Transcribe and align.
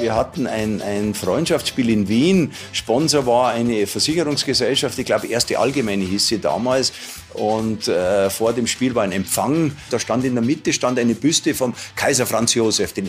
Wir 0.00 0.14
hatten 0.14 0.46
ein, 0.46 0.80
ein 0.80 1.14
Freundschaftsspiel 1.14 1.90
in 1.90 2.08
Wien. 2.08 2.52
Sponsor 2.72 3.26
war 3.26 3.50
eine 3.50 3.86
Versicherungsgesellschaft, 3.86 4.98
ich 4.98 5.06
glaube, 5.06 5.26
erste 5.26 5.58
Allgemeine 5.58 6.04
hieß 6.04 6.28
sie 6.28 6.38
damals. 6.38 6.92
Und 7.34 7.88
äh, 7.88 8.30
vor 8.30 8.52
dem 8.52 8.66
Spiel 8.66 8.94
war 8.94 9.02
ein 9.02 9.12
Empfang. 9.12 9.72
Da 9.90 9.98
stand 9.98 10.24
in 10.24 10.34
der 10.34 10.42
Mitte 10.42 10.72
stand 10.72 10.98
eine 10.98 11.14
Büste 11.14 11.54
vom 11.54 11.74
Kaiser 11.96 12.26
Franz 12.26 12.54
Josef 12.54 12.96
I. 12.96 13.02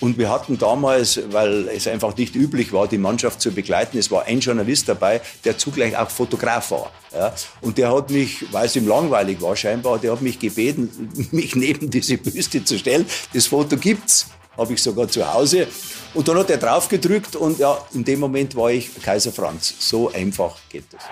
Und 0.00 0.18
wir 0.18 0.30
hatten 0.30 0.58
damals, 0.58 1.20
weil 1.30 1.68
es 1.68 1.86
einfach 1.88 2.16
nicht 2.16 2.34
üblich 2.34 2.72
war, 2.72 2.86
die 2.86 2.98
Mannschaft 2.98 3.40
zu 3.40 3.52
begleiten, 3.52 3.98
es 3.98 4.10
war 4.10 4.24
ein 4.24 4.40
Journalist 4.40 4.88
dabei, 4.88 5.20
der 5.44 5.58
zugleich 5.58 5.96
auch 5.96 6.10
Fotograf 6.10 6.70
war. 6.70 6.90
Ja. 7.12 7.34
Und 7.60 7.78
der 7.78 7.94
hat 7.94 8.10
mich, 8.10 8.44
weil 8.52 8.66
es 8.66 8.76
ihm 8.76 8.86
langweilig 8.86 9.40
war 9.40 9.56
scheinbar, 9.56 9.98
der 9.98 10.12
hat 10.12 10.22
mich 10.22 10.38
gebeten, 10.38 11.28
mich 11.30 11.56
neben 11.56 11.90
diese 11.90 12.18
Büste 12.18 12.64
zu 12.64 12.78
stellen. 12.78 13.06
Das 13.32 13.46
Foto 13.46 13.76
gibt's 13.76 14.26
habe 14.56 14.72
ich 14.72 14.82
sogar 14.82 15.08
zu 15.08 15.32
Hause. 15.32 15.66
Und 16.14 16.28
dann 16.28 16.38
hat 16.38 16.50
er 16.50 16.58
drauf 16.58 16.88
gedrückt 16.88 17.36
und 17.36 17.58
ja, 17.58 17.78
in 17.92 18.04
dem 18.04 18.20
Moment 18.20 18.54
war 18.54 18.70
ich 18.70 18.90
Kaiser 19.02 19.32
Franz. 19.32 19.74
So 19.78 20.12
einfach 20.12 20.56
geht 20.68 20.84
es. 20.92 21.02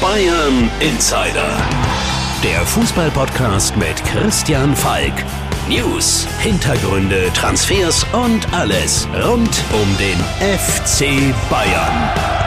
Bayern 0.00 0.70
Insider. 0.80 1.56
Der 2.42 2.64
Fußballpodcast 2.66 3.76
mit 3.76 4.02
Christian 4.04 4.74
Falk. 4.74 5.12
News, 5.68 6.26
Hintergründe, 6.40 7.30
Transfers 7.34 8.04
und 8.12 8.52
alles 8.52 9.06
rund 9.22 9.62
um 9.72 9.96
den 9.98 10.18
FC 10.40 11.34
Bayern. 11.50 12.40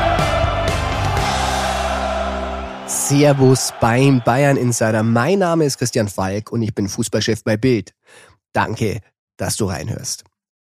Servus 2.87 3.73
beim 3.79 4.21
Bayern 4.23 4.57
Insider. 4.57 5.03
Mein 5.03 5.39
Name 5.39 5.65
ist 5.65 5.77
Christian 5.77 6.07
Falk 6.07 6.51
und 6.51 6.63
ich 6.63 6.73
bin 6.73 6.89
Fußballchef 6.89 7.43
bei 7.43 7.55
Bild. 7.55 7.93
Danke, 8.51 8.99
dass 9.37 9.55
du 9.55 9.65
reinhörst. 9.65 10.23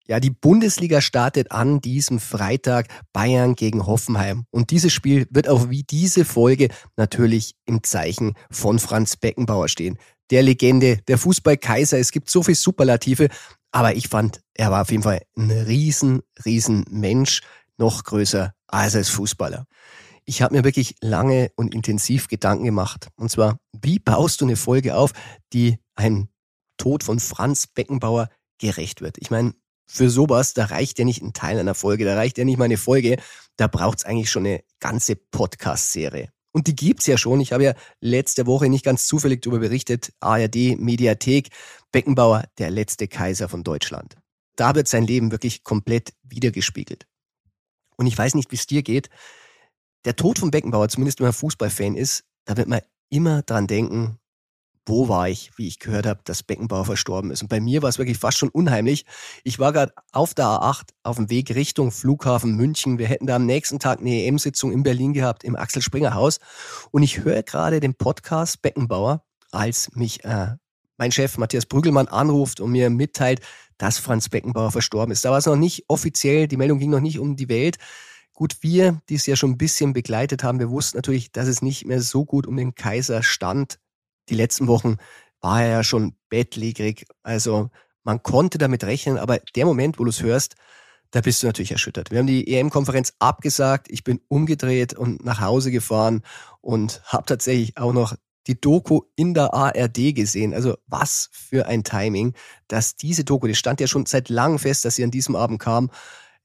Ja, 0.09 0.19
die 0.19 0.31
Bundesliga 0.31 1.01
startet 1.01 1.51
an 1.51 1.81
diesem 1.81 2.19
Freitag 2.19 2.87
Bayern 3.13 3.53
gegen 3.53 3.85
Hoffenheim. 3.85 4.45
Und 4.49 4.71
dieses 4.71 4.91
Spiel 4.91 5.27
wird 5.29 5.47
auch 5.47 5.69
wie 5.69 5.83
diese 5.83 6.25
Folge 6.25 6.69
natürlich 6.97 7.53
im 7.67 7.83
Zeichen 7.83 8.33
von 8.49 8.79
Franz 8.79 9.17
Beckenbauer 9.17 9.67
stehen. 9.67 9.99
Der 10.31 10.41
Legende, 10.41 10.97
der 11.07 11.19
Fußballkaiser. 11.19 11.99
Es 11.99 12.11
gibt 12.11 12.31
so 12.31 12.41
viel 12.41 12.55
Superlative. 12.55 13.29
Aber 13.71 13.93
ich 13.95 14.07
fand, 14.07 14.41
er 14.55 14.71
war 14.71 14.81
auf 14.81 14.89
jeden 14.89 15.03
Fall 15.03 15.21
ein 15.37 15.51
riesen, 15.51 16.21
riesen 16.43 16.85
Mensch. 16.89 17.41
Noch 17.77 18.03
größer 18.03 18.55
als 18.65 18.95
als 18.95 19.09
Fußballer. 19.09 19.67
Ich 20.25 20.41
habe 20.41 20.55
mir 20.55 20.63
wirklich 20.63 20.95
lange 21.01 21.51
und 21.55 21.75
intensiv 21.75 22.27
Gedanken 22.27 22.65
gemacht. 22.65 23.09
Und 23.15 23.29
zwar, 23.29 23.59
wie 23.79 23.99
baust 23.99 24.41
du 24.41 24.45
eine 24.45 24.55
Folge 24.55 24.95
auf, 24.95 25.11
die 25.53 25.77
ein 25.93 26.29
Tod 26.77 27.03
von 27.03 27.19
Franz 27.19 27.67
Beckenbauer 27.67 28.29
gerecht 28.59 29.01
wird. 29.01 29.17
Ich 29.19 29.31
meine, 29.31 29.53
für 29.87 30.09
sowas, 30.09 30.53
da 30.53 30.65
reicht 30.65 30.99
ja 30.99 31.05
nicht 31.05 31.23
ein 31.23 31.33
Teil 31.33 31.57
einer 31.57 31.73
Folge, 31.73 32.05
da 32.05 32.15
reicht 32.15 32.37
ja 32.37 32.45
nicht 32.45 32.57
mal 32.57 32.65
eine 32.65 32.77
Folge, 32.77 33.17
da 33.57 33.67
braucht's 33.67 34.05
eigentlich 34.05 34.29
schon 34.29 34.45
eine 34.45 34.63
ganze 34.79 35.15
Podcast-Serie. 35.15 36.29
Und 36.51 36.67
die 36.67 36.75
gibt's 36.75 37.07
ja 37.07 37.17
schon. 37.17 37.41
Ich 37.41 37.53
habe 37.53 37.63
ja 37.63 37.73
letzte 38.01 38.45
Woche 38.45 38.69
nicht 38.69 38.85
ganz 38.85 39.07
zufällig 39.07 39.41
darüber 39.41 39.59
berichtet. 39.59 40.13
ARD, 40.19 40.79
Mediathek, 40.79 41.49
Beckenbauer, 41.91 42.45
der 42.57 42.71
letzte 42.71 43.07
Kaiser 43.07 43.49
von 43.49 43.63
Deutschland. 43.63 44.15
Da 44.55 44.75
wird 44.75 44.87
sein 44.87 45.05
Leben 45.05 45.31
wirklich 45.31 45.63
komplett 45.63 46.13
wiedergespiegelt. 46.23 47.07
Und 47.97 48.07
ich 48.07 48.17
weiß 48.17 48.35
nicht, 48.35 48.51
wie 48.51 48.55
es 48.55 48.67
dir 48.67 48.83
geht. 48.83 49.09
Der 50.05 50.15
Tod 50.15 50.39
von 50.39 50.51
Beckenbauer, 50.51 50.89
zumindest 50.89 51.19
wenn 51.19 51.25
man 51.25 51.33
Fußballfan 51.33 51.95
ist, 51.95 52.23
da 52.45 52.57
wird 52.57 52.67
man 52.67 52.81
immer 53.09 53.41
dran 53.41 53.67
denken, 53.67 54.19
wo 54.89 55.07
war 55.07 55.29
ich, 55.29 55.51
wie 55.55 55.67
ich 55.67 55.79
gehört 55.79 56.05
habe, 56.05 56.19
dass 56.25 56.43
Beckenbauer 56.43 56.83
verstorben 56.83 57.31
ist. 57.31 57.41
Und 57.41 57.47
bei 57.47 57.59
mir 57.59 57.81
war 57.81 57.89
es 57.89 57.99
wirklich 57.99 58.17
fast 58.17 58.37
schon 58.37 58.49
unheimlich. 58.49 59.05
Ich 59.43 59.59
war 59.59 59.71
gerade 59.71 59.93
auf 60.11 60.33
der 60.33 60.45
A8 60.45 60.89
auf 61.03 61.15
dem 61.15 61.29
Weg 61.29 61.55
Richtung 61.55 61.91
Flughafen 61.91 62.55
München. 62.55 62.97
Wir 62.97 63.07
hätten 63.07 63.27
da 63.27 63.35
am 63.35 63.45
nächsten 63.45 63.79
Tag 63.79 63.99
eine 63.99 64.25
EM-Sitzung 64.25 64.71
in 64.71 64.83
Berlin 64.83 65.13
gehabt, 65.13 65.43
im 65.43 65.55
Axel 65.55 65.81
Springer 65.81 66.15
Haus. 66.15 66.39
Und 66.91 67.03
ich 67.03 67.23
höre 67.23 67.43
gerade 67.43 67.79
den 67.79 67.93
Podcast 67.93 68.61
Beckenbauer, 68.61 69.23
als 69.51 69.95
mich 69.95 70.25
äh, 70.25 70.55
mein 70.97 71.11
Chef 71.11 71.37
Matthias 71.37 71.65
Brügelmann 71.65 72.07
anruft 72.07 72.59
und 72.59 72.71
mir 72.71 72.89
mitteilt, 72.89 73.41
dass 73.77 73.99
Franz 73.99 74.27
Beckenbauer 74.27 74.71
verstorben 74.71 75.11
ist. 75.11 75.23
Da 75.23 75.31
war 75.31 75.37
es 75.37 75.45
noch 75.45 75.55
nicht 75.55 75.85
offiziell, 75.87 76.47
die 76.47 76.57
Meldung 76.57 76.79
ging 76.79 76.89
noch 76.89 76.99
nicht 76.99 77.19
um 77.19 77.35
die 77.35 77.47
Welt. 77.47 77.77
Gut, 78.33 78.57
wir, 78.61 79.01
die 79.09 79.15
es 79.15 79.25
ja 79.25 79.35
schon 79.35 79.51
ein 79.51 79.57
bisschen 79.57 79.93
begleitet 79.93 80.43
haben, 80.43 80.59
wir 80.59 80.69
wussten 80.69 80.97
natürlich, 80.97 81.31
dass 81.31 81.47
es 81.47 81.61
nicht 81.61 81.85
mehr 81.85 82.01
so 82.01 82.25
gut 82.25 82.47
um 82.47 82.57
den 82.57 82.73
Kaiser 82.73 83.21
stand 83.21 83.79
die 84.29 84.35
letzten 84.35 84.67
Wochen 84.67 84.97
war 85.41 85.63
er 85.63 85.69
ja 85.69 85.83
schon 85.83 86.15
bettlägerig. 86.29 87.05
Also 87.23 87.69
man 88.03 88.23
konnte 88.23 88.57
damit 88.57 88.83
rechnen, 88.83 89.17
aber 89.17 89.39
der 89.55 89.65
Moment, 89.65 89.99
wo 89.99 90.03
du 90.03 90.09
es 90.09 90.21
hörst, 90.21 90.55
da 91.11 91.21
bist 91.21 91.41
du 91.41 91.47
natürlich 91.47 91.71
erschüttert. 91.71 92.11
Wir 92.11 92.19
haben 92.19 92.27
die 92.27 92.47
EM-Konferenz 92.47 93.13
abgesagt. 93.19 93.87
Ich 93.89 94.03
bin 94.03 94.21
umgedreht 94.27 94.93
und 94.93 95.25
nach 95.25 95.41
Hause 95.41 95.71
gefahren 95.71 96.23
und 96.61 97.01
habe 97.05 97.25
tatsächlich 97.25 97.77
auch 97.77 97.93
noch 97.93 98.15
die 98.47 98.59
Doku 98.59 99.01
in 99.15 99.33
der 99.33 99.53
ARD 99.53 100.15
gesehen. 100.15 100.53
Also 100.53 100.77
was 100.87 101.29
für 101.31 101.65
ein 101.65 101.83
Timing, 101.83 102.33
dass 102.67 102.95
diese 102.95 103.23
Doku, 103.23 103.47
die 103.47 103.55
stand 103.55 103.79
ja 103.79 103.87
schon 103.87 104.05
seit 104.05 104.29
langem 104.29 104.59
fest, 104.59 104.85
dass 104.85 104.95
sie 104.95 105.03
an 105.03 105.11
diesem 105.11 105.35
Abend 105.35 105.59
kam. 105.59 105.89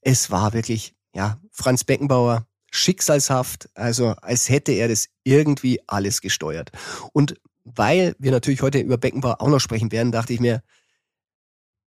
Es 0.01 0.31
war 0.31 0.53
wirklich, 0.55 0.95
ja, 1.15 1.39
Franz 1.51 1.85
Beckenbauer, 1.85 2.47
schicksalshaft, 2.71 3.69
also 3.75 4.09
als 4.21 4.49
hätte 4.49 4.73
er 4.73 4.89
das 4.89 5.09
irgendwie 5.23 5.81
alles 5.87 6.21
gesteuert. 6.21 6.73
Und 7.13 7.41
weil 7.65 8.15
wir 8.19 8.31
natürlich 8.31 8.63
heute 8.63 8.79
über 8.79 8.99
Beckenbauer 8.99 9.41
auch 9.41 9.49
noch 9.49 9.61
sprechen 9.61 9.91
werden, 9.91 10.13
dachte 10.13 10.33
ich 10.33 10.41
mir, 10.41 10.63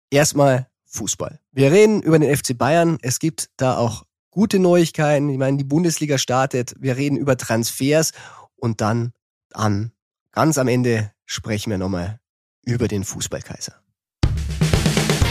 erstmal 0.09 0.67
Fußball. 0.85 1.39
Wir 1.51 1.71
reden 1.71 2.01
über 2.01 2.19
den 2.19 2.35
FC 2.35 2.57
Bayern. 2.57 2.97
Es 3.01 3.19
gibt 3.19 3.49
da 3.57 3.77
auch 3.77 4.03
gute 4.29 4.59
Neuigkeiten. 4.59 5.29
Ich 5.29 5.37
meine, 5.37 5.57
die 5.57 5.63
Bundesliga 5.63 6.17
startet. 6.17 6.75
Wir 6.77 6.97
reden 6.97 7.17
über 7.17 7.37
Transfers 7.37 8.11
und 8.55 8.81
dann 8.81 9.13
an 9.53 9.91
ganz 10.31 10.57
am 10.57 10.67
Ende 10.67 11.11
sprechen 11.25 11.71
wir 11.71 11.77
nochmal 11.77 12.19
über 12.63 12.87
den 12.87 13.03
Fußballkaiser. 13.03 13.81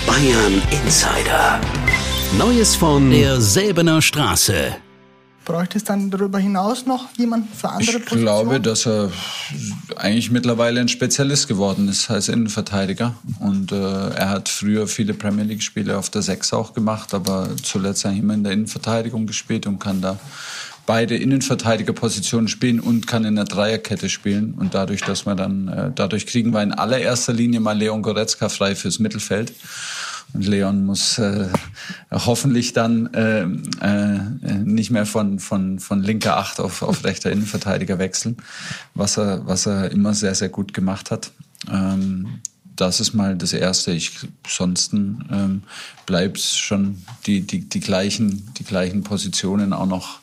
Bayern 0.07 0.63
Insider. 0.71 1.61
Neues 2.39 2.75
von 2.75 3.11
der 3.11 3.41
Säbener 3.41 4.03
Straße. 4.03 4.77
Bräuchte 5.51 5.79
es 5.79 5.85
dann 5.85 6.11
darüber 6.11 6.39
hinaus 6.39 6.87
noch 6.87 7.09
jemanden 7.17 7.53
für 7.53 7.71
andere 7.71 7.99
ich 7.99 8.05
Positionen? 8.05 8.19
Ich 8.19 8.25
glaube, 8.25 8.61
dass 8.61 8.87
er 8.87 9.11
eigentlich 9.97 10.31
mittlerweile 10.31 10.81
ein 10.81 10.87
Spezialist 10.87 11.49
geworden 11.49 11.89
ist 11.89 12.09
als 12.09 12.29
Innenverteidiger. 12.29 13.17
Und 13.41 13.73
äh, 13.73 14.11
er 14.11 14.29
hat 14.29 14.49
früher 14.49 14.87
viele 14.87 15.13
Premier 15.13 15.45
League-Spiele 15.45 15.99
auf 15.99 16.09
der 16.09 16.23
Sechs 16.23 16.53
auch 16.53 16.73
gemacht, 16.73 17.15
aber 17.15 17.49
zuletzt 17.63 18.07
eigentlich 18.07 18.21
immer 18.21 18.35
in 18.35 18.45
der 18.45 18.53
Innenverteidigung 18.53 19.27
gespielt 19.27 19.67
und 19.67 19.81
kann 19.81 20.01
da 20.01 20.21
beide 20.87 21.17
Innenverteidigerpositionen 21.17 22.47
spielen 22.47 22.79
und 22.79 23.09
kann 23.09 23.25
in 23.25 23.35
der 23.35 23.45
Dreierkette 23.45 24.09
spielen. 24.09 24.55
Und 24.55 24.75
dadurch, 24.75 25.01
dass 25.01 25.27
wir 25.27 25.35
dann, 25.35 25.67
äh, 25.67 25.91
dadurch 25.93 26.27
kriegen 26.27 26.53
wir 26.53 26.63
in 26.63 26.73
allererster 26.73 27.33
Linie 27.33 27.59
mal 27.59 27.77
Leon 27.77 28.03
Goretzka 28.03 28.49
frei 28.49 28.77
fürs 28.77 29.01
Mittelfeld. 29.01 29.53
Und 30.33 30.47
Leon 30.47 30.85
muss 30.85 31.19
äh, 31.19 31.49
hoffentlich 32.11 32.73
dann 32.73 33.13
äh, 33.15 33.43
äh, 33.43 34.55
nicht 34.65 34.91
mehr 34.91 35.07
von, 35.07 35.39
von, 35.39 35.79
von 35.79 36.03
linker 36.03 36.37
Acht 36.37 36.61
auf, 36.61 36.83
auf 36.83 37.05
rechter 37.05 37.31
Innenverteidiger 37.31 37.99
wechseln, 37.99 38.37
was 38.95 39.17
er, 39.17 39.47
was 39.47 39.67
er 39.67 39.91
immer 39.91 40.15
sehr, 40.15 40.35
sehr 40.35 40.49
gut 40.49 40.73
gemacht 40.73 41.11
hat. 41.11 41.33
Ähm, 41.71 42.41
das 42.77 43.01
ist 43.01 43.13
mal 43.13 43.37
das 43.37 43.53
Erste. 43.53 43.93
Ich, 43.93 44.13
ansonsten 44.45 45.27
ähm, 45.31 45.63
bleibt 46.07 46.39
schon 46.39 47.03
die, 47.27 47.43
die, 47.43 47.69
die, 47.69 47.81
gleichen, 47.81 48.53
die 48.59 48.65
gleichen 48.65 49.03
Positionen 49.03 49.73
auch 49.73 49.87
noch 49.87 50.21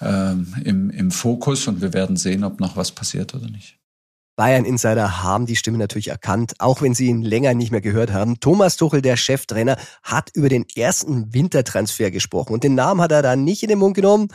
ähm, 0.00 0.54
im, 0.64 0.90
im 0.90 1.10
Fokus 1.10 1.66
und 1.68 1.80
wir 1.80 1.92
werden 1.92 2.16
sehen, 2.16 2.44
ob 2.44 2.60
noch 2.60 2.76
was 2.76 2.92
passiert 2.92 3.34
oder 3.34 3.48
nicht. 3.48 3.76
Bayern-Insider 4.36 5.22
haben 5.22 5.46
die 5.46 5.56
Stimme 5.56 5.78
natürlich 5.78 6.08
erkannt, 6.08 6.54
auch 6.58 6.82
wenn 6.82 6.94
sie 6.94 7.06
ihn 7.06 7.22
länger 7.22 7.54
nicht 7.54 7.70
mehr 7.70 7.80
gehört 7.80 8.12
haben. 8.12 8.40
Thomas 8.40 8.76
Tuchel, 8.76 9.02
der 9.02 9.16
Cheftrainer, 9.16 9.76
hat 10.02 10.30
über 10.34 10.48
den 10.48 10.64
ersten 10.74 11.34
Wintertransfer 11.34 12.10
gesprochen. 12.10 12.52
Und 12.54 12.64
den 12.64 12.74
Namen 12.74 13.00
hat 13.00 13.12
er 13.12 13.22
da 13.22 13.36
nicht 13.36 13.62
in 13.62 13.68
den 13.68 13.78
Mund 13.78 13.94
genommen. 13.94 14.28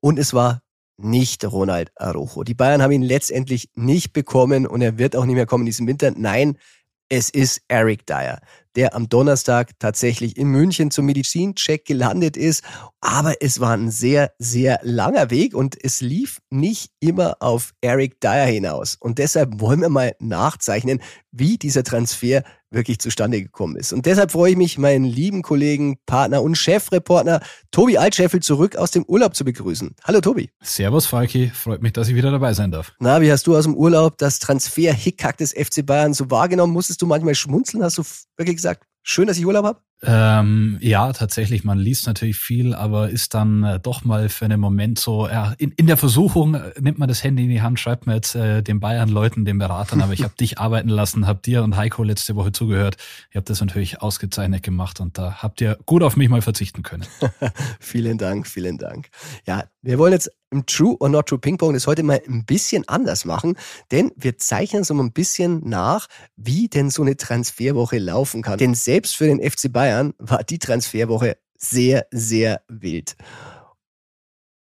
Und 0.00 0.18
es 0.18 0.32
war 0.32 0.62
nicht 0.96 1.44
Ronald 1.44 1.90
Arojo. 1.96 2.44
Die 2.44 2.54
Bayern 2.54 2.82
haben 2.82 2.92
ihn 2.92 3.02
letztendlich 3.02 3.70
nicht 3.74 4.12
bekommen 4.12 4.66
und 4.66 4.82
er 4.82 4.98
wird 4.98 5.16
auch 5.16 5.24
nicht 5.24 5.34
mehr 5.34 5.46
kommen 5.46 5.62
in 5.62 5.66
diesem 5.66 5.86
Winter. 5.86 6.12
Nein, 6.14 6.56
es 7.08 7.28
ist 7.28 7.62
Eric 7.68 8.06
Dyer 8.06 8.40
der 8.76 8.94
am 8.94 9.08
Donnerstag 9.08 9.78
tatsächlich 9.78 10.36
in 10.36 10.48
München 10.48 10.90
zum 10.90 11.06
Medizincheck 11.06 11.84
gelandet 11.84 12.36
ist. 12.36 12.64
Aber 13.00 13.34
es 13.40 13.60
war 13.60 13.76
ein 13.76 13.90
sehr, 13.90 14.32
sehr 14.38 14.80
langer 14.82 15.30
Weg 15.30 15.54
und 15.54 15.76
es 15.82 16.00
lief 16.00 16.40
nicht 16.50 16.92
immer 17.00 17.36
auf 17.40 17.72
Eric 17.80 18.20
Dyer 18.20 18.46
hinaus. 18.46 18.96
Und 18.98 19.18
deshalb 19.18 19.60
wollen 19.60 19.80
wir 19.80 19.88
mal 19.88 20.14
nachzeichnen, 20.20 21.00
wie 21.30 21.58
dieser 21.58 21.84
Transfer 21.84 22.42
wirklich 22.72 22.98
zustande 22.98 23.42
gekommen 23.42 23.76
ist. 23.76 23.92
Und 23.92 24.06
deshalb 24.06 24.32
freue 24.32 24.52
ich 24.52 24.56
mich, 24.56 24.78
meinen 24.78 25.04
lieben 25.04 25.42
Kollegen, 25.42 25.98
Partner 26.06 26.42
und 26.42 26.56
Chefreporter 26.56 27.40
Tobi 27.70 27.98
Altscheffel 27.98 28.40
zurück 28.40 28.76
aus 28.76 28.90
dem 28.90 29.04
Urlaub 29.04 29.34
zu 29.36 29.44
begrüßen. 29.44 29.94
Hallo 30.04 30.20
Tobi. 30.20 30.50
Servus 30.62 31.06
Falki, 31.06 31.50
freut 31.54 31.82
mich, 31.82 31.92
dass 31.92 32.08
ich 32.08 32.14
wieder 32.14 32.30
dabei 32.30 32.52
sein 32.54 32.70
darf. 32.70 32.92
Na, 32.98 33.20
wie 33.20 33.30
hast 33.30 33.46
du 33.46 33.56
aus 33.56 33.64
dem 33.64 33.74
Urlaub 33.74 34.18
das 34.18 34.38
Transfer-Hickhack 34.38 35.36
des 35.36 35.52
FC 35.52 35.84
Bayern 35.84 36.14
so 36.14 36.30
wahrgenommen? 36.30 36.72
Musstest 36.72 37.02
du 37.02 37.06
manchmal 37.06 37.34
schmunzeln? 37.34 37.82
Hast 37.82 37.98
du 37.98 38.02
wirklich 38.36 38.56
gesagt, 38.56 38.84
Schön, 39.02 39.26
dass 39.26 39.36
ich 39.36 39.46
Urlaub 39.46 39.64
habe? 39.64 39.80
Ähm, 40.04 40.78
ja, 40.80 41.12
tatsächlich, 41.12 41.62
man 41.62 41.78
liest 41.78 42.08
natürlich 42.08 42.36
viel, 42.36 42.74
aber 42.74 43.10
ist 43.10 43.34
dann 43.34 43.62
äh, 43.62 43.78
doch 43.78 44.04
mal 44.04 44.28
für 44.28 44.44
einen 44.44 44.58
Moment 44.58 44.98
so, 44.98 45.28
ja, 45.28 45.54
in, 45.58 45.70
in 45.72 45.86
der 45.86 45.96
Versuchung 45.96 46.54
äh, 46.54 46.72
nimmt 46.80 46.98
man 46.98 47.08
das 47.08 47.22
Handy 47.22 47.44
in 47.44 47.50
die 47.50 47.62
Hand, 47.62 47.78
schreibt 47.78 48.06
mir 48.06 48.14
jetzt 48.14 48.34
äh, 48.34 48.62
den 48.62 48.80
Bayern-Leuten, 48.80 49.44
den 49.44 49.58
Beratern, 49.58 50.02
aber 50.02 50.12
ich 50.12 50.24
habe 50.24 50.34
dich 50.40 50.58
arbeiten 50.58 50.88
lassen, 50.88 51.26
hab 51.26 51.42
dir 51.44 51.62
und 51.62 51.76
Heiko 51.76 52.02
letzte 52.02 52.34
Woche 52.34 52.50
zugehört. 52.50 52.96
Ihr 53.32 53.38
habt 53.38 53.50
das 53.50 53.60
natürlich 53.60 54.02
ausgezeichnet 54.02 54.64
gemacht 54.64 54.98
und 54.98 55.18
da 55.18 55.42
habt 55.42 55.60
ihr 55.60 55.78
gut 55.86 56.02
auf 56.02 56.16
mich 56.16 56.28
mal 56.28 56.42
verzichten 56.42 56.82
können. 56.82 57.06
vielen 57.80 58.18
Dank, 58.18 58.48
vielen 58.48 58.78
Dank. 58.78 59.08
Ja, 59.46 59.64
wir 59.82 59.98
wollen 59.98 60.12
jetzt 60.12 60.32
im 60.52 60.66
True 60.66 60.96
or 61.00 61.08
Not 61.08 61.26
True 61.28 61.38
Ping 61.38 61.58
Pong 61.58 61.72
das 61.72 61.86
heute 61.86 62.02
mal 62.02 62.22
ein 62.28 62.44
bisschen 62.44 62.86
anders 62.88 63.24
machen, 63.24 63.56
denn 63.90 64.12
wir 64.16 64.38
zeichnen 64.38 64.84
so 64.84 64.94
ein 64.94 65.12
bisschen 65.12 65.68
nach, 65.68 66.06
wie 66.36 66.68
denn 66.68 66.90
so 66.90 67.02
eine 67.02 67.16
Transferwoche 67.16 67.98
laufen 67.98 68.42
kann. 68.42 68.58
Denn 68.58 68.74
selbst 68.74 69.16
für 69.16 69.26
den 69.26 69.40
FC 69.42 69.72
Bayern 69.72 70.14
war 70.18 70.44
die 70.44 70.58
Transferwoche 70.58 71.38
sehr, 71.56 72.06
sehr 72.10 72.62
wild. 72.68 73.16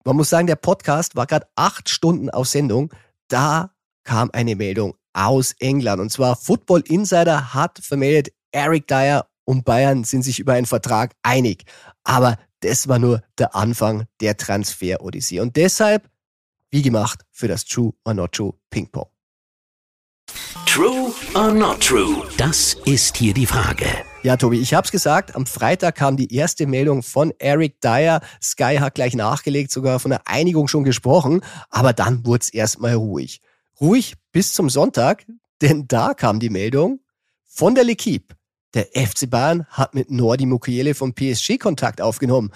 Man 0.04 0.16
muss 0.16 0.30
sagen, 0.30 0.48
der 0.48 0.56
Podcast 0.56 1.16
war 1.16 1.26
gerade 1.26 1.48
acht 1.56 1.90
Stunden 1.90 2.30
auf 2.30 2.48
Sendung. 2.48 2.94
Da 3.28 3.72
kam 4.04 4.30
eine 4.32 4.56
Meldung 4.56 4.96
aus 5.14 5.54
England. 5.60 6.00
Und 6.00 6.12
zwar 6.12 6.36
Football 6.36 6.84
Insider 6.88 7.54
hat 7.54 7.80
vermeldet, 7.80 8.34
Eric 8.52 8.88
Dyer 8.88 9.28
und 9.44 9.66
Bayern 9.66 10.04
sind 10.04 10.24
sich 10.24 10.40
über 10.40 10.54
einen 10.54 10.66
Vertrag 10.66 11.14
einig. 11.24 11.66
Aber 12.04 12.38
das 12.62 12.88
war 12.88 13.00
nur 13.00 13.22
der 13.38 13.56
Anfang 13.56 14.06
der 14.22 14.38
Transfer-Odyssee. 14.38 15.40
Und 15.40 15.56
deshalb, 15.56 16.10
wie 16.70 16.82
gemacht, 16.82 17.22
für 17.32 17.48
das 17.48 17.66
True 17.66 17.94
or 18.06 18.14
Not 18.14 18.34
True 18.34 18.54
Ping 18.70 18.90
Pong. 18.92 19.10
True 20.66 21.14
or 21.34 21.54
not 21.54 21.80
true? 21.82 22.28
Das 22.38 22.76
ist 22.86 23.18
hier 23.18 23.34
die 23.34 23.46
Frage. 23.46 23.86
Ja, 24.22 24.38
Tobi, 24.38 24.60
ich 24.60 24.74
hab's 24.74 24.92
gesagt, 24.92 25.36
am 25.36 25.46
Freitag 25.46 25.96
kam 25.96 26.18
die 26.18 26.34
erste 26.34 26.68
Meldung 26.68 27.02
von 27.02 27.34
Eric 27.40 27.82
Dyer. 27.82 28.22
Sky 28.44 28.78
hat 28.80 28.96
gleich 28.96 29.16
nachgelegt, 29.16 29.72
sogar 29.72 30.00
von 30.00 30.12
der 30.12 30.28
Einigung 30.28 30.68
schon 30.68 30.84
gesprochen, 30.84 31.42
aber 31.70 31.94
dann 31.94 32.26
wurde 32.26 32.42
es 32.42 32.50
erstmal 32.50 32.94
ruhig. 32.94 33.42
Ruhig 33.80 34.16
bis 34.32 34.54
zum 34.54 34.70
Sonntag, 34.70 35.26
denn 35.62 35.88
da 35.88 36.14
kam 36.14 36.40
die 36.40 36.50
Meldung 36.50 37.00
von 37.46 37.74
der 37.74 37.86
L'Equipe. 37.86 38.36
Der 38.78 38.90
FC 38.94 39.28
Bayern 39.28 39.66
hat 39.72 39.96
mit 39.96 40.12
Nordi 40.12 40.46
Mukiele 40.46 40.94
vom 40.94 41.16
PSG 41.16 41.58
Kontakt 41.58 42.00
aufgenommen. 42.00 42.52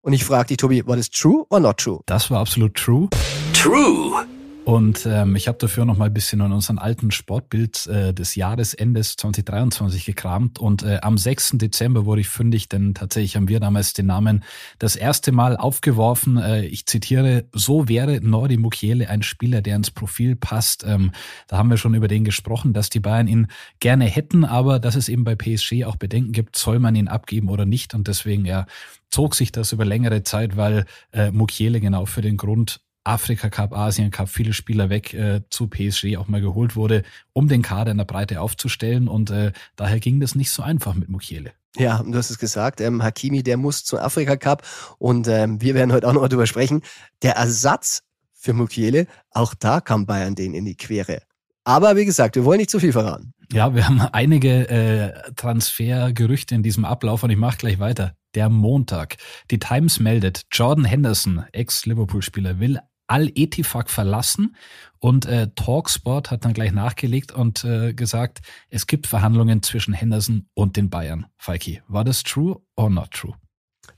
Und 0.00 0.14
ich 0.14 0.24
frage 0.24 0.46
dich, 0.46 0.56
Tobi, 0.56 0.86
war 0.86 0.96
das 0.96 1.10
true 1.10 1.44
or 1.50 1.60
not 1.60 1.76
true? 1.76 2.00
Das 2.06 2.30
war 2.30 2.40
absolut 2.40 2.74
true. 2.74 3.10
True. 3.52 4.24
Und 4.66 5.06
ähm, 5.06 5.36
ich 5.36 5.46
habe 5.46 5.58
dafür 5.58 5.84
noch 5.84 5.96
mal 5.96 6.06
ein 6.06 6.12
bisschen 6.12 6.40
an 6.40 6.50
unseren 6.50 6.78
alten 6.78 7.12
Sportbild 7.12 7.86
äh, 7.86 8.12
des 8.12 8.34
Jahresendes 8.34 9.14
2023 9.14 10.04
gekramt. 10.04 10.58
Und 10.58 10.82
äh, 10.82 10.98
am 11.02 11.18
6. 11.18 11.50
Dezember 11.52 12.04
wurde 12.04 12.22
ich 12.22 12.28
fündig, 12.28 12.68
denn 12.68 12.92
tatsächlich 12.92 13.36
haben 13.36 13.46
wir 13.46 13.60
damals 13.60 13.92
den 13.92 14.06
Namen 14.06 14.42
das 14.80 14.96
erste 14.96 15.30
Mal 15.30 15.56
aufgeworfen. 15.56 16.36
Äh, 16.38 16.64
ich 16.64 16.84
zitiere, 16.86 17.44
so 17.52 17.88
wäre 17.88 18.20
Nordi 18.20 18.56
Mukiele 18.56 19.08
ein 19.08 19.22
Spieler, 19.22 19.62
der 19.62 19.76
ins 19.76 19.92
Profil 19.92 20.34
passt. 20.34 20.82
Ähm, 20.84 21.12
da 21.46 21.58
haben 21.58 21.70
wir 21.70 21.76
schon 21.76 21.94
über 21.94 22.08
den 22.08 22.24
gesprochen, 22.24 22.72
dass 22.72 22.90
die 22.90 22.98
Bayern 22.98 23.28
ihn 23.28 23.46
gerne 23.78 24.06
hätten, 24.06 24.44
aber 24.44 24.80
dass 24.80 24.96
es 24.96 25.08
eben 25.08 25.22
bei 25.22 25.36
PSG 25.36 25.84
auch 25.84 25.94
Bedenken 25.94 26.32
gibt, 26.32 26.56
soll 26.56 26.80
man 26.80 26.96
ihn 26.96 27.06
abgeben 27.06 27.50
oder 27.50 27.66
nicht. 27.66 27.94
Und 27.94 28.08
deswegen 28.08 28.44
ja, 28.44 28.66
zog 29.12 29.36
sich 29.36 29.52
das 29.52 29.70
über 29.70 29.84
längere 29.84 30.24
Zeit, 30.24 30.56
weil 30.56 30.86
äh, 31.12 31.30
Mukiele 31.30 31.80
genau 31.80 32.04
für 32.04 32.20
den 32.20 32.36
Grund 32.36 32.80
Afrika 33.06 33.50
Cup, 33.50 33.72
Asien 33.72 34.10
Cup, 34.10 34.28
viele 34.28 34.52
Spieler 34.52 34.90
weg 34.90 35.14
äh, 35.14 35.42
zu 35.50 35.68
PSG 35.68 36.16
auch 36.16 36.28
mal 36.28 36.40
geholt 36.40 36.76
wurde, 36.76 37.02
um 37.32 37.48
den 37.48 37.62
Kader 37.62 37.92
in 37.92 37.98
der 37.98 38.04
Breite 38.04 38.40
aufzustellen. 38.40 39.08
Und 39.08 39.30
äh, 39.30 39.52
daher 39.76 40.00
ging 40.00 40.20
das 40.20 40.34
nicht 40.34 40.50
so 40.50 40.62
einfach 40.62 40.94
mit 40.94 41.08
Mukiele. 41.08 41.52
Ja, 41.76 42.02
du 42.02 42.14
hast 42.14 42.30
es 42.30 42.38
gesagt, 42.38 42.80
ähm, 42.80 43.02
Hakimi, 43.02 43.42
der 43.42 43.58
muss 43.58 43.84
zum 43.84 43.98
Afrika 43.98 44.36
Cup 44.36 44.62
und 44.98 45.28
ähm, 45.28 45.60
wir 45.60 45.74
werden 45.74 45.92
heute 45.92 46.08
auch 46.08 46.14
noch 46.14 46.26
darüber 46.26 46.46
sprechen. 46.46 46.82
Der 47.22 47.36
Ersatz 47.36 48.02
für 48.32 48.54
Mukiele, 48.54 49.06
auch 49.30 49.54
da 49.54 49.80
kam 49.80 50.06
Bayern 50.06 50.34
den 50.34 50.54
in 50.54 50.64
die 50.64 50.76
Quere. 50.76 51.20
Aber 51.64 51.96
wie 51.96 52.04
gesagt, 52.04 52.36
wir 52.36 52.44
wollen 52.44 52.58
nicht 52.58 52.70
zu 52.70 52.80
viel 52.80 52.92
verraten. 52.92 53.34
Ja, 53.52 53.74
wir 53.74 53.88
haben 53.88 54.00
einige 54.00 54.68
äh, 54.68 55.32
Transfergerüchte 55.34 56.54
in 56.54 56.62
diesem 56.62 56.84
Ablauf 56.84 57.22
und 57.22 57.30
ich 57.30 57.36
mache 57.36 57.58
gleich 57.58 57.78
weiter. 57.78 58.14
Der 58.34 58.48
Montag. 58.48 59.16
Die 59.50 59.58
Times 59.58 60.00
meldet, 60.00 60.46
Jordan 60.52 60.84
Henderson, 60.84 61.44
Ex-Liverpool-Spieler, 61.52 62.60
will 62.60 62.78
Al-Etifak 63.06 63.90
verlassen 63.90 64.56
und 64.98 65.26
äh, 65.26 65.48
Talksport 65.54 66.30
hat 66.30 66.44
dann 66.44 66.52
gleich 66.52 66.72
nachgelegt 66.72 67.32
und 67.32 67.64
äh, 67.64 67.94
gesagt, 67.94 68.40
es 68.70 68.86
gibt 68.86 69.06
Verhandlungen 69.06 69.62
zwischen 69.62 69.94
Henderson 69.94 70.48
und 70.54 70.76
den 70.76 70.90
Bayern. 70.90 71.26
Falki, 71.36 71.82
war 71.88 72.04
das 72.04 72.22
true 72.22 72.60
or 72.76 72.90
not 72.90 73.10
true? 73.12 73.34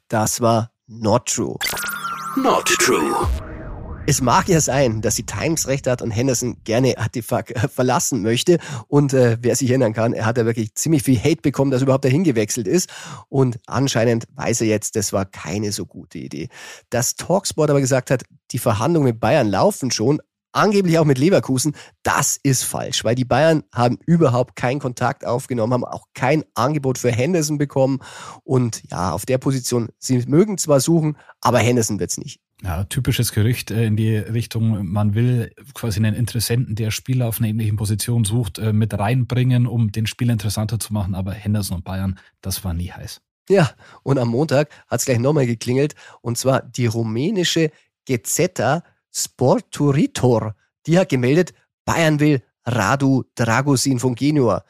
Das 0.08 0.40
war 0.40 0.70
not 0.86 1.26
true. 1.26 1.56
Not 2.36 2.66
true. 2.66 3.26
Es 4.10 4.22
mag 4.22 4.48
ja 4.48 4.58
sein, 4.62 5.02
dass 5.02 5.16
die 5.16 5.26
Times 5.26 5.68
recht 5.68 5.86
hat 5.86 6.00
und 6.00 6.10
Henderson 6.10 6.56
gerne 6.64 6.96
Artefakt 6.96 7.50
äh, 7.50 7.68
verlassen 7.68 8.22
möchte. 8.22 8.56
Und 8.86 9.12
äh, 9.12 9.36
wer 9.42 9.54
sich 9.54 9.68
erinnern 9.68 9.92
kann, 9.92 10.14
er 10.14 10.24
hat 10.24 10.38
ja 10.38 10.46
wirklich 10.46 10.74
ziemlich 10.76 11.02
viel 11.02 11.18
Hate 11.18 11.42
bekommen, 11.42 11.70
dass 11.70 11.82
er 11.82 11.84
überhaupt 11.84 12.06
dahin 12.06 12.24
gewechselt 12.24 12.66
ist. 12.66 12.88
Und 13.28 13.60
anscheinend 13.66 14.24
weiß 14.34 14.62
er 14.62 14.66
jetzt, 14.66 14.96
das 14.96 15.12
war 15.12 15.26
keine 15.26 15.72
so 15.72 15.84
gute 15.84 16.16
Idee. 16.16 16.48
Dass 16.88 17.16
Talksport 17.16 17.68
aber 17.68 17.82
gesagt 17.82 18.10
hat, 18.10 18.22
die 18.50 18.58
Verhandlungen 18.58 19.08
mit 19.08 19.20
Bayern 19.20 19.46
laufen 19.46 19.90
schon, 19.90 20.22
angeblich 20.52 20.98
auch 20.98 21.04
mit 21.04 21.18
Leverkusen, 21.18 21.76
das 22.02 22.40
ist 22.42 22.64
falsch, 22.64 23.04
weil 23.04 23.14
die 23.14 23.26
Bayern 23.26 23.62
haben 23.74 23.98
überhaupt 24.06 24.56
keinen 24.56 24.80
Kontakt 24.80 25.26
aufgenommen, 25.26 25.74
haben 25.74 25.84
auch 25.84 26.06
kein 26.14 26.44
Angebot 26.54 26.96
für 26.96 27.12
Henderson 27.12 27.58
bekommen 27.58 27.98
und 28.42 28.90
ja, 28.90 29.12
auf 29.12 29.26
der 29.26 29.36
Position, 29.36 29.90
sie 29.98 30.24
mögen 30.26 30.56
zwar 30.56 30.80
suchen, 30.80 31.18
aber 31.42 31.58
Henderson 31.58 32.00
wird's 32.00 32.16
nicht. 32.16 32.40
Ja, 32.62 32.84
typisches 32.84 33.32
Gerücht 33.32 33.70
äh, 33.70 33.86
in 33.86 33.96
die 33.96 34.16
Richtung, 34.16 34.84
man 34.86 35.14
will 35.14 35.52
quasi 35.74 36.00
einen 36.00 36.14
Interessenten, 36.14 36.74
der 36.74 36.90
Spieler 36.90 37.28
auf 37.28 37.38
einer 37.38 37.48
ähnlichen 37.48 37.76
Position 37.76 38.24
sucht, 38.24 38.58
äh, 38.58 38.72
mit 38.72 38.98
reinbringen, 38.98 39.66
um 39.66 39.92
den 39.92 40.06
Spieler 40.06 40.32
interessanter 40.32 40.80
zu 40.80 40.92
machen. 40.92 41.14
Aber 41.14 41.32
Henderson 41.32 41.78
und 41.78 41.84
Bayern, 41.84 42.18
das 42.40 42.64
war 42.64 42.74
nie 42.74 42.90
heiß. 42.90 43.20
Ja, 43.48 43.70
und 44.02 44.18
am 44.18 44.28
Montag 44.28 44.70
hat 44.88 45.00
es 45.00 45.06
gleich 45.06 45.20
nochmal 45.20 45.46
geklingelt. 45.46 45.94
Und 46.20 46.36
zwar 46.36 46.62
die 46.62 46.86
rumänische 46.86 47.70
Gezeta 48.04 48.82
Sporturitor. 49.14 50.54
Die 50.86 50.98
hat 50.98 51.08
gemeldet, 51.08 51.54
Bayern 51.84 52.20
will 52.20 52.42
Radu 52.66 53.24
Dragosin 53.34 53.98
von 53.98 54.14
Genua. 54.14 54.64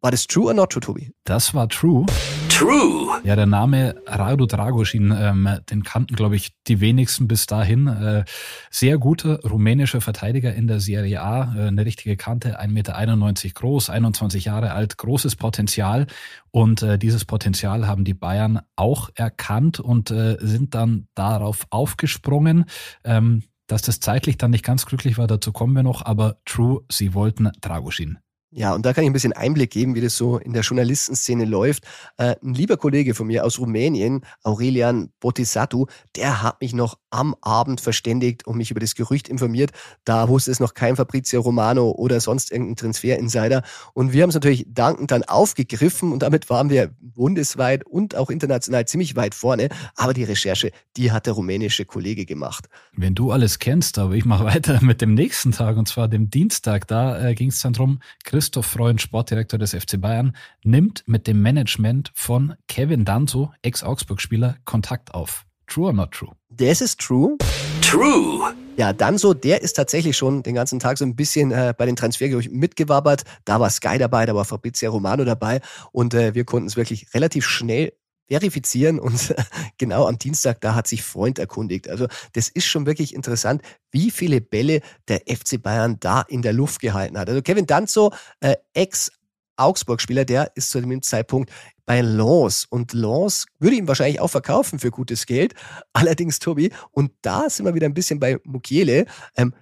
War 0.00 0.10
das 0.10 0.26
true 0.26 0.46
or 0.46 0.54
not 0.54 0.70
true, 0.70 0.80
Tobi? 0.80 1.12
Das 1.24 1.52
war 1.52 1.68
true. 1.68 2.06
True. 2.54 3.20
Ja, 3.24 3.34
der 3.34 3.46
Name 3.46 3.96
Rado 4.06 4.46
Dragosin, 4.46 5.12
ähm, 5.18 5.48
den 5.70 5.82
kannten, 5.82 6.14
glaube 6.14 6.36
ich, 6.36 6.52
die 6.68 6.80
wenigsten 6.80 7.26
bis 7.26 7.46
dahin. 7.46 7.88
Äh, 7.88 8.24
sehr 8.70 8.96
guter 8.98 9.40
rumänischer 9.42 10.00
Verteidiger 10.00 10.54
in 10.54 10.68
der 10.68 10.78
Serie 10.78 11.20
A, 11.20 11.52
äh, 11.56 11.66
eine 11.66 11.84
richtige 11.84 12.16
Kante, 12.16 12.60
1,91 12.60 12.68
Meter 12.68 13.54
groß, 13.54 13.90
21 13.90 14.44
Jahre 14.44 14.70
alt, 14.70 14.96
großes 14.98 15.34
Potenzial. 15.34 16.06
Und 16.52 16.82
äh, 16.82 16.96
dieses 16.96 17.24
Potenzial 17.24 17.88
haben 17.88 18.04
die 18.04 18.14
Bayern 18.14 18.60
auch 18.76 19.10
erkannt 19.16 19.80
und 19.80 20.12
äh, 20.12 20.36
sind 20.38 20.76
dann 20.76 21.08
darauf 21.16 21.66
aufgesprungen. 21.70 22.66
Ähm, 23.02 23.42
dass 23.66 23.82
das 23.82 23.98
zeitlich 23.98 24.38
dann 24.38 24.52
nicht 24.52 24.64
ganz 24.64 24.86
glücklich 24.86 25.18
war, 25.18 25.26
dazu 25.26 25.50
kommen 25.52 25.74
wir 25.74 25.82
noch, 25.82 26.04
aber 26.04 26.36
true, 26.44 26.84
sie 26.88 27.14
wollten 27.14 27.50
Dragosin. 27.60 28.18
Ja, 28.56 28.72
und 28.72 28.86
da 28.86 28.92
kann 28.92 29.02
ich 29.02 29.10
ein 29.10 29.12
bisschen 29.12 29.32
Einblick 29.32 29.72
geben, 29.72 29.96
wie 29.96 30.00
das 30.00 30.16
so 30.16 30.38
in 30.38 30.52
der 30.52 30.62
Journalistenszene 30.62 31.44
läuft. 31.44 31.82
Äh, 32.18 32.36
ein 32.40 32.54
lieber 32.54 32.76
Kollege 32.76 33.12
von 33.12 33.26
mir 33.26 33.44
aus 33.44 33.58
Rumänien, 33.58 34.24
Aurelian 34.44 35.10
Botisatu, 35.18 35.86
der 36.14 36.40
hat 36.40 36.60
mich 36.60 36.72
noch 36.72 36.96
am 37.14 37.34
Abend 37.40 37.80
verständigt 37.80 38.46
und 38.46 38.56
mich 38.56 38.70
über 38.70 38.80
das 38.80 38.94
Gerücht 38.94 39.28
informiert. 39.28 39.70
Da 40.04 40.28
wusste 40.28 40.50
es 40.50 40.60
noch 40.60 40.74
kein 40.74 40.96
Fabrizio 40.96 41.40
Romano 41.40 41.90
oder 41.90 42.20
sonst 42.20 42.52
irgendein 42.52 42.76
Transfer-Insider. 42.76 43.62
Und 43.92 44.12
wir 44.12 44.22
haben 44.22 44.30
es 44.30 44.34
natürlich 44.34 44.66
dankend 44.68 45.10
dann 45.10 45.24
aufgegriffen 45.24 46.12
und 46.12 46.22
damit 46.22 46.48
waren 46.48 46.70
wir 46.70 46.90
bundesweit 47.00 47.84
und 47.84 48.14
auch 48.14 48.30
international 48.30 48.86
ziemlich 48.86 49.16
weit 49.16 49.34
vorne. 49.34 49.68
Aber 49.96 50.14
die 50.14 50.24
Recherche, 50.24 50.70
die 50.96 51.10
hat 51.10 51.26
der 51.26 51.32
rumänische 51.32 51.84
Kollege 51.84 52.24
gemacht. 52.24 52.68
Wenn 52.92 53.14
du 53.14 53.30
alles 53.30 53.58
kennst, 53.58 53.98
aber 53.98 54.14
ich 54.14 54.24
mache 54.24 54.44
weiter 54.44 54.78
mit 54.84 55.00
dem 55.00 55.14
nächsten 55.14 55.52
Tag 55.52 55.76
und 55.76 55.88
zwar 55.88 56.08
dem 56.08 56.30
Dienstag. 56.30 56.86
Da 56.86 57.28
äh, 57.28 57.34
ging 57.34 57.48
es 57.48 57.60
dann 57.60 57.72
drum, 57.72 57.98
Chris 58.22 58.44
Christoph 58.44 58.66
Freund, 58.66 59.00
Sportdirektor 59.00 59.58
des 59.58 59.72
FC 59.72 59.98
Bayern, 59.98 60.36
nimmt 60.62 61.02
mit 61.06 61.26
dem 61.26 61.40
Management 61.40 62.12
von 62.14 62.56
Kevin 62.68 63.06
Danzo, 63.06 63.54
Ex-Augsburg-Spieler, 63.62 64.58
Kontakt 64.66 65.14
auf. 65.14 65.46
True 65.66 65.86
or 65.86 65.92
not 65.92 66.12
true? 66.12 66.32
Das 66.50 66.80
ist 66.80 67.00
true. 67.00 67.36
True. 67.80 68.54
Ja, 68.76 68.92
Danzo, 68.92 69.34
der 69.34 69.62
ist 69.62 69.74
tatsächlich 69.74 70.16
schon 70.16 70.42
den 70.42 70.54
ganzen 70.54 70.80
Tag 70.80 70.98
so 70.98 71.04
ein 71.04 71.14
bisschen 71.14 71.52
äh, 71.52 71.74
bei 71.76 71.86
den 71.86 71.96
Transfergerüchten 71.96 72.58
mitgewabbert. 72.58 73.22
Da 73.44 73.60
war 73.60 73.70
Sky 73.70 73.98
dabei, 73.98 74.26
da 74.26 74.34
war 74.34 74.44
Fabrizio 74.44 74.90
Romano 74.90 75.24
dabei 75.24 75.60
und 75.92 76.14
äh, 76.14 76.34
wir 76.34 76.44
konnten 76.44 76.66
es 76.66 76.76
wirklich 76.76 77.14
relativ 77.14 77.46
schnell 77.46 77.92
verifizieren 78.26 78.98
und 78.98 79.34
genau 79.78 80.06
am 80.06 80.18
Dienstag, 80.18 80.60
da 80.60 80.74
hat 80.74 80.88
sich 80.88 81.02
Freund 81.02 81.38
erkundigt. 81.38 81.88
Also 81.88 82.08
das 82.32 82.48
ist 82.48 82.64
schon 82.66 82.86
wirklich 82.86 83.14
interessant, 83.14 83.62
wie 83.90 84.10
viele 84.10 84.40
Bälle 84.40 84.80
der 85.08 85.20
FC 85.20 85.62
Bayern 85.62 85.98
da 86.00 86.22
in 86.22 86.42
der 86.42 86.52
Luft 86.52 86.80
gehalten 86.80 87.18
hat. 87.18 87.28
Also 87.28 87.42
Kevin 87.42 87.66
Danzo, 87.66 88.12
äh, 88.40 88.56
Ex 88.72 89.12
Augsburg-Spieler, 89.56 90.24
der 90.24 90.52
ist 90.54 90.70
zu 90.70 90.80
dem 90.80 91.02
Zeitpunkt 91.02 91.50
bei 91.86 92.00
Lens. 92.00 92.66
Und 92.68 92.92
Lens 92.92 93.46
würde 93.58 93.76
ihn 93.76 93.88
wahrscheinlich 93.88 94.20
auch 94.20 94.28
verkaufen 94.28 94.78
für 94.78 94.90
gutes 94.90 95.26
Geld. 95.26 95.54
Allerdings, 95.92 96.38
Tobi, 96.38 96.70
und 96.90 97.12
da 97.22 97.48
sind 97.48 97.66
wir 97.66 97.74
wieder 97.74 97.86
ein 97.86 97.94
bisschen 97.94 98.20
bei 98.20 98.38
Mukiele. 98.44 99.06
Ähm, 99.36 99.54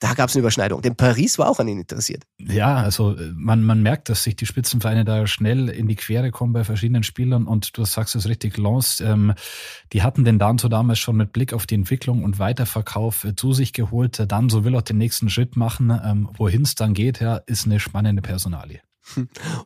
da 0.00 0.12
gab 0.12 0.28
es 0.28 0.34
eine 0.34 0.40
Überschneidung. 0.40 0.82
Denn 0.82 0.96
Paris 0.96 1.38
war 1.38 1.48
auch 1.48 1.60
an 1.60 1.68
ihn 1.68 1.78
interessiert. 1.78 2.24
Ja, 2.38 2.76
also 2.76 3.16
äh, 3.16 3.32
man, 3.34 3.62
man 3.62 3.82
merkt, 3.82 4.10
dass 4.10 4.24
sich 4.24 4.36
die 4.36 4.44
Spitzenvereine 4.44 5.04
da 5.04 5.26
schnell 5.26 5.70
in 5.70 5.88
die 5.88 5.94
Quere 5.94 6.30
kommen 6.30 6.52
bei 6.52 6.62
verschiedenen 6.62 7.04
Spielern 7.04 7.46
und 7.46 7.78
du 7.78 7.84
sagst 7.86 8.14
es 8.14 8.28
richtig, 8.28 8.58
Lens, 8.58 9.00
ähm, 9.00 9.32
die 9.94 10.02
hatten 10.02 10.24
den 10.24 10.38
Danzo 10.38 10.68
damals 10.68 10.98
schon 10.98 11.16
mit 11.16 11.32
Blick 11.32 11.54
auf 11.54 11.66
die 11.66 11.76
Entwicklung 11.76 12.22
und 12.22 12.38
Weiterverkauf 12.38 13.24
äh, 13.24 13.34
zu 13.34 13.54
sich 13.54 13.72
geholt. 13.72 14.22
Danzo 14.28 14.64
will 14.64 14.76
auch 14.76 14.82
den 14.82 14.98
nächsten 14.98 15.30
Schritt 15.30 15.56
machen. 15.56 15.90
Ähm, 16.04 16.28
Wohin 16.36 16.62
es 16.62 16.74
dann 16.74 16.92
geht, 16.92 17.20
ja, 17.20 17.36
ist 17.36 17.64
eine 17.64 17.80
spannende 17.80 18.20
Personalie. 18.20 18.80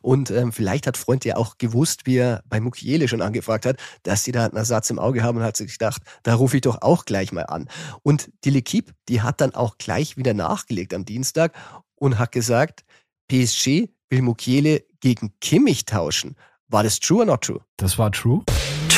Und 0.01 0.31
ähm, 0.31 0.51
vielleicht 0.51 0.87
hat 0.87 0.97
Freund 0.97 1.25
ja 1.25 1.37
auch 1.37 1.57
gewusst, 1.57 2.05
wie 2.05 2.17
er 2.17 2.43
bei 2.47 2.59
Mukiele 2.59 3.07
schon 3.07 3.21
angefragt 3.21 3.65
hat, 3.65 3.77
dass 4.03 4.23
sie 4.23 4.31
da 4.31 4.45
einen 4.45 4.55
Ersatz 4.55 4.89
im 4.89 4.99
Auge 4.99 5.23
haben 5.23 5.37
und 5.37 5.43
hat 5.43 5.57
sich 5.57 5.71
gedacht, 5.71 6.01
da 6.23 6.35
rufe 6.35 6.57
ich 6.57 6.61
doch 6.61 6.81
auch 6.81 7.05
gleich 7.05 7.31
mal 7.31 7.43
an. 7.43 7.67
Und 8.03 8.29
die 8.43 8.51
L'Equipe, 8.51 8.91
die 9.07 9.21
hat 9.21 9.41
dann 9.41 9.55
auch 9.55 9.77
gleich 9.77 10.17
wieder 10.17 10.33
nachgelegt 10.33 10.93
am 10.93 11.05
Dienstag 11.05 11.53
und 11.95 12.19
hat 12.19 12.31
gesagt, 12.31 12.83
PSG 13.27 13.89
will 14.09 14.21
Mukiele 14.21 14.83
gegen 14.99 15.33
Kimmich 15.39 15.85
tauschen. 15.85 16.35
War 16.67 16.83
das 16.83 16.99
true 16.99 17.19
or 17.19 17.25
not 17.25 17.41
true? 17.41 17.61
Das 17.77 17.97
war 17.97 18.11
true. 18.11 18.43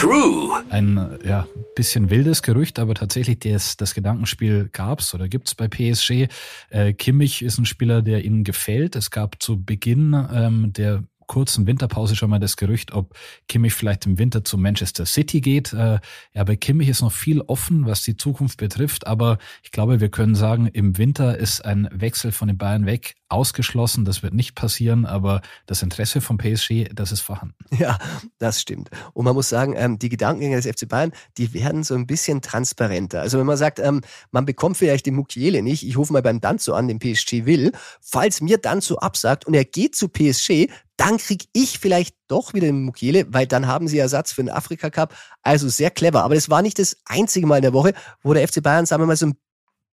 True. 0.01 0.63
Ein 0.72 1.20
ja, 1.24 1.48
bisschen 1.75 2.10
wildes 2.10 2.41
Gerücht, 2.41 2.79
aber 2.79 2.96
tatsächlich 2.96 3.38
das, 3.38 3.77
das 3.77 3.93
Gedankenspiel 3.93 4.67
gab's 4.72 5.13
oder 5.13 5.27
gibt's 5.27 5.53
bei 5.53 5.67
PSG. 5.67 6.27
Äh, 6.72 6.93
Kimmich 6.93 7.43
ist 7.43 7.60
ein 7.60 7.67
Spieler, 7.67 8.01
der 8.01 8.25
ihnen 8.25 8.43
gefällt. 8.43 8.96
Es 8.96 9.12
gab 9.12 9.43
zu 9.43 9.63
Beginn 9.63 10.17
ähm, 10.34 10.74
der 10.74 11.03
kurzen 11.31 11.65
Winterpause 11.65 12.17
schon 12.17 12.29
mal 12.29 12.39
das 12.39 12.57
Gerücht, 12.57 12.91
ob 12.91 13.15
Kimmich 13.47 13.73
vielleicht 13.73 14.05
im 14.05 14.19
Winter 14.19 14.43
zu 14.43 14.57
Manchester 14.57 15.05
City 15.05 15.39
geht. 15.39 15.71
Äh, 15.71 16.00
ja, 16.33 16.43
bei 16.43 16.57
Kimmich 16.57 16.89
ist 16.89 17.01
noch 17.01 17.13
viel 17.13 17.39
offen, 17.39 17.85
was 17.85 18.03
die 18.03 18.17
Zukunft 18.17 18.57
betrifft, 18.57 19.07
aber 19.07 19.38
ich 19.63 19.71
glaube, 19.71 20.01
wir 20.01 20.09
können 20.09 20.35
sagen, 20.35 20.67
im 20.67 20.97
Winter 20.97 21.38
ist 21.38 21.63
ein 21.63 21.88
Wechsel 21.89 22.33
von 22.33 22.50
den 22.50 22.57
Bayern 22.57 22.85
weg 22.85 23.15
ausgeschlossen. 23.29 24.03
Das 24.03 24.23
wird 24.23 24.33
nicht 24.33 24.55
passieren, 24.55 25.05
aber 25.05 25.39
das 25.67 25.81
Interesse 25.83 26.19
vom 26.19 26.38
PSG, 26.38 26.89
das 26.93 27.13
ist 27.13 27.21
vorhanden. 27.21 27.55
Ja, 27.79 27.97
das 28.38 28.59
stimmt. 28.59 28.89
Und 29.13 29.23
man 29.23 29.33
muss 29.33 29.47
sagen, 29.47 29.73
ähm, 29.75 29.97
die 29.97 30.09
Gedankengänge 30.09 30.57
des 30.57 30.67
FC 30.67 30.88
Bayern, 30.88 31.13
die 31.38 31.53
werden 31.53 31.83
so 31.83 31.95
ein 31.95 32.05
bisschen 32.05 32.41
transparenter. 32.41 33.21
Also 33.21 33.39
wenn 33.39 33.45
man 33.45 33.57
sagt, 33.57 33.79
ähm, 33.79 34.01
man 34.31 34.45
bekommt 34.45 34.75
vielleicht 34.75 35.05
den 35.05 35.15
Mukiele 35.15 35.63
nicht, 35.63 35.88
ich 35.88 35.97
rufe 35.97 36.11
mal 36.11 36.21
beim 36.21 36.41
Danzo 36.41 36.73
an, 36.73 36.89
den 36.89 37.00
PSG 37.00 37.45
will. 37.45 37.71
Falls 38.01 38.41
mir 38.41 38.57
Danzo 38.57 38.97
absagt 38.97 39.45
und 39.45 39.53
er 39.53 39.63
geht 39.65 39.95
zu 39.95 40.09
PSG, 40.09 40.67
dann 41.01 41.17
kriege 41.17 41.46
ich 41.51 41.79
vielleicht 41.79 42.15
doch 42.27 42.53
wieder 42.53 42.67
den 42.67 42.84
Mukiele, 42.84 43.25
weil 43.34 43.48
dann 43.48 43.65
haben 43.65 43.88
sie 43.88 43.98
Ersatz 43.98 44.31
für 44.31 44.43
den 44.43 44.51
Afrika 44.51 44.91
Cup. 44.91 45.15
Also 45.41 45.67
sehr 45.67 45.89
clever. 45.89 46.24
Aber 46.24 46.36
das 46.36 46.50
war 46.51 46.62
nicht 46.62 46.77
das 46.77 46.96
einzige 47.05 47.48
Mal 47.48 47.58
in 47.58 47.63
der 47.63 47.74
Woche, 47.74 47.93
wo 48.22 48.36
der 48.36 48.48
FC 48.48 48.62
Bayern, 48.62 48.86
sagen 48.86 49.01
wir 49.01 49.08
mal, 49.08 49.15
so 49.15 49.25
ein 49.25 49.36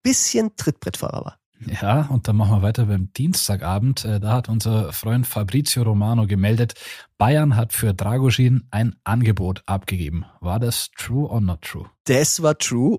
bisschen 0.01 0.55
Trittbrettfahrer 0.55 1.25
war. 1.25 1.39
Ja, 1.81 2.07
und 2.09 2.27
dann 2.27 2.37
machen 2.37 2.51
wir 2.51 2.61
weiter 2.61 2.85
beim 2.85 3.11
Dienstagabend. 3.11 4.05
Äh, 4.05 4.21
da 4.21 4.31
hat 4.31 4.47
unser 4.47 4.93
Freund 4.93 5.27
Fabrizio 5.27 5.83
Romano 5.83 6.25
gemeldet, 6.25 6.73
Bayern 7.17 7.55
hat 7.55 7.73
für 7.73 7.93
Dragoshin 7.93 8.67
ein 8.71 8.95
Angebot 9.03 9.63
abgegeben. 9.65 10.25
War 10.39 10.59
das 10.59 10.89
true 10.97 11.29
or 11.29 11.41
not 11.41 11.61
true? 11.61 11.85
Das 12.05 12.41
war 12.41 12.57
true. 12.57 12.97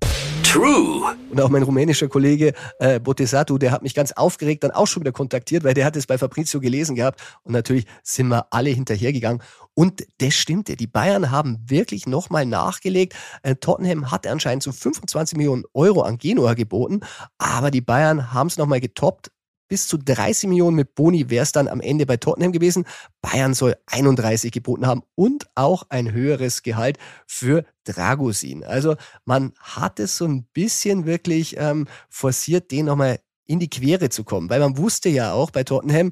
True. 0.55 1.13
Und 1.31 1.41
auch 1.41 1.49
mein 1.49 1.63
rumänischer 1.63 2.07
Kollege 2.07 2.53
äh, 2.79 2.97
Botesatu, 3.01 3.57
der 3.57 3.71
hat 3.71 3.83
mich 3.83 3.93
ganz 3.93 4.13
aufgeregt 4.13 4.63
dann 4.63 4.71
auch 4.71 4.87
schon 4.87 5.01
wieder 5.01 5.11
kontaktiert, 5.11 5.65
weil 5.65 5.73
der 5.73 5.83
hat 5.83 5.97
es 5.97 6.07
bei 6.07 6.17
Fabrizio 6.17 6.61
gelesen 6.61 6.95
gehabt. 6.95 7.19
Und 7.43 7.51
natürlich 7.51 7.85
sind 8.03 8.29
wir 8.29 8.47
alle 8.51 8.69
hinterhergegangen. 8.69 9.41
Und 9.73 10.07
das 10.19 10.33
stimmte. 10.33 10.77
Die 10.77 10.87
Bayern 10.87 11.29
haben 11.29 11.57
wirklich 11.67 12.07
nochmal 12.07 12.45
nachgelegt. 12.45 13.15
Äh, 13.43 13.55
Tottenham 13.55 14.11
hat 14.11 14.25
anscheinend 14.27 14.63
so 14.63 14.71
25 14.71 15.37
Millionen 15.37 15.65
Euro 15.73 16.03
an 16.03 16.17
Genua 16.17 16.53
geboten, 16.53 17.01
aber 17.37 17.69
die 17.69 17.81
Bayern 17.81 18.31
haben 18.31 18.47
es 18.47 18.57
nochmal 18.57 18.79
getoppt. 18.79 19.31
Bis 19.67 19.87
zu 19.87 19.97
30 19.97 20.49
Millionen 20.49 20.75
mit 20.75 20.95
Boni 20.95 21.29
wäre 21.29 21.43
es 21.43 21.51
dann 21.51 21.67
am 21.67 21.81
Ende 21.81 22.05
bei 22.05 22.17
Tottenham 22.17 22.51
gewesen. 22.51 22.85
Bayern 23.21 23.53
soll 23.53 23.75
31 23.87 24.51
geboten 24.51 24.85
haben 24.85 25.03
und 25.15 25.47
auch 25.55 25.83
ein 25.89 26.11
höheres 26.11 26.63
Gehalt 26.63 26.97
für 27.25 27.65
Dragusin. 27.83 28.63
Also 28.63 28.95
man 29.25 29.53
hat 29.59 29.99
es 29.99 30.17
so 30.17 30.25
ein 30.25 30.45
bisschen 30.53 31.05
wirklich 31.05 31.55
ähm, 31.57 31.87
forciert, 32.09 32.71
den 32.71 32.85
nochmal 32.85 33.19
in 33.47 33.59
die 33.59 33.69
Quere 33.69 34.09
zu 34.09 34.23
kommen, 34.23 34.49
weil 34.49 34.59
man 34.59 34.77
wusste 34.77 35.09
ja 35.09 35.33
auch 35.33 35.51
bei 35.51 35.63
Tottenham, 35.63 36.11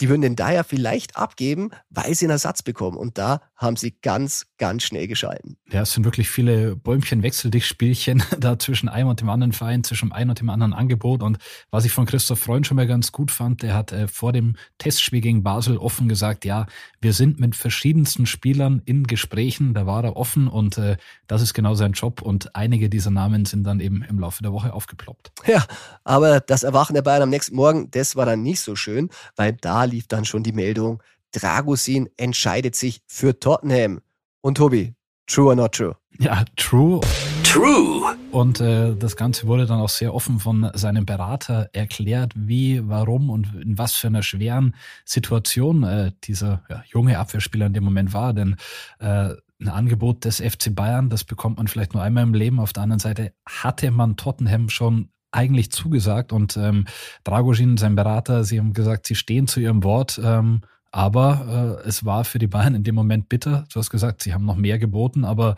die 0.00 0.08
würden 0.08 0.22
den 0.22 0.36
Dyer 0.36 0.64
vielleicht 0.64 1.16
abgeben, 1.16 1.70
weil 1.90 2.14
sie 2.14 2.24
einen 2.24 2.32
Ersatz 2.32 2.62
bekommen. 2.62 2.96
Und 2.96 3.18
da 3.18 3.40
haben 3.56 3.76
sie 3.76 3.96
ganz, 4.02 4.46
ganz 4.58 4.82
schnell 4.82 5.06
geschalten. 5.06 5.56
Ja, 5.70 5.82
es 5.82 5.92
sind 5.92 6.04
wirklich 6.04 6.28
viele 6.28 6.76
Bäumchen-Wechsel-Dich-Spielchen 6.76 8.22
da 8.38 8.58
zwischen 8.58 8.88
einem 8.88 9.08
und 9.08 9.20
dem 9.20 9.28
anderen 9.28 9.52
Verein, 9.52 9.84
zwischen 9.84 10.12
einem 10.12 10.30
und 10.30 10.40
dem 10.40 10.50
anderen 10.50 10.72
Angebot. 10.72 11.22
Und 11.22 11.38
was 11.70 11.84
ich 11.84 11.92
von 11.92 12.06
Christoph 12.06 12.40
Freund 12.40 12.66
schon 12.66 12.76
mal 12.76 12.86
ganz 12.86 13.12
gut 13.12 13.30
fand, 13.30 13.62
der 13.62 13.74
hat 13.74 13.92
äh, 13.92 14.08
vor 14.08 14.32
dem 14.32 14.56
Testspiel 14.78 15.20
gegen 15.20 15.42
Basel 15.42 15.76
offen 15.76 16.08
gesagt, 16.08 16.44
ja, 16.44 16.66
wir 17.00 17.12
sind 17.12 17.38
mit 17.38 17.54
verschiedensten 17.54 18.26
Spielern 18.26 18.82
in 18.84 19.04
Gesprächen. 19.04 19.74
Da 19.74 19.86
war 19.86 20.04
er 20.04 20.16
offen 20.16 20.48
und 20.48 20.78
äh, 20.78 20.96
das 21.26 21.42
ist 21.42 21.54
genau 21.54 21.74
sein 21.74 21.92
Job. 21.92 22.22
Und 22.22 22.56
einige 22.56 22.88
dieser 22.88 23.10
Namen 23.10 23.44
sind 23.44 23.64
dann 23.64 23.80
eben 23.80 24.02
im 24.02 24.18
Laufe 24.18 24.42
der 24.42 24.52
Woche 24.52 24.72
aufgeploppt. 24.72 25.32
Ja, 25.46 25.64
aber 26.02 26.40
das 26.40 26.62
Erwachen 26.62 26.94
der 26.94 27.02
Bayern 27.02 27.22
am 27.22 27.30
nächsten 27.30 27.54
Morgen, 27.54 27.90
das 27.90 28.16
war 28.16 28.26
dann 28.26 28.42
nicht 28.42 28.60
so 28.60 28.74
schön, 28.74 29.10
weil 29.36 29.52
da 29.52 29.84
lief 29.92 30.08
dann 30.08 30.24
schon 30.24 30.42
die 30.42 30.52
Meldung, 30.52 31.02
Dragusin 31.32 32.08
entscheidet 32.16 32.74
sich 32.74 33.02
für 33.06 33.38
Tottenham. 33.38 34.00
Und 34.40 34.56
Tobi, 34.56 34.94
true 35.26 35.46
or 35.46 35.54
not 35.54 35.72
true? 35.72 35.96
Ja, 36.18 36.44
true. 36.56 37.00
True. 37.44 38.16
Und 38.30 38.60
äh, 38.60 38.96
das 38.96 39.14
Ganze 39.16 39.46
wurde 39.46 39.66
dann 39.66 39.80
auch 39.80 39.90
sehr 39.90 40.14
offen 40.14 40.38
von 40.38 40.70
seinem 40.72 41.04
Berater 41.04 41.68
erklärt, 41.74 42.32
wie, 42.34 42.80
warum 42.88 43.28
und 43.28 43.54
in 43.60 43.76
was 43.76 43.94
für 43.94 44.06
einer 44.06 44.22
schweren 44.22 44.74
Situation 45.04 45.82
äh, 45.82 46.12
dieser 46.24 46.62
ja, 46.70 46.82
junge 46.86 47.18
Abwehrspieler 47.18 47.66
in 47.66 47.74
dem 47.74 47.84
Moment 47.84 48.14
war. 48.14 48.32
Denn 48.32 48.56
äh, 49.00 49.34
ein 49.60 49.68
Angebot 49.68 50.24
des 50.24 50.40
FC 50.40 50.74
Bayern, 50.74 51.10
das 51.10 51.24
bekommt 51.24 51.58
man 51.58 51.68
vielleicht 51.68 51.92
nur 51.92 52.02
einmal 52.02 52.24
im 52.24 52.34
Leben. 52.34 52.58
Auf 52.58 52.72
der 52.72 52.84
anderen 52.84 53.00
Seite 53.00 53.32
hatte 53.46 53.90
man 53.90 54.16
Tottenham 54.16 54.70
schon 54.70 55.10
eigentlich 55.32 55.72
zugesagt 55.72 56.32
und 56.32 56.56
ähm, 56.56 56.86
Dragoshin, 57.24 57.76
sein 57.76 57.96
Berater, 57.96 58.44
sie 58.44 58.58
haben 58.58 58.72
gesagt, 58.72 59.06
sie 59.06 59.14
stehen 59.14 59.48
zu 59.48 59.60
ihrem 59.60 59.82
Wort. 59.82 60.20
Ähm, 60.22 60.60
aber 60.92 61.80
äh, 61.82 61.88
es 61.88 62.04
war 62.04 62.24
für 62.24 62.38
die 62.38 62.46
Bayern 62.46 62.74
in 62.74 62.84
dem 62.84 62.94
Moment 62.94 63.28
bitter. 63.28 63.64
Du 63.72 63.80
hast 63.80 63.90
gesagt, 63.90 64.22
sie 64.22 64.34
haben 64.34 64.44
noch 64.44 64.56
mehr 64.56 64.78
geboten, 64.78 65.24
aber 65.24 65.56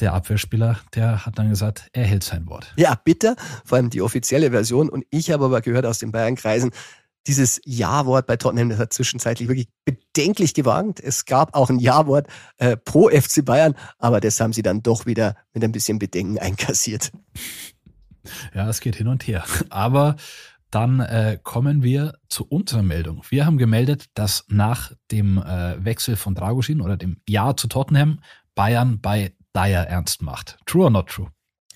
der 0.00 0.14
Abwehrspieler, 0.14 0.78
der 0.94 1.26
hat 1.26 1.38
dann 1.38 1.50
gesagt, 1.50 1.88
er 1.92 2.04
hält 2.04 2.24
sein 2.24 2.46
Wort. 2.48 2.72
Ja, 2.76 2.94
bitter, 2.94 3.36
vor 3.64 3.76
allem 3.76 3.90
die 3.90 4.00
offizielle 4.00 4.50
Version. 4.50 4.88
Und 4.88 5.04
ich 5.10 5.30
habe 5.30 5.44
aber 5.44 5.60
gehört 5.60 5.84
aus 5.84 5.98
den 5.98 6.12
Bayern-Kreisen, 6.12 6.70
dieses 7.26 7.60
Ja-Wort 7.64 8.26
bei 8.26 8.36
Tottenham, 8.36 8.70
das 8.70 8.78
hat 8.78 8.92
zwischenzeitlich 8.92 9.48
wirklich 9.48 9.68
bedenklich 9.84 10.54
gewankt. 10.54 10.98
Es 10.98 11.26
gab 11.26 11.54
auch 11.54 11.68
ein 11.68 11.78
Ja-Wort 11.78 12.26
äh, 12.56 12.76
pro 12.76 13.10
FC 13.10 13.44
Bayern, 13.44 13.74
aber 13.98 14.20
das 14.20 14.40
haben 14.40 14.54
sie 14.54 14.62
dann 14.62 14.82
doch 14.82 15.04
wieder 15.04 15.36
mit 15.52 15.62
ein 15.62 15.72
bisschen 15.72 15.98
Bedenken 15.98 16.38
einkassiert. 16.38 17.12
Ja, 18.54 18.68
es 18.68 18.80
geht 18.80 18.96
hin 18.96 19.08
und 19.08 19.26
her. 19.26 19.44
Aber 19.70 20.16
dann 20.70 21.00
äh, 21.00 21.38
kommen 21.42 21.82
wir 21.82 22.14
zu 22.28 22.44
unserer 22.46 22.82
Meldung. 22.82 23.22
Wir 23.30 23.46
haben 23.46 23.58
gemeldet, 23.58 24.06
dass 24.14 24.44
nach 24.48 24.92
dem 25.10 25.38
äh, 25.38 25.82
Wechsel 25.82 26.16
von 26.16 26.34
Dragusin 26.34 26.80
oder 26.80 26.96
dem 26.96 27.20
Ja 27.26 27.56
zu 27.56 27.68
Tottenham 27.68 28.20
Bayern 28.54 29.00
bei 29.00 29.32
Dyer 29.54 29.86
ernst 29.86 30.20
macht. 30.20 30.58
True 30.66 30.84
or 30.84 30.90
not 30.90 31.08
true? 31.08 31.28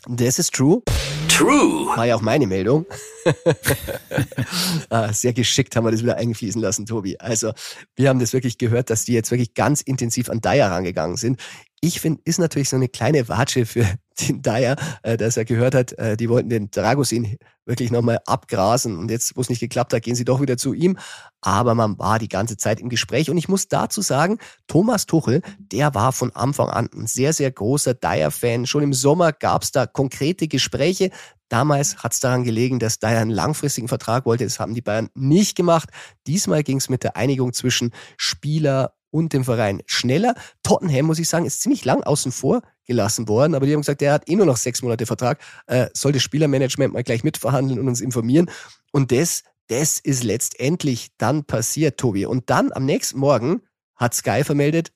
Das 0.09 0.38
ist 0.38 0.52
true. 0.52 0.82
True. 1.28 1.97
War 1.97 2.06
ja 2.06 2.16
auch 2.16 2.21
meine 2.21 2.47
Meldung. 2.47 2.87
ah, 4.90 5.12
sehr 5.12 5.32
geschickt 5.32 5.75
haben 5.76 5.85
wir 5.85 5.92
das 5.92 6.02
wieder 6.02 6.16
eingefließen 6.16 6.61
lassen, 6.61 6.87
Tobi. 6.87 7.16
Also, 7.18 7.52
wir 7.94 8.09
haben 8.09 8.18
das 8.18 8.32
wirklich 8.32 8.59
gehört, 8.59 8.90
dass 8.90 9.04
die 9.04 9.12
jetzt 9.12 9.30
wirklich 9.30 9.54
ganz 9.54 9.80
intensiv 9.80 10.28
an 10.28 10.40
Dyer 10.40 10.71
rangegangen 10.71 11.16
sind. 11.16 11.40
Ich 11.84 12.00
finde, 12.00 12.22
ist 12.24 12.38
natürlich 12.38 12.68
so 12.68 12.76
eine 12.76 12.88
kleine 12.88 13.28
Watsche 13.28 13.66
für 13.66 13.84
den 14.20 14.40
Dyer, 14.40 14.76
äh, 15.02 15.16
dass 15.16 15.36
er 15.36 15.44
gehört 15.44 15.74
hat, 15.74 15.92
äh, 15.94 16.16
die 16.16 16.28
wollten 16.28 16.48
den 16.48 16.70
Dragosin 16.70 17.38
wirklich 17.66 17.90
nochmal 17.90 18.20
abgrasen 18.24 18.96
und 18.98 19.10
jetzt, 19.10 19.36
wo 19.36 19.40
es 19.40 19.48
nicht 19.48 19.58
geklappt 19.58 19.92
hat, 19.92 20.02
gehen 20.02 20.14
sie 20.14 20.24
doch 20.24 20.40
wieder 20.40 20.56
zu 20.56 20.74
ihm. 20.74 20.96
Aber 21.40 21.74
man 21.74 21.98
war 21.98 22.20
die 22.20 22.28
ganze 22.28 22.56
Zeit 22.56 22.80
im 22.80 22.88
Gespräch 22.88 23.30
und 23.30 23.36
ich 23.36 23.48
muss 23.48 23.66
dazu 23.66 24.00
sagen, 24.00 24.38
Thomas 24.68 25.06
Tuchel, 25.06 25.42
der 25.58 25.92
war 25.92 26.12
von 26.12 26.30
Anfang 26.36 26.68
an 26.68 26.88
ein 26.94 27.08
sehr, 27.08 27.32
sehr 27.32 27.50
großer 27.50 27.94
Dyer-Fan. 27.94 28.66
Schon 28.66 28.84
im 28.84 28.92
Sommer 28.92 29.32
gab 29.32 29.64
es 29.64 29.72
da 29.72 29.86
konkrete 29.86 30.46
Gespräche. 30.46 31.10
Damals 31.48 31.98
hat 31.98 32.12
es 32.12 32.20
daran 32.20 32.44
gelegen, 32.44 32.78
dass 32.78 33.00
Dyer 33.00 33.20
einen 33.20 33.30
langfristigen 33.30 33.88
Vertrag 33.88 34.24
wollte. 34.24 34.44
Das 34.44 34.60
haben 34.60 34.74
die 34.74 34.82
Bayern 34.82 35.08
nicht 35.14 35.56
gemacht. 35.56 35.88
Diesmal 36.28 36.62
ging 36.62 36.76
es 36.76 36.88
mit 36.88 37.02
der 37.02 37.16
Einigung 37.16 37.52
zwischen 37.52 37.90
Spieler 38.16 38.94
und 39.12 39.33
dem 39.33 39.45
Verein 39.45 39.83
schneller. 39.87 40.35
Tottenham, 40.64 41.07
muss 41.07 41.21
ich 41.21 41.28
sagen, 41.28 41.47
ist 41.47 41.62
ziemlich 41.62 41.85
lang 41.85 42.02
außen 42.02 42.33
vor 42.33 42.62
gelassen 42.85 43.28
worden, 43.28 43.54
aber 43.54 43.66
die 43.66 43.75
haben 43.75 43.83
gesagt, 43.83 44.00
der 44.00 44.12
hat 44.12 44.28
eh 44.28 44.35
nur 44.35 44.47
noch 44.47 44.57
sechs 44.57 44.83
Monate 44.83 45.07
Vertrag, 45.07 45.38
äh, 45.69 45.87
soll 45.95 46.11
das 46.11 46.23
Spielermanagement 46.23 46.92
mal 46.92 47.04
gleich 47.04 47.23
mitverhandeln 47.23 47.78
und 47.78 47.87
uns 47.87 48.00
informieren. 48.00 48.50
Und 48.90 49.12
das 49.12 49.45
das 49.73 50.00
ist 50.00 50.23
letztendlich 50.23 51.09
dann 51.16 51.45
passiert, 51.45 51.99
Tobi. 51.99 52.26
Und 52.26 52.50
dann 52.50 52.73
am 52.73 52.85
nächsten 52.85 53.19
Morgen 53.19 53.62
hat 53.97 54.14
Sky 54.14 54.45
vermeldet, 54.45 54.92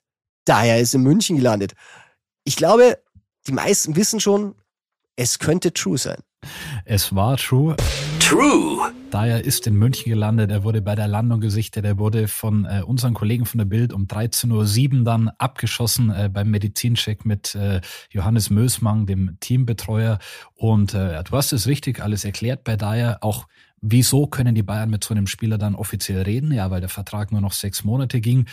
Dyer 0.47 0.79
ist 0.79 0.95
in 0.95 1.03
München 1.03 1.37
gelandet. 1.37 1.73
Ich 2.45 2.57
glaube, 2.57 2.99
die 3.47 3.53
meisten 3.53 3.97
wissen 3.97 4.21
schon, 4.21 4.55
es 5.17 5.39
könnte 5.39 5.73
true 5.73 5.99
sein. 5.99 6.19
Es 6.85 7.15
war 7.15 7.37
true. 7.37 7.75
True. 8.27 8.93
Dyer 9.13 9.45
ist 9.45 9.69
in 9.69 9.77
München 9.77 10.11
gelandet. 10.11 10.51
Er 10.51 10.65
wurde 10.65 10.83
bei 10.83 10.97
der 10.97 11.07
Landung 11.07 11.39
gesichtet. 11.39 11.85
Er 11.85 11.97
wurde 11.97 12.27
von 12.27 12.65
äh, 12.65 12.83
unseren 12.85 13.15
Kollegen 13.15 13.47
von 13.47 13.59
der 13.59 13.67
Bild 13.67 13.93
um 13.93 14.09
13.07 14.09 14.99
Uhr 14.99 15.05
dann 15.05 15.29
abgeschossen 15.39 16.11
äh, 16.11 16.29
beim 16.29 16.51
Medizincheck 16.51 17.25
mit 17.25 17.55
äh, 17.55 17.81
Johannes 18.11 18.51
Mösmang, 18.51 19.07
dem 19.07 19.39
Teambetreuer. 19.39 20.19
Und 20.55 20.93
äh, 20.93 21.23
du 21.23 21.37
hast 21.37 21.53
es 21.53 21.69
richtig 21.69 22.03
alles 22.03 22.25
erklärt 22.25 22.65
bei 22.65 22.75
Dyer. 22.75 23.19
Auch 23.21 23.47
Wieso 23.81 24.27
können 24.27 24.57
die 24.57 24.65
Bayern 24.65 24.91
mit 24.91 25.05
so 25.05 25.15
einem 25.15 25.29
Spieler 25.29 25.59
dann 25.59 25.77
offiziell 25.77 26.23
reden? 26.23 26.51
Ja, 26.51 26.73
weil 26.73 26.81
der 26.81 26.89
Vertrag 26.89 27.31
nur 27.31 27.43
noch 27.43 27.53
sechs 27.53 27.85
Monate 27.85 28.21
ging. 28.21 28.47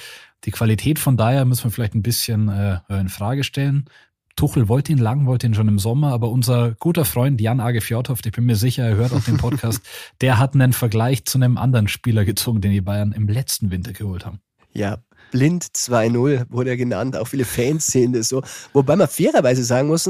Die 0.44 0.51
Qualität 0.51 1.00
von 1.00 1.18
Dyer 1.18 1.46
müssen 1.46 1.63
wir 1.63 1.72
vielleicht 1.72 1.96
ein 1.96 2.03
bisschen 2.03 2.50
äh, 2.50 2.80
in 2.89 3.10
Frage 3.10 3.44
stellen. 3.44 3.86
Tuchel 4.35 4.67
wollte 4.67 4.91
ihn 4.91 4.97
lang, 4.97 5.25
wollte 5.25 5.47
ihn 5.47 5.53
schon 5.53 5.67
im 5.67 5.79
Sommer, 5.79 6.11
aber 6.11 6.29
unser 6.29 6.71
guter 6.79 7.05
Freund 7.05 7.39
Jan 7.39 7.59
Age 7.59 7.83
Fjordhoft, 7.83 8.25
ich 8.25 8.31
bin 8.31 8.45
mir 8.45 8.55
sicher, 8.55 8.83
er 8.83 8.95
hört 8.95 9.13
auch 9.13 9.23
den 9.23 9.37
Podcast, 9.37 9.81
der 10.21 10.39
hat 10.39 10.55
einen 10.55 10.73
Vergleich 10.73 11.25
zu 11.25 11.37
einem 11.37 11.57
anderen 11.57 11.87
Spieler 11.87 12.25
gezogen, 12.25 12.61
den 12.61 12.71
die 12.71 12.81
Bayern 12.81 13.11
im 13.11 13.27
letzten 13.27 13.71
Winter 13.71 13.93
geholt 13.93 14.25
haben. 14.25 14.39
Ja, 14.71 14.97
Blind 15.31 15.63
2-0 15.63 16.45
wurde 16.49 16.71
er 16.71 16.77
genannt, 16.77 17.15
auch 17.15 17.27
viele 17.27 17.45
Fans 17.45 17.87
sehen 17.87 18.13
das 18.13 18.27
so. 18.27 18.41
Wobei 18.73 18.95
man 18.95 19.07
fairerweise 19.07 19.63
sagen 19.63 19.87
muss, 19.87 20.09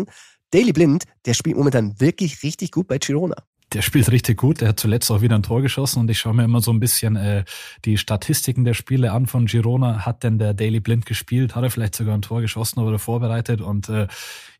Daily 0.52 0.72
Blind, 0.72 1.06
der 1.26 1.34
spielt 1.34 1.58
momentan 1.58 2.00
wirklich 2.00 2.44
richtig 2.44 2.72
gut 2.72 2.88
bei 2.88 2.98
Girona 2.98 3.36
der 3.74 3.82
spielt 3.82 4.12
richtig 4.12 4.38
gut. 4.38 4.62
Der 4.62 4.70
hat 4.70 4.80
zuletzt 4.80 5.10
auch 5.12 5.22
wieder 5.22 5.36
ein 5.36 5.44
Tor 5.44 5.62
geschossen 5.62 6.00
und 6.00 6.10
ich 6.10 6.20
schaue 6.20 6.34
mir 6.34 6.44
immer 6.44 6.62
so 6.62 6.72
ein 6.72 6.80
bisschen 6.80 7.16
äh, 7.16 7.44
die 7.86 7.98
Statistiken 7.98 8.64
der 8.66 8.74
Spiele 8.74 9.12
an 9.12 9.26
von 9.26 9.46
Girona. 9.46 10.06
Hat 10.06 10.24
denn 10.24 10.38
der 10.38 10.54
Daily 10.54 10.80
Blind 10.80 11.06
gespielt? 11.06 11.56
Hat 11.56 11.64
er 11.64 11.70
vielleicht 11.70 11.96
sogar 11.96 12.14
ein 12.14 12.22
Tor 12.22 12.42
geschossen 12.42 12.80
oder 12.80 13.00
vorbereitet? 13.00 13.62
Und 13.62 13.90
äh, 13.90 14.08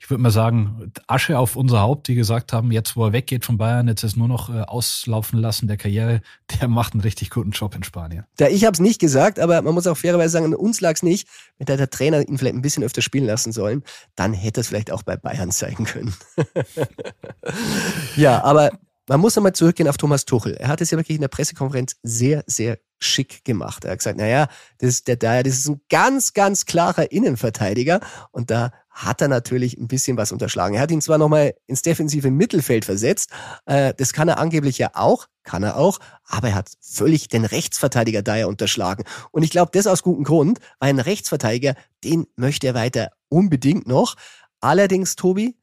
ich 0.04 0.10
würde 0.10 0.22
mal 0.22 0.32
sagen, 0.32 0.92
Asche 1.08 1.40
auf 1.40 1.56
unser 1.56 1.80
Haupt, 1.80 2.10
die 2.10 2.16
gesagt 2.16 2.52
haben, 2.52 2.74
jetzt 2.74 2.98
wo 2.98 3.06
er 3.06 3.14
weggeht 3.14 3.46
von 3.46 3.58
Bayern, 3.58 3.88
jetzt 3.88 4.04
ist 4.04 4.18
nur 4.18 4.28
noch 4.28 4.54
äh, 4.54 4.60
auslaufen 4.60 5.40
lassen 5.40 5.68
der 5.68 5.78
Karriere, 5.78 6.20
der 6.60 6.68
macht 6.68 6.92
einen 6.92 7.02
richtig 7.02 7.30
guten 7.30 7.52
Job 7.52 7.74
in 7.74 7.84
Spanien. 7.84 8.26
Ja, 8.38 8.50
ich 8.50 8.66
habe 8.66 8.74
es 8.74 8.82
nicht 8.82 9.00
gesagt, 9.00 9.40
aber 9.40 9.62
man 9.62 9.74
muss 9.74 9.88
auch 9.88 9.96
fairerweise 9.96 10.34
sagen, 10.34 10.54
uns 10.54 10.82
lag 10.82 10.96
es 10.96 11.04
nicht. 11.04 11.30
Wenn 11.58 11.78
der 11.78 11.90
Trainer 11.90 12.28
ihn 12.28 12.38
vielleicht 12.38 12.56
ein 12.56 12.62
bisschen 12.62 12.84
öfter 12.84 13.02
spielen 13.02 13.26
lassen 13.26 13.54
sollen, 13.54 13.82
dann 14.18 14.34
hätte 14.34 14.60
es 14.60 14.68
vielleicht 14.68 14.92
auch 14.92 15.04
bei 15.04 15.16
Bayern 15.16 15.52
zeigen 15.52 15.86
können. 15.86 16.14
ja, 18.18 18.44
aber 18.44 18.72
man 19.08 19.22
muss 19.22 19.38
einmal 19.38 19.54
zurückgehen 19.54 19.88
auf 19.88 19.98
Thomas 19.98 20.26
Tuchel. 20.26 20.56
Er 20.56 20.68
hat 20.68 20.82
es 20.82 20.92
ja 20.92 20.98
wirklich 20.98 21.16
in 21.16 21.22
der 21.22 21.30
Pressekonferenz 21.30 21.96
sehr, 22.04 22.44
sehr 22.48 22.78
schick 23.00 23.44
gemacht. 23.46 23.86
Er 23.86 23.92
hat 23.92 24.00
gesagt, 24.00 24.18
naja, 24.18 24.48
das 24.80 24.90
ist 24.90 25.08
der 25.08 25.18
das 25.18 25.54
ist 25.54 25.70
ein 25.70 25.82
ganz, 25.90 26.34
ganz 26.34 26.66
klarer 26.66 27.12
Innenverteidiger. 27.12 28.00
Und 28.32 28.50
da 28.50 28.72
hat 28.94 29.22
er 29.22 29.28
natürlich 29.28 29.78
ein 29.78 29.88
bisschen 29.88 30.18
was 30.18 30.32
unterschlagen. 30.32 30.76
Er 30.76 30.82
hat 30.82 30.92
ihn 30.92 31.02
zwar 31.02 31.18
nochmal 31.18 31.56
ins 31.66 31.82
defensive 31.82 32.30
Mittelfeld 32.32 32.86
versetzt, 32.86 33.32
äh, 33.66 33.94
das 33.98 34.14
kann 34.14 34.30
er 34.30 34.38
angeblich 34.38 34.78
ja 34.78 34.92
auch, 34.94 35.28
kann 35.44 35.64
er 35.64 35.78
auch, 35.78 36.00
aber 36.26 36.50
er 36.50 36.56
hat 36.56 36.72
völlig 36.80 37.28
den 37.28 37.44
Rechtsverteidiger 37.44 38.22
Dyer 38.22 38.48
unterschlagen. 38.48 39.04
Und 39.32 39.44
ich 39.44 39.50
glaube, 39.50 39.72
das 39.74 39.88
aus 39.88 40.04
gutem 40.04 40.24
Grund, 40.24 40.60
weil 40.80 40.90
ein 40.90 41.00
Rechtsverteidiger, 41.00 41.76
den 42.04 42.28
möchte 42.36 42.68
er 42.68 42.76
weiter 42.76 43.12
unbedingt 43.30 43.88
noch. 43.88 44.16
Allerdings, 44.62 45.16
Tobi, 45.16 45.58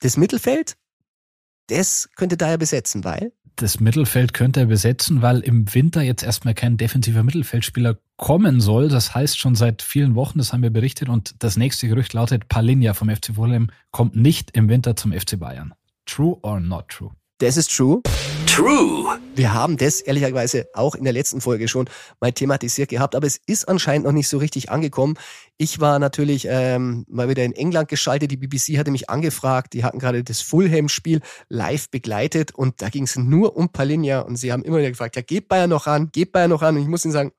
das 0.00 0.16
Mittelfeld, 0.16 0.76
das 1.68 2.08
könnte 2.16 2.36
da 2.36 2.50
ja 2.50 2.56
besetzen, 2.56 3.04
weil? 3.04 3.32
Das 3.56 3.80
Mittelfeld 3.80 4.32
könnte 4.32 4.60
er 4.60 4.66
besetzen, 4.66 5.20
weil 5.20 5.40
im 5.40 5.72
Winter 5.74 6.00
jetzt 6.00 6.22
erstmal 6.22 6.54
kein 6.54 6.78
defensiver 6.78 7.22
Mittelfeldspieler 7.22 7.98
kommen 8.16 8.60
soll. 8.60 8.88
Das 8.88 9.14
heißt 9.14 9.38
schon 9.38 9.54
seit 9.54 9.82
vielen 9.82 10.14
Wochen, 10.14 10.38
das 10.38 10.52
haben 10.52 10.62
wir 10.62 10.70
berichtet. 10.70 11.08
Und 11.08 11.34
das 11.40 11.56
nächste 11.56 11.86
Gerücht 11.86 12.12
lautet, 12.14 12.48
Palinja 12.48 12.94
vom 12.94 13.10
FC 13.10 13.34
Fulham 13.34 13.70
kommt 13.90 14.16
nicht 14.16 14.56
im 14.56 14.68
Winter 14.68 14.96
zum 14.96 15.12
FC 15.12 15.38
Bayern. 15.38 15.74
True 16.06 16.38
or 16.42 16.60
not 16.60 16.88
true? 16.88 17.10
Das 17.38 17.56
ist 17.56 17.74
true. 17.74 18.00
True. 18.52 19.18
Wir 19.34 19.54
haben 19.54 19.78
das 19.78 20.02
ehrlicherweise 20.02 20.68
auch 20.74 20.94
in 20.94 21.04
der 21.04 21.14
letzten 21.14 21.40
Folge 21.40 21.68
schon 21.68 21.88
mal 22.20 22.32
thematisiert 22.32 22.90
gehabt, 22.90 23.14
aber 23.14 23.26
es 23.26 23.40
ist 23.46 23.66
anscheinend 23.66 24.04
noch 24.04 24.12
nicht 24.12 24.28
so 24.28 24.36
richtig 24.36 24.70
angekommen. 24.70 25.14
Ich 25.56 25.80
war 25.80 25.98
natürlich 25.98 26.46
ähm, 26.50 27.06
mal 27.08 27.30
wieder 27.30 27.44
in 27.44 27.54
England 27.54 27.88
geschaltet. 27.88 28.30
Die 28.30 28.36
BBC 28.36 28.76
hatte 28.76 28.90
mich 28.90 29.08
angefragt. 29.08 29.72
Die 29.72 29.84
hatten 29.84 29.98
gerade 29.98 30.22
das 30.22 30.42
Fulham-Spiel 30.42 31.22
live 31.48 31.88
begleitet 31.88 32.54
und 32.54 32.82
da 32.82 32.90
ging 32.90 33.04
es 33.04 33.16
nur 33.16 33.56
um 33.56 33.70
Palinja 33.70 34.20
und 34.20 34.36
sie 34.36 34.52
haben 34.52 34.62
immer 34.62 34.78
wieder 34.78 34.90
gefragt, 34.90 35.16
ja, 35.16 35.22
geht 35.22 35.48
Bayern 35.48 35.70
noch 35.70 35.86
ran, 35.86 36.10
geht 36.12 36.32
Bayern 36.32 36.50
noch 36.50 36.60
ran? 36.60 36.76
Und 36.76 36.82
ich 36.82 36.88
muss 36.88 37.06
ihnen 37.06 37.12
sagen, 37.12 37.32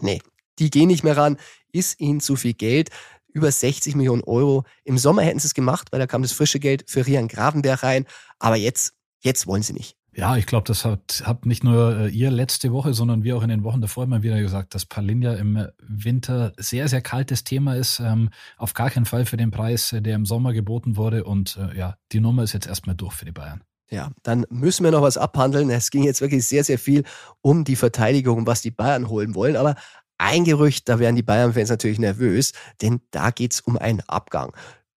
nee, 0.00 0.22
die 0.58 0.70
gehen 0.70 0.88
nicht 0.88 1.04
mehr 1.04 1.18
ran, 1.18 1.36
ist 1.72 2.00
ihnen 2.00 2.20
zu 2.20 2.36
viel 2.36 2.54
Geld 2.54 2.88
über 3.34 3.52
60 3.52 3.96
Millionen 3.96 4.24
Euro. 4.24 4.64
Im 4.84 4.96
Sommer 4.96 5.20
hätten 5.20 5.40
sie 5.40 5.48
es 5.48 5.54
gemacht, 5.54 5.88
weil 5.90 6.00
da 6.00 6.06
kam 6.06 6.22
das 6.22 6.32
frische 6.32 6.58
Geld 6.58 6.84
für 6.88 7.06
Rian 7.06 7.28
Gravenberg 7.28 7.82
rein. 7.82 8.06
Aber 8.38 8.56
jetzt 8.56 8.94
Jetzt 9.20 9.46
wollen 9.46 9.62
sie 9.62 9.72
nicht. 9.72 9.97
Ja, 10.18 10.36
ich 10.36 10.46
glaube, 10.46 10.64
das 10.66 10.84
hat, 10.84 11.22
hat 11.24 11.46
nicht 11.46 11.62
nur 11.62 11.96
äh, 11.96 12.08
ihr 12.08 12.32
letzte 12.32 12.72
Woche, 12.72 12.92
sondern 12.92 13.22
wir 13.22 13.36
auch 13.36 13.42
in 13.44 13.50
den 13.50 13.62
Wochen 13.62 13.80
davor 13.80 14.02
immer 14.02 14.24
wieder 14.24 14.40
gesagt, 14.40 14.74
dass 14.74 14.84
Palinja 14.84 15.34
im 15.34 15.68
Winter 15.80 16.52
sehr, 16.56 16.88
sehr 16.88 17.02
kaltes 17.02 17.44
Thema 17.44 17.76
ist. 17.76 18.00
Ähm, 18.00 18.30
auf 18.56 18.74
gar 18.74 18.90
keinen 18.90 19.04
Fall 19.04 19.26
für 19.26 19.36
den 19.36 19.52
Preis, 19.52 19.92
äh, 19.92 20.02
der 20.02 20.16
im 20.16 20.26
Sommer 20.26 20.52
geboten 20.52 20.96
wurde. 20.96 21.22
Und 21.22 21.56
äh, 21.56 21.78
ja, 21.78 21.94
die 22.10 22.18
Nummer 22.18 22.42
ist 22.42 22.52
jetzt 22.52 22.66
erstmal 22.66 22.96
durch 22.96 23.12
für 23.14 23.26
die 23.26 23.30
Bayern. 23.32 23.62
Ja, 23.90 24.10
dann 24.24 24.44
müssen 24.50 24.82
wir 24.82 24.90
noch 24.90 25.02
was 25.02 25.16
abhandeln. 25.16 25.70
Es 25.70 25.92
ging 25.92 26.02
jetzt 26.02 26.20
wirklich 26.20 26.44
sehr, 26.44 26.64
sehr 26.64 26.80
viel 26.80 27.04
um 27.40 27.62
die 27.62 27.76
Verteidigung, 27.76 28.44
was 28.44 28.60
die 28.60 28.72
Bayern 28.72 29.08
holen 29.08 29.36
wollen. 29.36 29.54
Aber 29.54 29.76
ein 30.18 30.42
Gerücht, 30.42 30.88
da 30.88 30.98
wären 30.98 31.14
die 31.14 31.22
Bayern-Fans 31.22 31.70
natürlich 31.70 32.00
nervös, 32.00 32.54
denn 32.82 33.02
da 33.12 33.30
geht's 33.30 33.60
um 33.60 33.78
einen 33.78 34.00
Abgang. 34.08 34.52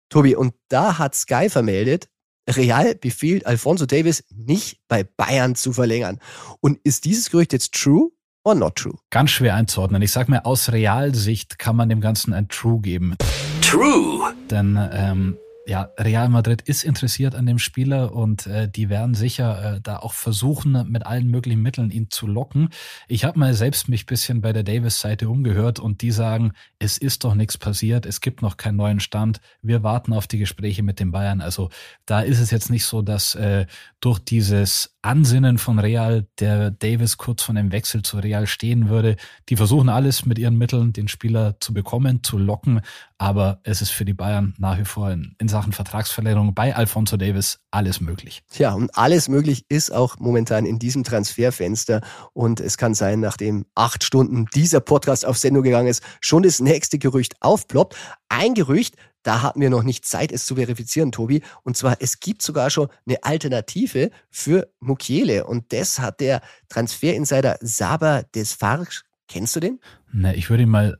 Tobi, 0.09 0.35
und 0.35 0.55
da 0.67 0.97
hat 0.97 1.13
Sky 1.13 1.47
vermeldet, 1.47 2.09
Real 2.49 2.95
befiehlt 2.95 3.45
Alfonso 3.45 3.85
Davis 3.85 4.23
nicht 4.35 4.79
bei 4.87 5.03
Bayern 5.03 5.55
zu 5.55 5.73
verlängern. 5.73 6.19
Und 6.59 6.79
ist 6.83 7.05
dieses 7.05 7.29
Gerücht 7.29 7.53
jetzt 7.53 7.73
true 7.73 8.09
or 8.43 8.55
not 8.55 8.75
true? 8.75 8.97
Ganz 9.09 9.31
schwer 9.31 9.55
einzuordnen. 9.55 10.01
Ich 10.01 10.11
sag 10.11 10.29
mir, 10.29 10.45
aus 10.45 10.71
Realsicht 10.71 11.59
kann 11.59 11.75
man 11.75 11.89
dem 11.89 12.01
Ganzen 12.01 12.33
ein 12.33 12.47
True 12.47 12.79
geben. 12.81 13.15
True! 13.61 14.33
Denn 14.49 14.77
ähm, 14.91 15.37
ja, 15.67 15.91
Real 15.97 16.29
Madrid 16.29 16.61
ist 16.63 16.83
interessiert 16.83 17.35
an 17.35 17.45
dem 17.45 17.59
Spieler 17.59 18.13
und 18.13 18.47
äh, 18.47 18.67
die 18.67 18.89
werden 18.89 19.13
sicher 19.13 19.75
äh, 19.75 19.81
da 19.81 19.97
auch 19.97 20.13
versuchen, 20.13 20.89
mit 20.89 21.05
allen 21.05 21.27
möglichen 21.27 21.61
Mitteln 21.61 21.91
ihn 21.91 22.09
zu 22.09 22.25
locken. 22.25 22.69
Ich 23.07 23.25
habe 23.25 23.37
mal 23.37 23.53
selbst 23.53 23.87
mich 23.87 24.05
bisschen 24.05 24.41
bei 24.41 24.53
der 24.53 24.63
Davis-Seite 24.63 25.29
umgehört 25.29 25.79
und 25.79 26.01
die 26.01 26.11
sagen, 26.11 26.53
es 26.79 26.97
ist 26.97 27.23
doch 27.23 27.35
nichts 27.35 27.57
passiert, 27.57 28.05
es 28.05 28.21
gibt 28.21 28.41
noch 28.41 28.57
keinen 28.57 28.77
neuen 28.77 28.99
Stand, 28.99 29.39
wir 29.61 29.83
warten 29.83 30.13
auf 30.13 30.25
die 30.25 30.39
Gespräche 30.39 30.81
mit 30.81 30.99
den 30.99 31.11
Bayern. 31.11 31.41
Also 31.41 31.69
da 32.05 32.21
ist 32.21 32.39
es 32.39 32.49
jetzt 32.49 32.71
nicht 32.71 32.85
so, 32.85 33.03
dass 33.03 33.35
äh, 33.35 33.67
durch 33.99 34.17
dieses 34.17 34.97
Ansinnen 35.03 35.59
von 35.59 35.77
Real 35.79 36.27
der 36.39 36.71
Davis 36.71 37.17
kurz 37.17 37.43
von 37.43 37.55
dem 37.55 37.71
Wechsel 37.71 38.01
zu 38.01 38.17
Real 38.17 38.47
stehen 38.47 38.89
würde. 38.89 39.15
Die 39.49 39.55
versuchen 39.55 39.89
alles 39.89 40.25
mit 40.25 40.39
ihren 40.39 40.57
Mitteln, 40.57 40.93
den 40.93 41.07
Spieler 41.07 41.59
zu 41.59 41.73
bekommen, 41.73 42.23
zu 42.23 42.37
locken, 42.37 42.81
aber 43.17 43.59
es 43.63 43.81
ist 43.81 43.91
für 43.91 44.05
die 44.05 44.13
Bayern 44.13 44.55
nach 44.57 44.79
wie 44.79 44.85
vor 44.85 45.11
in, 45.11 45.35
in 45.37 45.47
Sachen 45.51 45.73
Vertragsverlängerung 45.73 46.55
bei 46.55 46.75
Alfonso 46.75 47.17
Davis 47.17 47.59
alles 47.69 48.01
möglich. 48.01 48.41
Ja, 48.57 48.73
und 48.73 48.97
alles 48.97 49.29
möglich 49.29 49.65
ist 49.69 49.91
auch 49.91 50.17
momentan 50.17 50.65
in 50.65 50.79
diesem 50.79 51.03
Transferfenster. 51.03 52.01
Und 52.33 52.59
es 52.59 52.77
kann 52.77 52.95
sein, 52.95 53.19
nachdem 53.19 53.65
acht 53.75 54.03
Stunden 54.03 54.47
dieser 54.55 54.79
Podcast 54.79 55.25
auf 55.25 55.37
Sendung 55.37 55.61
gegangen 55.61 55.87
ist, 55.87 56.01
schon 56.19 56.41
das 56.41 56.59
nächste 56.59 56.97
Gerücht 56.97 57.35
aufploppt. 57.41 57.95
Ein 58.29 58.55
Gerücht, 58.55 58.95
da 59.23 59.43
hatten 59.43 59.61
wir 59.61 59.69
noch 59.69 59.83
nicht 59.83 60.05
Zeit, 60.05 60.31
es 60.31 60.45
zu 60.47 60.55
verifizieren, 60.55 61.11
Tobi. 61.11 61.43
Und 61.63 61.77
zwar, 61.77 61.97
es 61.99 62.19
gibt 62.19 62.41
sogar 62.41 62.69
schon 62.71 62.87
eine 63.05 63.23
Alternative 63.23 64.09
für 64.31 64.67
Mukiele. 64.79 65.45
Und 65.45 65.71
das 65.73 65.99
hat 65.99 66.19
der 66.19 66.41
Transferinsider 66.69 67.57
Saba 67.61 68.23
Desfarge. 68.33 69.01
Kennst 69.27 69.55
du 69.55 69.59
den? 69.59 69.79
Ne, 70.11 70.35
ich 70.35 70.49
würde 70.49 70.63
ihn 70.63 70.69
mal 70.69 70.99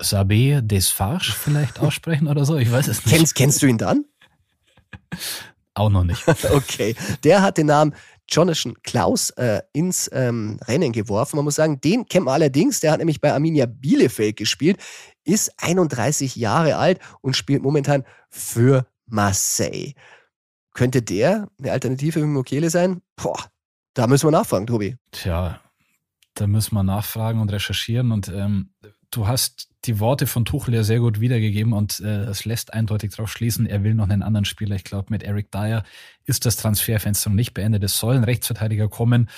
Sabé 0.00 0.60
Desfarge 0.60 1.32
vielleicht 1.32 1.78
aussprechen 1.80 2.28
oder 2.28 2.44
so. 2.44 2.56
Ich 2.56 2.70
weiß 2.70 2.88
es 2.88 3.04
nicht. 3.04 3.14
Kennst, 3.14 3.34
kennst 3.34 3.62
du 3.62 3.66
ihn 3.66 3.78
dann? 3.78 4.04
Auch 5.74 5.90
noch 5.90 6.04
nicht. 6.04 6.22
okay. 6.52 6.94
Der 7.24 7.42
hat 7.42 7.58
den 7.58 7.66
Namen 7.66 7.94
Jonathan 8.28 8.74
Klaus 8.82 9.30
äh, 9.30 9.60
ins 9.72 10.10
ähm, 10.12 10.58
Rennen 10.66 10.92
geworfen. 10.92 11.36
Man 11.36 11.44
muss 11.44 11.56
sagen, 11.56 11.80
den 11.80 12.06
kennt 12.06 12.24
man 12.24 12.34
allerdings. 12.34 12.80
Der 12.80 12.92
hat 12.92 12.98
nämlich 12.98 13.20
bei 13.20 13.32
Arminia 13.32 13.66
Bielefeld 13.66 14.36
gespielt, 14.36 14.78
ist 15.24 15.52
31 15.58 16.36
Jahre 16.36 16.76
alt 16.76 17.00
und 17.20 17.36
spielt 17.36 17.62
momentan 17.62 18.04
für 18.30 18.86
Marseille. 19.06 19.92
Könnte 20.72 21.02
der 21.02 21.48
eine 21.58 21.72
Alternative 21.72 22.20
für 22.20 22.26
Mokele 22.26 22.70
sein? 22.70 23.02
Boah, 23.16 23.38
da 23.94 24.06
müssen 24.06 24.26
wir 24.26 24.32
nachfragen, 24.32 24.66
Tobi. 24.66 24.96
Tja, 25.12 25.60
da 26.34 26.46
müssen 26.46 26.74
wir 26.74 26.82
nachfragen 26.82 27.40
und 27.40 27.52
recherchieren. 27.52 28.10
Und 28.10 28.28
ähm, 28.28 28.73
du 29.16 29.26
hast 29.26 29.68
die 29.84 30.00
Worte 30.00 30.26
von 30.26 30.44
Tuchel 30.44 30.74
ja 30.74 30.82
sehr 30.82 31.00
gut 31.00 31.20
wiedergegeben 31.20 31.72
und 31.72 32.00
äh, 32.00 32.24
es 32.24 32.44
lässt 32.44 32.72
eindeutig 32.72 33.12
darauf 33.12 33.30
schließen, 33.30 33.66
er 33.66 33.84
will 33.84 33.94
noch 33.94 34.08
einen 34.08 34.22
anderen 34.22 34.44
Spieler. 34.44 34.76
Ich 34.76 34.84
glaube, 34.84 35.06
mit 35.10 35.22
Eric 35.22 35.50
Dyer 35.50 35.84
ist 36.24 36.46
das 36.46 36.56
Transferfenster 36.56 37.30
noch 37.30 37.36
nicht 37.36 37.54
beendet. 37.54 37.84
Es 37.84 37.98
soll 37.98 38.16
ein 38.16 38.24
Rechtsverteidiger 38.24 38.88
kommen. 38.88 39.28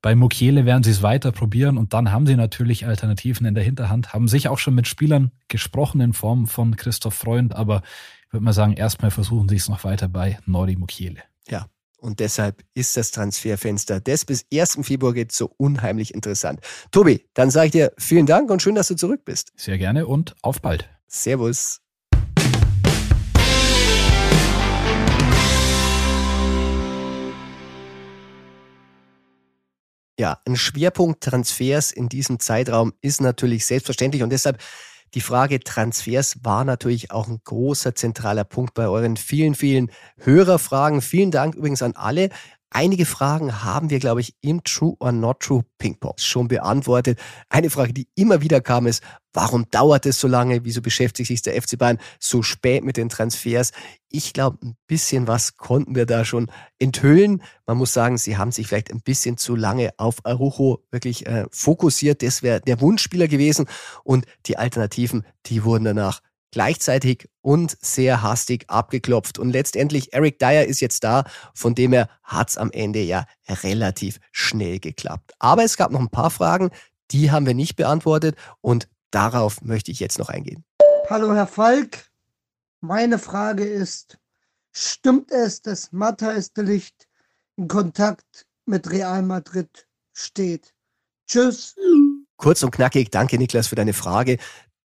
Bei 0.00 0.16
Mukiele 0.16 0.66
werden 0.66 0.82
sie 0.82 0.90
es 0.90 1.02
weiter 1.02 1.30
probieren 1.30 1.78
und 1.78 1.94
dann 1.94 2.10
haben 2.10 2.26
sie 2.26 2.34
natürlich 2.34 2.86
Alternativen 2.86 3.46
in 3.46 3.54
der 3.54 3.62
Hinterhand, 3.62 4.12
haben 4.12 4.26
sich 4.26 4.48
auch 4.48 4.58
schon 4.58 4.74
mit 4.74 4.88
Spielern 4.88 5.30
gesprochen 5.46 6.00
in 6.00 6.12
Form 6.12 6.48
von 6.48 6.74
Christoph 6.74 7.14
Freund, 7.14 7.54
aber 7.54 7.82
ich 8.26 8.32
würde 8.32 8.44
mal 8.44 8.52
sagen, 8.52 8.72
erstmal 8.72 9.12
versuchen 9.12 9.48
sie 9.48 9.56
es 9.56 9.68
noch 9.68 9.84
weiter 9.84 10.08
bei 10.08 10.38
Nori 10.46 10.74
Mukiele. 10.74 11.22
Ja, 11.46 11.66
und 12.02 12.20
deshalb 12.20 12.62
ist 12.74 12.96
das 12.96 13.12
Transferfenster, 13.12 14.00
das 14.00 14.24
bis 14.24 14.44
1. 14.52 14.80
Februar 14.82 15.12
geht, 15.12 15.32
so 15.32 15.52
unheimlich 15.56 16.12
interessant. 16.12 16.60
Tobi, 16.90 17.24
dann 17.34 17.50
sage 17.50 17.66
ich 17.66 17.72
dir 17.72 17.92
vielen 17.96 18.26
Dank 18.26 18.50
und 18.50 18.60
schön, 18.60 18.74
dass 18.74 18.88
du 18.88 18.96
zurück 18.96 19.24
bist. 19.24 19.52
Sehr 19.56 19.78
gerne 19.78 20.06
und 20.06 20.34
auf 20.42 20.60
bald. 20.60 20.88
Servus. 21.06 21.78
Ja, 30.18 30.40
ein 30.44 30.56
Schwerpunkt 30.56 31.22
Transfers 31.22 31.90
in 31.90 32.08
diesem 32.08 32.38
Zeitraum 32.38 32.92
ist 33.00 33.20
natürlich 33.20 33.64
selbstverständlich 33.64 34.22
und 34.22 34.30
deshalb 34.30 34.58
die 35.14 35.20
Frage 35.20 35.60
Transfers 35.60 36.36
war 36.42 36.64
natürlich 36.64 37.10
auch 37.10 37.28
ein 37.28 37.40
großer 37.44 37.94
zentraler 37.94 38.44
Punkt 38.44 38.74
bei 38.74 38.88
euren 38.88 39.16
vielen, 39.16 39.54
vielen 39.54 39.90
Hörerfragen. 40.18 41.02
Vielen 41.02 41.30
Dank 41.30 41.54
übrigens 41.54 41.82
an 41.82 41.94
alle. 41.94 42.30
Einige 42.74 43.04
Fragen 43.04 43.62
haben 43.64 43.90
wir, 43.90 43.98
glaube 43.98 44.22
ich, 44.22 44.34
im 44.40 44.64
True 44.64 44.96
or 44.98 45.12
Not 45.12 45.40
True 45.40 45.62
Ping 45.76 45.98
Pong 45.98 46.14
schon 46.16 46.48
beantwortet. 46.48 47.18
Eine 47.50 47.68
Frage, 47.68 47.92
die 47.92 48.08
immer 48.14 48.40
wieder 48.40 48.62
kam, 48.62 48.86
ist, 48.86 49.02
warum 49.34 49.68
dauert 49.70 50.06
es 50.06 50.18
so 50.18 50.26
lange? 50.26 50.64
Wieso 50.64 50.80
beschäftigt 50.80 51.28
sich 51.28 51.42
der 51.42 51.60
FC 51.60 51.76
Bayern 51.76 51.98
so 52.18 52.42
spät 52.42 52.82
mit 52.82 52.96
den 52.96 53.10
Transfers? 53.10 53.72
Ich 54.08 54.32
glaube, 54.32 54.56
ein 54.64 54.76
bisschen 54.86 55.28
was 55.28 55.58
konnten 55.58 55.94
wir 55.94 56.06
da 56.06 56.24
schon 56.24 56.50
enthüllen. 56.78 57.42
Man 57.66 57.76
muss 57.76 57.92
sagen, 57.92 58.16
sie 58.16 58.38
haben 58.38 58.52
sich 58.52 58.68
vielleicht 58.68 58.90
ein 58.90 59.02
bisschen 59.02 59.36
zu 59.36 59.54
lange 59.54 59.90
auf 59.98 60.24
Arujo 60.24 60.82
wirklich 60.90 61.26
äh, 61.26 61.44
fokussiert. 61.50 62.22
Das 62.22 62.42
wäre 62.42 62.62
der 62.62 62.80
Wunschspieler 62.80 63.28
gewesen. 63.28 63.66
Und 64.02 64.24
die 64.46 64.56
Alternativen, 64.56 65.26
die 65.44 65.62
wurden 65.62 65.84
danach 65.84 66.22
gleichzeitig 66.52 67.28
und 67.40 67.76
sehr 67.80 68.22
hastig 68.22 68.66
abgeklopft. 68.68 69.40
Und 69.40 69.50
letztendlich, 69.50 70.12
Eric 70.12 70.38
Dyer 70.38 70.66
ist 70.66 70.80
jetzt 70.80 71.02
da, 71.02 71.24
von 71.54 71.74
dem 71.74 71.92
her 71.92 72.08
hat's 72.22 72.56
am 72.56 72.70
Ende 72.70 73.00
ja 73.00 73.26
relativ 73.48 74.20
schnell 74.30 74.78
geklappt. 74.78 75.32
Aber 75.40 75.64
es 75.64 75.76
gab 75.76 75.90
noch 75.90 76.00
ein 76.00 76.10
paar 76.10 76.30
Fragen, 76.30 76.70
die 77.10 77.32
haben 77.32 77.46
wir 77.46 77.54
nicht 77.54 77.74
beantwortet 77.74 78.36
und 78.60 78.88
darauf 79.10 79.62
möchte 79.62 79.90
ich 79.90 79.98
jetzt 79.98 80.18
noch 80.18 80.28
eingehen. 80.28 80.64
Hallo 81.10 81.34
Herr 81.34 81.48
Falk, 81.48 82.06
meine 82.80 83.18
Frage 83.18 83.64
ist, 83.64 84.18
stimmt 84.70 85.32
es, 85.32 85.62
dass 85.62 85.90
Matthijs 85.90 86.52
de 86.52 86.64
Licht 86.64 87.08
in 87.56 87.68
Kontakt 87.68 88.46
mit 88.66 88.90
Real 88.90 89.22
Madrid 89.22 89.88
steht? 90.12 90.72
Tschüss. 91.26 91.74
Kurz 92.36 92.62
und 92.62 92.72
knackig, 92.72 93.10
danke 93.10 93.38
Niklas 93.38 93.68
für 93.68 93.76
deine 93.76 93.92
Frage 93.92 94.38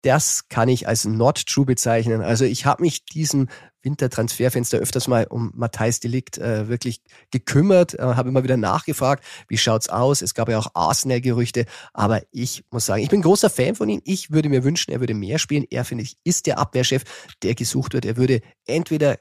das 0.06 0.48
kann 0.48 0.68
ich 0.68 0.86
als 0.86 1.04
not 1.04 1.46
true 1.46 1.66
bezeichnen. 1.66 2.22
Also 2.22 2.44
ich 2.44 2.64
habe 2.64 2.82
mich 2.82 3.04
diesem 3.04 3.48
Wintertransferfenster 3.82 4.78
öfters 4.78 5.08
mal 5.08 5.26
um 5.28 5.52
Matthijs 5.54 5.98
Delikt 5.98 6.38
äh, 6.38 6.68
wirklich 6.68 7.02
gekümmert, 7.32 7.94
äh, 7.94 8.02
habe 8.02 8.28
immer 8.28 8.44
wieder 8.44 8.56
nachgefragt, 8.56 9.24
wie 9.48 9.58
schaut's 9.58 9.88
aus? 9.88 10.22
Es 10.22 10.34
gab 10.34 10.48
ja 10.48 10.58
auch 10.58 10.68
Arsenal-Gerüchte, 10.74 11.66
aber 11.92 12.22
ich 12.30 12.64
muss 12.70 12.86
sagen, 12.86 13.02
ich 13.02 13.08
bin 13.08 13.22
großer 13.22 13.50
Fan 13.50 13.74
von 13.74 13.88
ihm. 13.88 14.00
Ich 14.04 14.30
würde 14.30 14.48
mir 14.48 14.62
wünschen, 14.62 14.92
er 14.92 15.00
würde 15.00 15.14
mehr 15.14 15.38
spielen. 15.38 15.64
Er, 15.70 15.84
finde 15.84 16.04
ich, 16.04 16.16
ist 16.22 16.46
der 16.46 16.58
Abwehrchef, 16.58 17.02
der 17.42 17.54
gesucht 17.54 17.94
wird. 17.94 18.04
Er 18.04 18.16
würde 18.16 18.42
entweder 18.64 19.18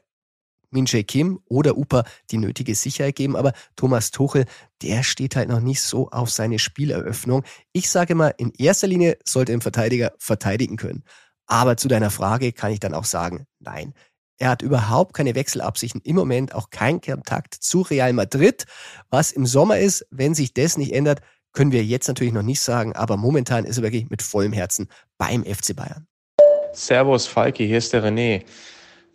Min 0.72 0.86
Jae 0.86 1.04
Kim 1.04 1.40
oder 1.46 1.78
Upa 1.78 2.04
die 2.32 2.38
nötige 2.38 2.76
Sicherheit 2.76 3.16
geben. 3.16 3.36
Aber 3.36 3.54
Thomas 3.76 4.12
Tuchel, 4.12 4.46
der 4.82 5.04
steht 5.04 5.36
halt 5.36 5.50
noch 5.50 5.62
nicht 5.62 5.82
so 5.82 6.10
auf 6.10 6.30
seine 6.30 6.60
Spieleröffnung. 6.60 7.44
Ich 7.74 7.90
sage 7.90 8.16
mal, 8.16 8.34
in 8.38 8.52
erster 8.58 8.88
Linie 8.88 9.18
sollte 9.24 9.54
ein 9.54 9.62
Verteidiger 9.62 10.14
verteidigen 10.18 10.78
können. 10.78 11.04
Aber 11.48 11.78
zu 11.78 11.88
deiner 11.88 12.12
Frage 12.12 12.52
kann 12.54 12.72
ich 12.72 12.80
dann 12.80 12.94
auch 12.94 13.06
sagen, 13.06 13.46
nein. 13.60 13.94
Er 14.38 14.50
hat 14.50 14.62
überhaupt 14.62 15.14
keine 15.14 15.34
Wechselabsichten, 15.34 16.02
im 16.04 16.18
Moment 16.18 16.54
auch 16.54 16.70
keinen 16.70 17.00
Kontakt 17.00 17.54
zu 17.54 17.82
Real 17.82 18.12
Madrid. 18.12 18.66
Was 19.10 19.32
im 19.32 19.46
Sommer 19.46 19.80
ist, 19.80 20.06
wenn 20.12 20.36
sich 20.36 20.54
das 20.54 20.78
nicht 20.78 20.94
ändert, 20.94 21.22
können 21.54 21.72
wir 21.72 21.86
jetzt 21.86 22.08
natürlich 22.10 22.34
noch 22.34 22.44
nicht 22.44 22.60
sagen, 22.60 22.94
aber 22.94 23.16
momentan 23.16 23.64
ist 23.64 23.78
er 23.78 23.84
wirklich 23.84 24.10
mit 24.10 24.22
vollem 24.22 24.52
Herzen 24.52 24.90
beim 25.18 25.46
FC 25.46 25.74
Bayern. 25.74 26.06
Servus 26.74 27.26
Falki, 27.26 27.66
hier 27.66 27.78
ist 27.78 27.94
der 27.94 28.04
René. 28.04 28.44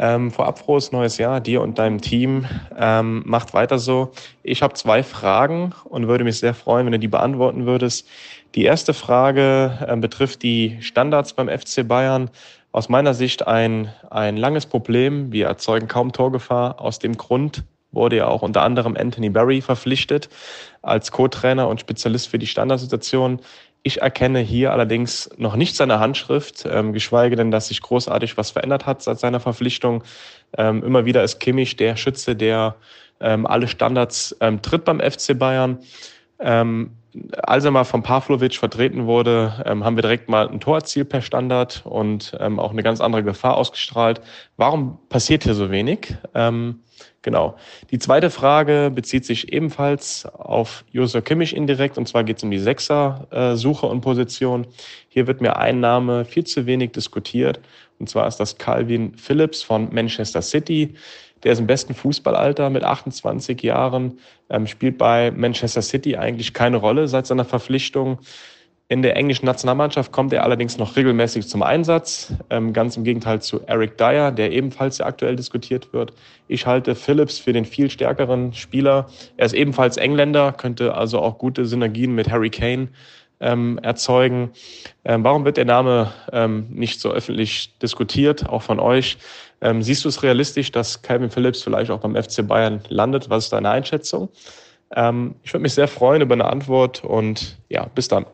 Ähm, 0.03 0.31
vorab 0.31 0.59
frohes 0.59 0.93
neues 0.93 1.19
Jahr 1.19 1.43
dir 1.43 1.61
und 1.61 1.79
deinem 1.79 2.01
Team. 2.01 2.47
Ähm, 2.75 3.23
macht 3.27 3.53
weiter 3.53 3.79
so. 3.79 4.13
Ich 4.43 4.63
habe 4.63 4.73
zwei 4.73 5.03
Fragen 5.03 5.75
und 5.85 6.09
würde 6.09 6.25
mich 6.25 6.39
sehr 6.39 6.55
freuen, 6.55 6.87
wenn 6.87 6.93
du 6.93 6.99
die 6.99 7.07
beantworten 7.07 7.67
würdest. 7.67 8.09
Die 8.55 8.65
erste 8.65 8.95
Frage 8.95 9.79
äh, 9.87 9.95
betrifft 9.97 10.43
die 10.43 10.79
Standards 10.81 11.35
beim 11.35 11.51
FC 11.51 11.87
Bayern. 11.87 12.31
Aus 12.73 12.89
meiner 12.89 13.13
Sicht 13.13 13.47
ein, 13.47 13.93
ein 14.09 14.39
langes 14.39 14.65
Problem. 14.65 15.33
Wir 15.33 15.49
erzeugen 15.49 15.87
kaum 15.87 16.13
Torgefahr. 16.13 16.81
Aus 16.81 16.99
dem 16.99 17.19
Grund 17.19 17.65
wurde 17.93 18.17
ja 18.17 18.27
auch 18.27 18.41
unter 18.41 18.63
anderem 18.63 18.97
Anthony 18.97 19.29
Barry 19.29 19.61
verpflichtet 19.61 20.31
als 20.81 21.13
Co-Trainer 21.13 21.69
und 21.69 21.81
Spezialist 21.81 22.29
für 22.29 22.39
die 22.39 22.47
Standardsituation. 22.47 23.41
Ich 23.83 24.03
erkenne 24.03 24.41
hier 24.41 24.73
allerdings 24.73 25.31
noch 25.39 25.57
nicht 25.57 25.75
seine 25.75 26.01
Handschrift, 26.01 26.67
ähm, 26.71 26.93
geschweige 26.93 27.37
denn, 27.37 27.51
dass 27.51 27.69
sich 27.69 27.81
großartig 27.81 28.37
was 28.37 28.51
verändert 28.51 28.85
hat 28.85 29.03
seit 29.03 29.19
seiner 29.19 29.41
Verpflichtung. 29.41 30.05
Ähm, 30.57 30.83
immer 30.85 31.07
wieder 31.07 31.25
ist 31.25 31.41
Kimmich 31.41 31.77
der 31.77 31.97
Schütze, 31.97 32.37
der 32.37 32.77
ähm, 33.21 33.47
alle 33.47 33.69
Standards 33.69 34.37
ähm, 34.41 34.61
tritt 34.61 34.85
beim 34.85 35.01
FC 35.01 35.39
Bayern. 35.39 35.79
Ähm, 36.39 36.93
als 37.43 37.65
mal 37.65 37.85
von 37.85 38.03
Pavlovic 38.03 38.57
vertreten 38.57 39.07
wurde, 39.07 39.63
ähm, 39.67 39.85
haben 39.85 39.97
wir 39.97 40.03
direkt 40.03 40.29
mal 40.29 40.49
ein 40.49 40.61
Tor 40.61 40.77
erzielt 40.77 41.09
per 41.09 41.23
Standard 41.23 41.83
und 41.85 42.37
ähm, 42.41 42.59
auch 42.59 42.71
eine 42.71 42.83
ganz 42.83 43.01
andere 43.01 43.23
Gefahr 43.23 43.57
ausgestrahlt. 43.57 44.21
Warum 44.57 44.99
passiert 45.09 45.45
hier 45.45 45.55
so 45.55 45.71
wenig? 45.71 46.15
Ähm, 46.35 46.81
genau. 47.23 47.57
Die 47.91 47.99
zweite 47.99 48.31
Frage 48.31 48.93
bezieht 48.95 49.25
sich 49.25 49.53
ebenfalls 49.53 50.27
auf 50.27 50.85
Josef 50.93 51.25
Kimmich 51.25 51.55
indirekt 51.55 51.99
und 51.99 52.07
zwar 52.07 52.25
geht 52.25 52.37
es 52.39 52.43
um 52.43 52.51
die 52.51 52.59
Sechser-Suche 52.59 53.87
und 53.87 54.01
Position. 54.01 54.67
Hier 55.09 55.27
wird 55.27 55.41
mir 55.41 55.57
ein 55.57 55.81
Name 55.81 56.25
viel 56.25 56.45
zu 56.45 56.67
wenig 56.67 56.93
diskutiert 56.93 57.61
und 57.99 58.09
zwar 58.09 58.27
ist 58.27 58.37
das 58.37 58.57
Calvin 58.57 59.15
Phillips 59.17 59.63
von 59.63 59.93
Manchester 59.93 60.43
City. 60.43 60.95
Der 61.45 61.53
ist 61.53 61.59
im 61.59 61.67
besten 61.67 61.95
Fußballalter 61.95 62.71
mit 62.71 62.85
28 62.85 63.63
Jahren, 63.63 64.19
ähm, 64.49 64.67
spielt 64.67 64.99
bei 64.99 65.31
Manchester 65.31 65.83
City 65.83 66.17
eigentlich 66.17 66.55
keine 66.55 66.77
Rolle 66.77 67.09
seit 67.09 67.27
seiner 67.27 67.45
Verpflichtung. 67.45 68.19
In 68.89 69.03
der 69.03 69.15
englischen 69.15 69.47
Nationalmannschaft 69.47 70.11
kommt 70.11 70.33
er 70.33 70.43
allerdings 70.43 70.77
noch 70.77 70.97
regelmäßig 70.97 71.47
zum 71.47 71.63
Einsatz, 71.63 72.33
ähm, 72.51 72.73
ganz 72.73 72.97
im 72.97 73.05
Gegenteil 73.05 73.41
zu 73.41 73.61
Eric 73.67 73.97
Dyer, 73.97 74.33
der 74.33 74.51
ebenfalls 74.51 74.97
sehr 74.97 75.07
aktuell 75.07 75.37
diskutiert 75.37 75.93
wird. 75.93 76.13
Ich 76.49 76.67
halte 76.67 76.97
Phillips 76.97 77.39
für 77.39 77.53
den 77.53 77.65
viel 77.65 77.89
stärkeren 77.89 78.53
Spieler. 78.53 79.07
Er 79.37 79.47
ist 79.47 79.53
ebenfalls 79.53 79.97
Engländer, 79.97 80.51
könnte 80.51 80.95
also 80.95 81.21
auch 81.21 81.39
gute 81.39 81.67
Synergien 81.67 82.17
mit 82.17 82.33
Harry 82.33 82.51
Kane 82.51 82.89
ähm, 83.39 83.79
erzeugen. 83.81 84.51
Ähm, 85.05 85.23
warum 85.23 85.45
wird 85.45 85.57
der 85.57 85.67
Name 85.67 86.13
ähm, 86.33 86.67
nicht 86.71 87.01
so 87.01 87.13
öffentlich 87.13 87.79
diskutiert, 87.79 88.49
auch 88.49 88.63
von 88.63 88.81
euch? 88.81 89.19
Ähm, 89.61 89.83
siehst 89.83 90.05
du 90.05 90.09
es 90.09 90.23
realistisch, 90.23 90.73
dass 90.73 91.03
Calvin 91.03 91.31
Phillips 91.31 91.63
vielleicht 91.63 91.91
auch 91.91 92.01
beim 92.01 92.15
FC 92.15 92.47
Bayern 92.47 92.81
landet? 92.89 93.29
Was 93.29 93.45
ist 93.45 93.53
deine 93.53 93.71
Einschätzung? 93.71 94.31
Ähm, 94.95 95.37
ich 95.43 95.53
würde 95.53 95.63
mich 95.63 95.75
sehr 95.75 95.89
freuen 95.89 96.23
über 96.23 96.35
eine 96.35 96.47
Antwort 96.47 97.05
und 97.05 97.59
ja, 97.69 97.87
bis 97.95 98.09
dann. 98.09 98.27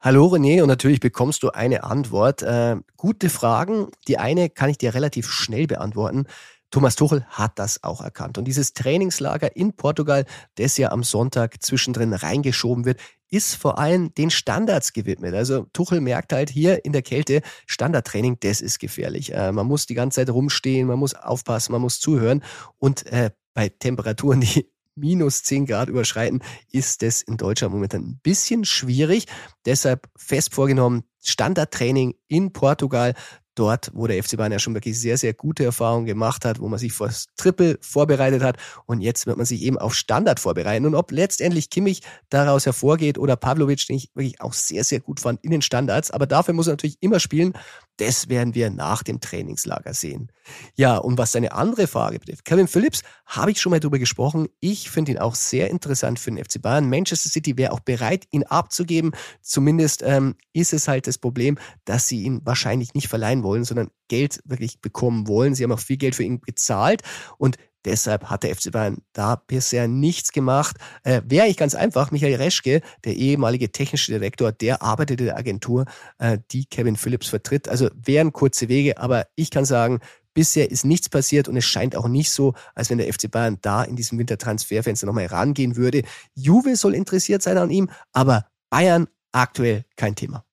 Hallo 0.00 0.26
René 0.26 0.60
und 0.60 0.68
natürlich 0.68 1.00
bekommst 1.00 1.42
du 1.42 1.50
eine 1.50 1.84
Antwort. 1.84 2.42
Äh, 2.42 2.76
gute 2.96 3.30
Fragen. 3.30 3.88
Die 4.06 4.18
eine 4.18 4.50
kann 4.50 4.68
ich 4.68 4.76
dir 4.76 4.94
relativ 4.94 5.30
schnell 5.30 5.66
beantworten. 5.66 6.26
Thomas 6.74 6.96
Tuchel 6.96 7.24
hat 7.28 7.60
das 7.60 7.84
auch 7.84 8.00
erkannt. 8.00 8.36
Und 8.36 8.46
dieses 8.46 8.72
Trainingslager 8.72 9.54
in 9.54 9.74
Portugal, 9.74 10.24
das 10.56 10.76
ja 10.76 10.90
am 10.90 11.04
Sonntag 11.04 11.62
zwischendrin 11.62 12.12
reingeschoben 12.12 12.84
wird, 12.84 12.98
ist 13.30 13.54
vor 13.54 13.78
allem 13.78 14.12
den 14.14 14.28
Standards 14.28 14.92
gewidmet. 14.92 15.34
Also 15.34 15.68
Tuchel 15.72 16.00
merkt 16.00 16.32
halt 16.32 16.50
hier 16.50 16.84
in 16.84 16.92
der 16.92 17.02
Kälte, 17.02 17.42
Standardtraining, 17.66 18.38
das 18.40 18.60
ist 18.60 18.80
gefährlich. 18.80 19.32
Äh, 19.32 19.52
man 19.52 19.68
muss 19.68 19.86
die 19.86 19.94
ganze 19.94 20.16
Zeit 20.16 20.30
rumstehen, 20.30 20.88
man 20.88 20.98
muss 20.98 21.14
aufpassen, 21.14 21.70
man 21.70 21.80
muss 21.80 22.00
zuhören. 22.00 22.42
Und 22.80 23.06
äh, 23.06 23.30
bei 23.54 23.68
Temperaturen, 23.68 24.40
die 24.40 24.68
minus 24.96 25.44
10 25.44 25.66
Grad 25.66 25.88
überschreiten, 25.88 26.42
ist 26.72 27.02
das 27.02 27.22
in 27.22 27.36
Deutschland 27.36 27.72
momentan 27.72 28.02
ein 28.02 28.20
bisschen 28.20 28.64
schwierig. 28.64 29.26
Deshalb 29.64 30.08
fest 30.16 30.52
vorgenommen, 30.52 31.04
Standardtraining 31.20 32.16
in 32.26 32.52
Portugal 32.52 33.14
dort, 33.54 33.90
wo 33.94 34.06
der 34.06 34.22
FC 34.22 34.36
Bayern 34.36 34.52
ja 34.52 34.58
schon 34.58 34.74
wirklich 34.74 34.98
sehr, 35.00 35.16
sehr 35.18 35.34
gute 35.34 35.64
Erfahrungen 35.64 36.06
gemacht 36.06 36.44
hat, 36.44 36.60
wo 36.60 36.68
man 36.68 36.78
sich 36.78 36.92
vor 36.92 37.06
das 37.06 37.26
Triple 37.36 37.78
vorbereitet 37.80 38.42
hat 38.42 38.56
und 38.86 39.00
jetzt 39.00 39.26
wird 39.26 39.36
man 39.36 39.46
sich 39.46 39.62
eben 39.62 39.78
auf 39.78 39.94
Standard 39.94 40.40
vorbereiten. 40.40 40.86
Und 40.86 40.94
ob 40.94 41.12
letztendlich 41.12 41.70
Kimmich 41.70 42.02
daraus 42.28 42.66
hervorgeht 42.66 43.18
oder 43.18 43.36
Pavlovic, 43.36 43.86
den 43.86 43.96
ich 43.96 44.10
wirklich 44.14 44.40
auch 44.40 44.52
sehr, 44.52 44.84
sehr 44.84 45.00
gut 45.00 45.20
fand 45.20 45.42
in 45.44 45.50
den 45.50 45.62
Standards, 45.62 46.10
aber 46.10 46.26
dafür 46.26 46.54
muss 46.54 46.66
er 46.66 46.72
natürlich 46.72 46.98
immer 47.00 47.20
spielen. 47.20 47.54
Das 47.96 48.28
werden 48.28 48.54
wir 48.54 48.70
nach 48.70 49.02
dem 49.02 49.20
Trainingslager 49.20 49.94
sehen. 49.94 50.30
Ja, 50.74 50.96
und 50.96 51.16
was 51.18 51.32
deine 51.32 51.52
andere 51.52 51.86
Frage 51.86 52.18
betrifft, 52.18 52.44
Kevin 52.44 52.68
Phillips, 52.68 53.02
habe 53.26 53.50
ich 53.50 53.60
schon 53.60 53.70
mal 53.70 53.80
drüber 53.80 53.98
gesprochen. 53.98 54.48
Ich 54.60 54.90
finde 54.90 55.12
ihn 55.12 55.18
auch 55.18 55.34
sehr 55.34 55.70
interessant 55.70 56.18
für 56.18 56.30
den 56.30 56.44
FC 56.44 56.60
Bayern. 56.60 56.88
Manchester 56.88 57.30
City 57.30 57.56
wäre 57.56 57.72
auch 57.72 57.80
bereit, 57.80 58.24
ihn 58.30 58.42
abzugeben. 58.44 59.12
Zumindest 59.40 60.02
ähm, 60.04 60.34
ist 60.52 60.72
es 60.72 60.88
halt 60.88 61.06
das 61.06 61.18
Problem, 61.18 61.58
dass 61.84 62.08
sie 62.08 62.22
ihn 62.22 62.40
wahrscheinlich 62.44 62.94
nicht 62.94 63.08
verleihen 63.08 63.42
wollen, 63.42 63.64
sondern 63.64 63.90
Geld 64.08 64.40
wirklich 64.44 64.80
bekommen 64.80 65.28
wollen. 65.28 65.54
Sie 65.54 65.64
haben 65.64 65.72
auch 65.72 65.78
viel 65.78 65.96
Geld 65.96 66.14
für 66.14 66.24
ihn 66.24 66.40
bezahlt 66.40 67.02
und 67.38 67.56
Deshalb 67.84 68.30
hat 68.30 68.42
der 68.42 68.54
FC 68.54 68.70
Bayern 68.70 68.98
da 69.12 69.36
bisher 69.36 69.88
nichts 69.88 70.32
gemacht. 70.32 70.76
Äh, 71.02 71.22
Wäre 71.24 71.48
ich 71.48 71.56
ganz 71.56 71.74
einfach, 71.74 72.10
Michael 72.10 72.36
Reschke, 72.36 72.80
der 73.04 73.14
ehemalige 73.14 73.70
technische 73.72 74.12
Direktor, 74.12 74.52
der 74.52 74.82
arbeitet 74.82 75.20
in 75.20 75.26
der 75.26 75.36
Agentur, 75.36 75.84
äh, 76.18 76.38
die 76.50 76.66
Kevin 76.66 76.96
Phillips 76.96 77.28
vertritt. 77.28 77.68
Also 77.68 77.90
wären 77.94 78.32
kurze 78.32 78.68
Wege, 78.68 78.98
aber 78.98 79.26
ich 79.36 79.50
kann 79.50 79.64
sagen, 79.64 80.00
bisher 80.34 80.70
ist 80.70 80.84
nichts 80.84 81.08
passiert 81.08 81.48
und 81.48 81.56
es 81.56 81.64
scheint 81.64 81.96
auch 81.96 82.08
nicht 82.08 82.30
so, 82.30 82.54
als 82.74 82.90
wenn 82.90 82.98
der 82.98 83.12
FC 83.12 83.30
Bayern 83.30 83.58
da 83.62 83.84
in 83.84 83.96
diesem 83.96 84.18
Wintertransferfenster 84.18 85.06
nochmal 85.06 85.26
rangehen 85.26 85.76
würde. 85.76 86.02
Juve 86.34 86.76
soll 86.76 86.94
interessiert 86.94 87.42
sein 87.42 87.58
an 87.58 87.70
ihm, 87.70 87.90
aber 88.12 88.46
Bayern 88.70 89.08
aktuell 89.32 89.84
kein 89.96 90.14
Thema. 90.14 90.44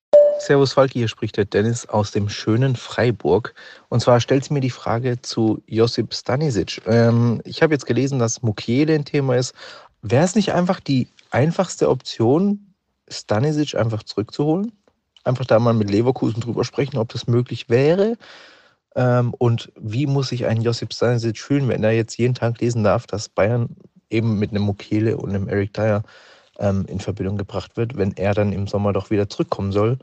Servus 0.42 0.74
Falki, 0.74 0.98
hier 0.98 1.08
spricht 1.08 1.38
der 1.38 1.46
Dennis 1.46 1.86
aus 1.86 2.10
dem 2.10 2.28
schönen 2.28 2.76
Freiburg. 2.76 3.54
Und 3.90 4.00
zwar 4.00 4.20
stellt 4.20 4.44
sie 4.44 4.54
mir 4.56 4.60
die 4.60 4.72
Frage 4.72 5.22
zu 5.22 5.62
Josip 5.68 6.16
Stanisic. 6.16 6.82
Ähm, 6.88 7.42
ich 7.46 7.62
habe 7.62 7.76
jetzt 7.76 7.86
gelesen, 7.86 8.18
dass 8.18 8.42
Mukiele 8.42 8.96
ein 8.96 9.06
Thema 9.06 9.36
ist. 9.36 9.54
Wäre 10.02 10.26
es 10.26 10.34
nicht 10.34 10.52
einfach 10.52 10.80
die 10.80 11.08
einfachste 11.30 11.90
Option, 11.90 12.74
Stanisic 13.08 13.76
einfach 13.76 14.02
zurückzuholen? 14.02 14.72
Einfach 15.24 15.46
da 15.46 15.60
mal 15.60 15.76
mit 15.76 15.92
Leverkusen 15.92 16.42
drüber 16.42 16.64
sprechen, 16.64 16.98
ob 16.98 17.10
das 17.10 17.28
möglich 17.28 17.70
wäre. 17.70 18.18
Ähm, 18.96 19.36
und 19.38 19.72
wie 19.80 20.08
muss 20.08 20.30
sich 20.30 20.48
ein 20.48 20.64
Josip 20.64 20.92
Stanisic 20.92 21.38
fühlen, 21.38 21.70
wenn 21.70 21.84
er 21.84 21.92
jetzt 21.92 22.18
jeden 22.18 22.34
Tag 22.34 22.60
lesen 22.60 22.84
darf, 22.84 23.06
dass 23.06 23.30
Bayern 23.30 23.76
eben 24.10 24.40
mit 24.40 24.50
einem 24.50 24.64
Mukiele 24.64 25.18
und 25.18 25.30
einem 25.30 25.48
Eric 25.48 25.76
Dyer 25.76 26.02
ähm, 26.58 26.86
in 26.88 27.00
Verbindung 27.00 27.38
gebracht 27.38 27.78
wird, 27.78 27.96
wenn 27.96 28.14
er 28.14 28.34
dann 28.34 28.54
im 28.54 28.66
Sommer 28.66 28.92
doch 28.92 29.12
wieder 29.12 29.30
zurückkommen 29.30 29.72
soll? 29.72 30.00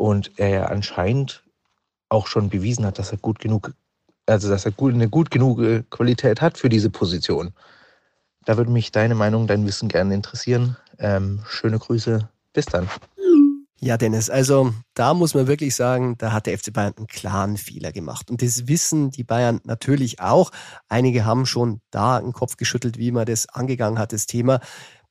Und 0.00 0.38
er 0.38 0.70
anscheinend 0.70 1.44
auch 2.08 2.26
schon 2.26 2.48
bewiesen 2.48 2.86
hat, 2.86 2.98
dass 2.98 3.12
er 3.12 3.18
gut 3.18 3.38
genug, 3.38 3.74
also 4.24 4.48
dass 4.48 4.64
er 4.64 4.72
gut, 4.72 4.94
eine 4.94 5.10
gut 5.10 5.30
genug 5.30 5.60
Qualität 5.90 6.40
hat 6.40 6.56
für 6.56 6.70
diese 6.70 6.88
Position. 6.88 7.52
Da 8.46 8.56
würde 8.56 8.70
mich 8.70 8.92
deine 8.92 9.14
Meinung, 9.14 9.46
dein 9.46 9.66
Wissen 9.66 9.90
gerne 9.90 10.14
interessieren. 10.14 10.78
Ähm, 10.98 11.42
schöne 11.46 11.78
Grüße, 11.78 12.26
bis 12.54 12.64
dann. 12.64 12.88
Ja, 13.78 13.98
Dennis, 13.98 14.30
also 14.30 14.72
da 14.94 15.12
muss 15.12 15.34
man 15.34 15.46
wirklich 15.46 15.74
sagen, 15.74 16.16
da 16.16 16.32
hat 16.32 16.46
der 16.46 16.58
FC 16.58 16.72
Bayern 16.72 16.94
einen 16.96 17.06
klaren 17.06 17.58
Fehler 17.58 17.92
gemacht. 17.92 18.30
Und 18.30 18.40
das 18.40 18.68
wissen 18.68 19.10
die 19.10 19.24
Bayern 19.24 19.60
natürlich 19.64 20.20
auch. 20.20 20.50
Einige 20.88 21.26
haben 21.26 21.44
schon 21.44 21.82
da 21.90 22.16
einen 22.16 22.32
Kopf 22.32 22.56
geschüttelt, 22.56 22.96
wie 22.96 23.10
man 23.10 23.26
das 23.26 23.50
angegangen 23.50 23.98
hat, 23.98 24.14
das 24.14 24.24
Thema 24.26 24.60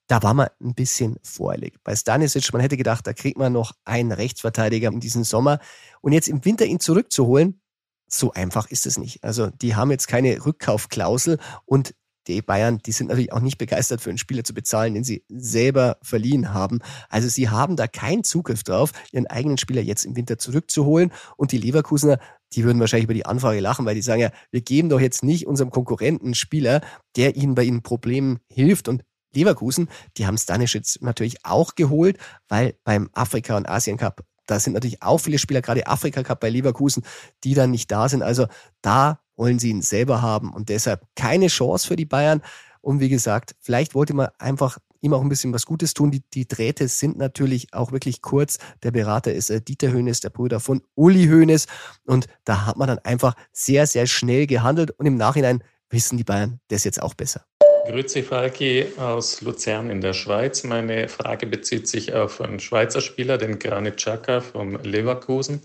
da 0.09 0.23
war 0.23 0.33
man 0.33 0.47
ein 0.59 0.73
bisschen 0.73 1.17
voreilig. 1.21 1.75
Bei 1.83 1.95
Stanisic, 1.95 2.51
man 2.51 2.61
hätte 2.61 2.77
gedacht, 2.77 3.05
da 3.05 3.13
kriegt 3.13 3.37
man 3.37 3.53
noch 3.53 3.73
einen 3.85 4.11
Rechtsverteidiger 4.11 4.91
in 4.91 4.99
diesem 4.99 5.23
Sommer. 5.23 5.59
Und 6.01 6.13
jetzt 6.13 6.27
im 6.27 6.43
Winter 6.43 6.65
ihn 6.65 6.79
zurückzuholen, 6.79 7.61
so 8.07 8.33
einfach 8.33 8.71
ist 8.71 8.87
es 8.87 8.97
nicht. 8.97 9.23
Also 9.23 9.51
die 9.51 9.75
haben 9.75 9.91
jetzt 9.91 10.07
keine 10.07 10.43
Rückkaufklausel 10.43 11.37
und 11.65 11.93
die 12.27 12.41
Bayern, 12.41 12.79
die 12.79 12.91
sind 12.91 13.07
natürlich 13.07 13.31
auch 13.31 13.39
nicht 13.39 13.59
begeistert 13.59 14.01
für 14.01 14.09
einen 14.09 14.17
Spieler 14.17 14.43
zu 14.43 14.53
bezahlen, 14.53 14.95
den 14.95 15.03
sie 15.03 15.23
selber 15.29 15.97
verliehen 16.01 16.53
haben. 16.53 16.79
Also 17.07 17.29
sie 17.29 17.49
haben 17.49 17.75
da 17.75 17.87
keinen 17.87 18.23
Zugriff 18.23 18.63
drauf, 18.63 18.91
ihren 19.11 19.27
eigenen 19.27 19.59
Spieler 19.59 19.81
jetzt 19.81 20.05
im 20.05 20.15
Winter 20.15 20.39
zurückzuholen. 20.39 21.11
Und 21.37 21.51
die 21.51 21.57
Leverkusener, 21.57 22.19
die 22.53 22.63
würden 22.63 22.79
wahrscheinlich 22.79 23.05
über 23.05 23.13
die 23.13 23.25
Anfrage 23.25 23.59
lachen, 23.59 23.85
weil 23.85 23.95
die 23.95 24.01
sagen 24.01 24.21
ja, 24.21 24.31
wir 24.51 24.61
geben 24.61 24.89
doch 24.89 24.99
jetzt 24.99 25.23
nicht 25.23 25.47
unserem 25.47 25.69
Konkurrenten 25.69 26.27
einen 26.27 26.35
Spieler, 26.35 26.81
der 27.15 27.35
ihnen 27.35 27.55
bei 27.55 27.63
ihren 27.63 27.83
Problemen 27.83 28.39
hilft. 28.47 28.87
Und 28.87 29.03
Leverkusen, 29.33 29.89
die 30.17 30.25
haben 30.25 30.37
Stanisic 30.37 31.01
natürlich 31.01 31.45
auch 31.45 31.75
geholt, 31.75 32.17
weil 32.47 32.75
beim 32.83 33.09
Afrika- 33.13 33.57
und 33.57 33.67
Asien 33.67 33.97
Cup, 33.97 34.23
da 34.45 34.59
sind 34.59 34.73
natürlich 34.73 35.03
auch 35.03 35.19
viele 35.19 35.37
Spieler, 35.37 35.61
gerade 35.61 35.85
Afrika 35.87 36.23
Cup 36.23 36.39
bei 36.39 36.49
Leverkusen, 36.49 37.03
die 37.43 37.53
dann 37.53 37.71
nicht 37.71 37.91
da 37.91 38.09
sind. 38.09 38.23
Also 38.23 38.47
da 38.81 39.19
wollen 39.35 39.59
sie 39.59 39.69
ihn 39.69 39.81
selber 39.81 40.21
haben 40.21 40.51
und 40.53 40.69
deshalb 40.69 41.05
keine 41.15 41.47
Chance 41.47 41.87
für 41.87 41.95
die 41.95 42.05
Bayern. 42.05 42.41
Und 42.81 42.99
wie 42.99 43.09
gesagt, 43.09 43.55
vielleicht 43.59 43.93
wollte 43.93 44.13
man 44.13 44.29
einfach 44.37 44.79
ihm 45.01 45.13
auch 45.13 45.21
ein 45.21 45.29
bisschen 45.29 45.53
was 45.53 45.65
Gutes 45.65 45.93
tun. 45.93 46.11
Die, 46.11 46.23
die 46.33 46.47
Drähte 46.47 46.87
sind 46.87 47.17
natürlich 47.17 47.73
auch 47.73 47.91
wirklich 47.91 48.21
kurz. 48.21 48.57
Der 48.83 48.91
Berater 48.91 49.33
ist 49.33 49.49
äh, 49.49 49.61
Dieter 49.61 49.91
Hönes, 49.91 50.19
der 50.19 50.29
Bruder 50.29 50.59
von 50.59 50.81
Uli 50.95 51.25
Hönes. 51.25 51.67
Und 52.05 52.27
da 52.43 52.65
hat 52.65 52.77
man 52.77 52.87
dann 52.87 52.99
einfach 52.99 53.35
sehr, 53.51 53.87
sehr 53.87 54.07
schnell 54.07 54.47
gehandelt. 54.47 54.91
Und 54.91 55.05
im 55.05 55.15
Nachhinein 55.15 55.63
wissen 55.89 56.17
die 56.17 56.23
Bayern 56.23 56.59
das 56.67 56.83
jetzt 56.83 57.01
auch 57.01 57.13
besser. 57.13 57.45
Grüezi 57.85 58.23
Falki 58.23 58.87
aus 58.97 59.41
Luzern 59.41 59.89
in 59.89 60.01
der 60.01 60.13
Schweiz. 60.13 60.63
Meine 60.63 61.07
Frage 61.07 61.47
bezieht 61.47 61.87
sich 61.87 62.13
auf 62.13 62.41
einen 62.41 62.59
Schweizer 62.59 62.99
Spieler, 62.99 63.37
den 63.37 63.57
Granit 63.57 63.97
Xhaka 63.97 64.41
vom 64.41 64.75
Leverkusen. 64.83 65.61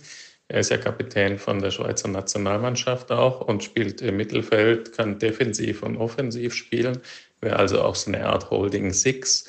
Er 0.46 0.61
ist 0.61 0.70
ja 0.70 0.77
Kapitän 0.77 1.38
von 1.38 1.61
der 1.61 1.72
Schweizer 1.72 2.09
Nationalmannschaft 2.09 3.11
auch 3.11 3.40
und 3.40 3.64
spielt 3.64 4.00
im 4.00 4.16
Mittelfeld, 4.16 4.92
kann 4.92 5.18
defensiv 5.18 5.83
und 5.83 5.96
offensiv 5.96 6.55
spielen, 6.55 7.00
wäre 7.40 7.57
also 7.57 7.81
auch 7.83 7.96
so 7.96 8.12
eine 8.12 8.27
Art 8.27 8.50
Holding 8.50 8.92
Six. 8.92 9.46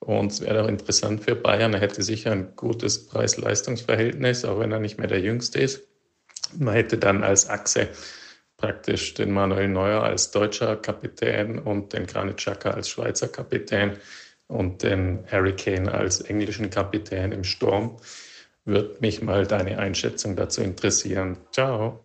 Und 0.00 0.32
es 0.32 0.40
wäre 0.42 0.64
auch 0.64 0.68
interessant 0.68 1.24
für 1.24 1.36
Bayern. 1.36 1.74
Er 1.74 1.80
hätte 1.80 2.02
sicher 2.02 2.32
ein 2.32 2.56
gutes 2.56 3.06
Preis-Leistungs-Verhältnis, 3.06 4.44
auch 4.44 4.58
wenn 4.58 4.72
er 4.72 4.80
nicht 4.80 4.98
mehr 4.98 5.08
der 5.08 5.20
Jüngste 5.20 5.60
ist. 5.60 5.82
Man 6.58 6.74
hätte 6.74 6.98
dann 6.98 7.22
als 7.22 7.48
Achse 7.48 7.88
praktisch 8.62 9.14
den 9.14 9.32
Manuel 9.32 9.68
Neuer 9.68 10.02
als 10.04 10.30
deutscher 10.30 10.76
Kapitän 10.76 11.58
und 11.58 11.92
den 11.92 12.06
Granit 12.06 12.36
Xhaka 12.36 12.70
als 12.70 12.88
Schweizer 12.88 13.26
Kapitän 13.26 13.98
und 14.46 14.84
den 14.84 15.24
Harry 15.30 15.54
Kane 15.56 15.92
als 15.92 16.20
englischen 16.20 16.70
Kapitän 16.70 17.32
im 17.32 17.42
Sturm. 17.42 17.96
Würde 18.64 18.96
mich 19.00 19.20
mal 19.20 19.46
deine 19.46 19.78
Einschätzung 19.78 20.36
dazu 20.36 20.62
interessieren. 20.62 21.38
Ciao. 21.50 22.04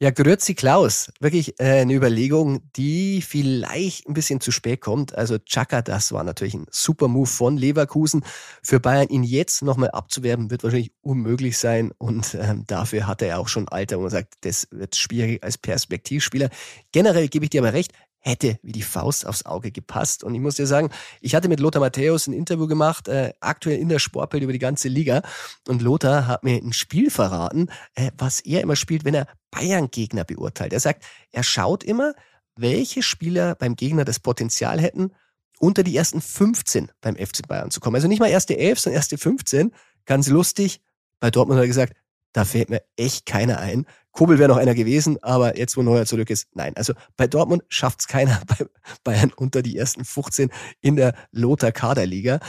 Ja, 0.00 0.10
grüezi 0.10 0.54
Klaus. 0.54 1.12
Wirklich 1.20 1.60
äh, 1.60 1.80
eine 1.82 1.94
Überlegung, 1.94 2.62
die 2.72 3.22
vielleicht 3.22 4.08
ein 4.08 4.14
bisschen 4.14 4.40
zu 4.40 4.50
spät 4.50 4.80
kommt. 4.80 5.14
Also 5.14 5.38
Chaka, 5.38 5.82
das 5.82 6.10
war 6.10 6.24
natürlich 6.24 6.54
ein 6.54 6.66
super 6.70 7.06
Move 7.06 7.28
von 7.28 7.56
Leverkusen. 7.56 8.24
Für 8.62 8.80
Bayern 8.80 9.08
ihn 9.08 9.22
jetzt 9.22 9.62
nochmal 9.62 9.90
abzuwerben, 9.90 10.50
wird 10.50 10.64
wahrscheinlich 10.64 10.92
unmöglich 11.00 11.58
sein. 11.58 11.92
Und 11.96 12.34
ähm, 12.40 12.64
dafür 12.66 13.06
hat 13.06 13.22
er 13.22 13.38
auch 13.38 13.48
schon 13.48 13.68
Alter, 13.68 13.98
wo 13.98 14.02
man 14.02 14.10
sagt, 14.10 14.34
das 14.40 14.66
wird 14.72 14.96
schwierig 14.96 15.44
als 15.44 15.58
Perspektivspieler. 15.58 16.50
Generell 16.90 17.28
gebe 17.28 17.44
ich 17.44 17.50
dir 17.50 17.60
aber 17.60 17.72
recht, 17.72 17.92
hätte 18.24 18.58
wie 18.62 18.72
die 18.72 18.82
Faust 18.82 19.26
aufs 19.26 19.44
Auge 19.46 19.70
gepasst. 19.70 20.24
Und 20.24 20.34
ich 20.34 20.40
muss 20.40 20.56
dir 20.56 20.66
sagen, 20.66 20.90
ich 21.20 21.34
hatte 21.34 21.48
mit 21.48 21.60
Lothar 21.60 21.80
Matthäus 21.80 22.26
ein 22.26 22.32
Interview 22.32 22.66
gemacht, 22.66 23.06
äh, 23.06 23.32
aktuell 23.40 23.78
in 23.78 23.90
der 23.90 23.98
Sportbild 23.98 24.42
über 24.42 24.52
die 24.52 24.58
ganze 24.58 24.88
Liga. 24.88 25.22
Und 25.68 25.82
Lothar 25.82 26.26
hat 26.26 26.42
mir 26.42 26.56
ein 26.56 26.72
Spiel 26.72 27.10
verraten, 27.10 27.68
äh, 27.94 28.10
was 28.16 28.40
er 28.40 28.62
immer 28.62 28.76
spielt, 28.76 29.04
wenn 29.04 29.14
er 29.14 29.28
Bayern-Gegner 29.54 30.24
beurteilt. 30.24 30.72
Er 30.72 30.80
sagt, 30.80 31.04
er 31.30 31.42
schaut 31.42 31.84
immer, 31.84 32.14
welche 32.56 33.02
Spieler 33.02 33.54
beim 33.54 33.76
Gegner 33.76 34.04
das 34.04 34.20
Potenzial 34.20 34.80
hätten, 34.80 35.12
unter 35.58 35.82
die 35.82 35.96
ersten 35.96 36.20
15 36.20 36.90
beim 37.00 37.16
FC 37.16 37.46
Bayern 37.46 37.70
zu 37.70 37.80
kommen. 37.80 37.96
Also 37.96 38.08
nicht 38.08 38.20
mal 38.20 38.28
erste 38.28 38.56
11, 38.58 38.80
sondern 38.80 38.98
erste 38.98 39.18
15. 39.18 39.72
Ganz 40.04 40.28
lustig. 40.28 40.80
Bei 41.20 41.30
Dortmund 41.30 41.58
hat 41.58 41.64
er 41.64 41.68
gesagt, 41.68 41.94
da 42.32 42.44
fällt 42.44 42.68
mir 42.68 42.82
echt 42.96 43.26
keiner 43.26 43.60
ein. 43.60 43.86
Kobel 44.10 44.38
wäre 44.38 44.48
noch 44.48 44.56
einer 44.56 44.74
gewesen, 44.74 45.22
aber 45.22 45.56
jetzt, 45.56 45.76
wo 45.76 45.82
Neuer 45.82 46.06
zurück 46.06 46.30
ist, 46.30 46.48
nein. 46.54 46.76
Also 46.76 46.94
bei 47.16 47.26
Dortmund 47.26 47.62
schafft 47.68 48.00
es 48.00 48.08
keiner 48.08 48.40
bei 48.46 48.66
Bayern 49.04 49.32
unter 49.34 49.62
die 49.62 49.76
ersten 49.76 50.04
15 50.04 50.50
in 50.80 50.96
der 50.96 51.14
Lothar 51.30 51.72
Kaderliga. 51.72 52.40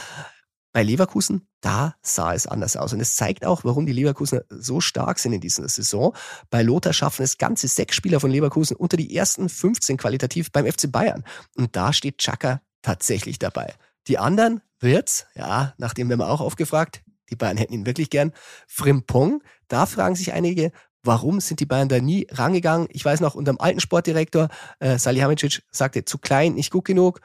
Bei 0.76 0.84
Leverkusen, 0.84 1.48
da 1.62 1.96
sah 2.02 2.34
es 2.34 2.48
anders 2.48 2.76
aus. 2.76 2.92
Und 2.92 3.00
es 3.00 3.16
zeigt 3.16 3.46
auch, 3.46 3.64
warum 3.64 3.86
die 3.86 3.94
Leverkusen 3.94 4.42
so 4.50 4.82
stark 4.82 5.20
sind 5.20 5.32
in 5.32 5.40
dieser 5.40 5.70
Saison. 5.70 6.14
Bei 6.50 6.64
Lothar 6.64 6.92
schaffen 6.92 7.24
es 7.24 7.38
ganze 7.38 7.70
sechs 7.70 7.96
Spieler 7.96 8.20
von 8.20 8.30
Leverkusen 8.30 8.76
unter 8.76 8.98
die 8.98 9.16
ersten 9.16 9.48
15 9.48 9.96
qualitativ 9.96 10.52
beim 10.52 10.70
FC 10.70 10.92
Bayern. 10.92 11.24
Und 11.56 11.78
da 11.78 11.94
steht 11.94 12.18
Chaka 12.18 12.62
tatsächlich 12.82 13.40
dabei. 13.40 13.74
Die 14.10 14.18
anderen 14.18 14.60
wird's, 14.82 15.28
ja, 15.34 15.74
nachdem 15.78 16.10
wir 16.10 16.20
auch 16.20 16.42
aufgefragt, 16.42 17.04
die 17.30 17.38
Bayern 17.38 17.56
hätten 17.56 17.74
ihn 17.74 17.86
wirklich 17.86 18.10
gern. 18.10 18.34
Frimpong, 18.68 19.44
da 19.70 19.86
fragen 19.86 20.16
sich 20.16 20.34
einige, 20.34 20.74
warum 21.04 21.40
sind 21.40 21.62
die 21.62 21.66
Bayern 21.66 21.88
da 21.88 22.02
nie 22.02 22.28
rangegangen? 22.32 22.90
Ich 22.92 23.06
weiß 23.06 23.22
noch, 23.22 23.36
unter 23.36 23.54
dem 23.54 23.62
alten 23.62 23.80
Sportdirektor 23.80 24.50
äh, 24.80 24.98
Salihamidzic 24.98 25.64
sagte, 25.72 26.04
zu 26.04 26.18
klein, 26.18 26.56
nicht 26.56 26.72
gut 26.72 26.84
genug. 26.84 27.22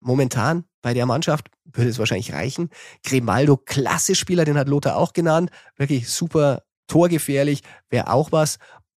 Momentan 0.00 0.64
bei 0.82 0.94
der 0.94 1.06
Mannschaft 1.06 1.48
würde 1.64 1.90
es 1.90 1.98
wahrscheinlich 1.98 2.32
reichen. 2.32 2.70
Grimaldo, 3.04 3.56
klasse 3.56 4.14
Spieler, 4.14 4.44
den 4.44 4.58
hat 4.58 4.68
Lothar 4.68 4.96
auch 4.96 5.12
genannt. 5.12 5.50
Wirklich 5.76 6.08
super 6.08 6.62
torgefährlich, 6.86 7.62
wäre 7.90 8.10
auch 8.10 8.32
was. 8.32 8.58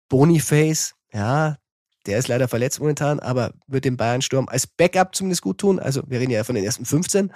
Boniface, 0.09 0.95
ja, 1.13 1.57
der 2.07 2.19
ist 2.19 2.29
leider 2.29 2.49
verletzt 2.49 2.81
momentan, 2.81 3.21
aber 3.21 3.53
wird 3.67 3.85
dem 3.85 3.97
Bayern-Sturm 3.97 4.49
als 4.49 4.67
Backup 4.67 5.15
zumindest 5.15 5.43
gut 5.43 5.59
tun. 5.59 5.79
Also 5.79 6.03
wir 6.07 6.21
reden 6.21 6.31
ja 6.31 6.45
von 6.45 6.55
den 6.55 6.65
ersten 6.65 6.85
15. 6.85 7.33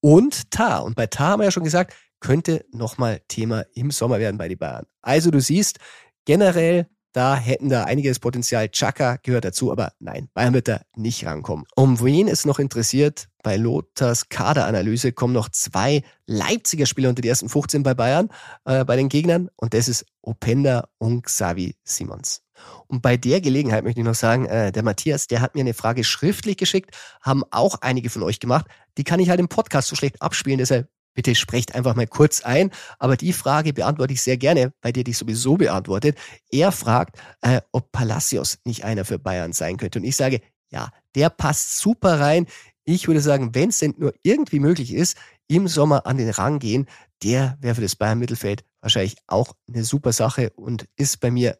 Und 0.00 0.50
Tar. 0.50 0.84
Und 0.84 0.96
bei 0.96 1.06
Tar 1.06 1.30
haben 1.30 1.40
wir 1.40 1.44
ja 1.44 1.50
schon 1.50 1.64
gesagt, 1.64 1.94
könnte 2.20 2.64
nochmal 2.72 3.20
Thema 3.28 3.64
im 3.74 3.90
Sommer 3.90 4.18
werden 4.18 4.38
bei 4.38 4.48
den 4.48 4.58
Bayern. 4.58 4.86
Also 5.02 5.30
du 5.30 5.40
siehst, 5.40 5.78
generell 6.24 6.88
da 7.18 7.34
hätten 7.34 7.68
da 7.68 7.82
einiges 7.82 8.20
Potenzial. 8.20 8.68
Chaka 8.68 9.16
gehört 9.24 9.44
dazu, 9.44 9.72
aber 9.72 9.92
nein, 9.98 10.28
Bayern 10.34 10.54
wird 10.54 10.68
da 10.68 10.82
nicht 10.94 11.26
rankommen. 11.26 11.64
Um 11.74 12.00
wen 12.00 12.28
es 12.28 12.44
noch 12.44 12.60
interessiert, 12.60 13.26
bei 13.42 13.56
Lothars 13.56 14.28
Kaderanalyse 14.28 15.10
kommen 15.10 15.34
noch 15.34 15.48
zwei 15.48 16.04
Leipziger 16.26 16.86
Spieler 16.86 17.08
unter 17.08 17.20
die 17.20 17.28
ersten 17.28 17.48
15 17.48 17.82
bei 17.82 17.94
Bayern, 17.94 18.28
äh, 18.66 18.84
bei 18.84 18.94
den 18.94 19.08
Gegnern. 19.08 19.48
Und 19.56 19.74
das 19.74 19.88
ist 19.88 20.06
Openda 20.22 20.86
und 20.98 21.22
Xavi 21.22 21.74
Simons. 21.82 22.42
Und 22.86 23.02
bei 23.02 23.16
der 23.16 23.40
Gelegenheit 23.40 23.82
möchte 23.82 23.98
ich 24.00 24.06
noch 24.06 24.14
sagen, 24.14 24.46
äh, 24.46 24.70
der 24.70 24.84
Matthias, 24.84 25.26
der 25.26 25.40
hat 25.40 25.56
mir 25.56 25.62
eine 25.62 25.74
Frage 25.74 26.04
schriftlich 26.04 26.56
geschickt, 26.56 26.96
haben 27.20 27.42
auch 27.50 27.80
einige 27.80 28.10
von 28.10 28.22
euch 28.22 28.38
gemacht. 28.38 28.66
Die 28.96 29.02
kann 29.02 29.18
ich 29.18 29.28
halt 29.28 29.40
im 29.40 29.48
Podcast 29.48 29.88
so 29.88 29.96
schlecht 29.96 30.22
abspielen, 30.22 30.58
deshalb 30.58 30.88
Bitte 31.18 31.34
sprecht 31.34 31.74
einfach 31.74 31.96
mal 31.96 32.06
kurz 32.06 32.42
ein. 32.42 32.70
Aber 33.00 33.16
die 33.16 33.32
Frage 33.32 33.72
beantworte 33.72 34.12
ich 34.12 34.22
sehr 34.22 34.36
gerne, 34.36 34.72
bei 34.80 34.92
dir 34.92 35.02
die 35.02 35.12
sowieso 35.12 35.56
beantwortet. 35.56 36.16
Er 36.48 36.70
fragt, 36.70 37.18
äh, 37.40 37.60
ob 37.72 37.90
Palacios 37.90 38.58
nicht 38.62 38.84
einer 38.84 39.04
für 39.04 39.18
Bayern 39.18 39.52
sein 39.52 39.78
könnte. 39.78 39.98
Und 39.98 40.04
ich 40.04 40.14
sage, 40.14 40.40
ja, 40.70 40.92
der 41.16 41.28
passt 41.30 41.80
super 41.80 42.20
rein. 42.20 42.46
Ich 42.84 43.08
würde 43.08 43.20
sagen, 43.20 43.52
wenn 43.52 43.70
es 43.70 43.80
denn 43.80 43.96
nur 43.98 44.14
irgendwie 44.22 44.60
möglich 44.60 44.94
ist, 44.94 45.16
im 45.48 45.66
Sommer 45.66 46.06
an 46.06 46.18
den 46.18 46.30
Rang 46.30 46.60
gehen, 46.60 46.86
der 47.24 47.58
wäre 47.60 47.74
für 47.74 47.80
das 47.80 47.96
Bayern 47.96 48.20
Mittelfeld 48.20 48.64
wahrscheinlich 48.80 49.16
auch 49.26 49.54
eine 49.66 49.82
super 49.82 50.12
Sache 50.12 50.52
und 50.54 50.86
ist 50.94 51.18
bei 51.18 51.32
mir 51.32 51.58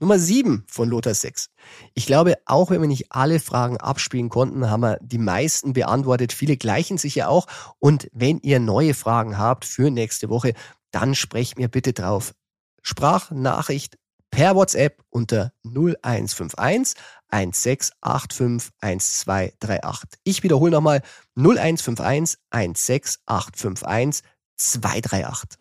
Nummer 0.00 0.18
7 0.18 0.64
von 0.66 0.88
Lothar 0.88 1.14
6. 1.14 1.50
Ich 1.92 2.06
glaube, 2.06 2.38
auch 2.46 2.70
wenn 2.70 2.80
wir 2.80 2.88
nicht 2.88 3.12
alle 3.12 3.38
Fragen 3.38 3.76
abspielen 3.76 4.30
konnten, 4.30 4.70
haben 4.70 4.80
wir 4.80 4.98
die 5.02 5.18
meisten 5.18 5.74
beantwortet. 5.74 6.32
Viele 6.32 6.56
gleichen 6.56 6.96
sich 6.96 7.14
ja 7.14 7.28
auch. 7.28 7.46
Und 7.78 8.08
wenn 8.12 8.38
ihr 8.38 8.60
neue 8.60 8.94
Fragen 8.94 9.36
habt 9.36 9.66
für 9.66 9.90
nächste 9.90 10.30
Woche, 10.30 10.54
dann 10.90 11.14
sprecht 11.14 11.58
mir 11.58 11.68
bitte 11.68 11.92
drauf. 11.92 12.34
Sprachnachricht 12.82 13.98
per 14.30 14.54
WhatsApp 14.54 15.02
unter 15.10 15.52
0151 15.64 16.96
1685 17.28 18.72
1238. 18.80 20.20
Ich 20.24 20.42
wiederhole 20.42 20.70
nochmal 20.70 21.02
0151 21.36 22.38
1685 22.50 24.24
238. 24.60 25.58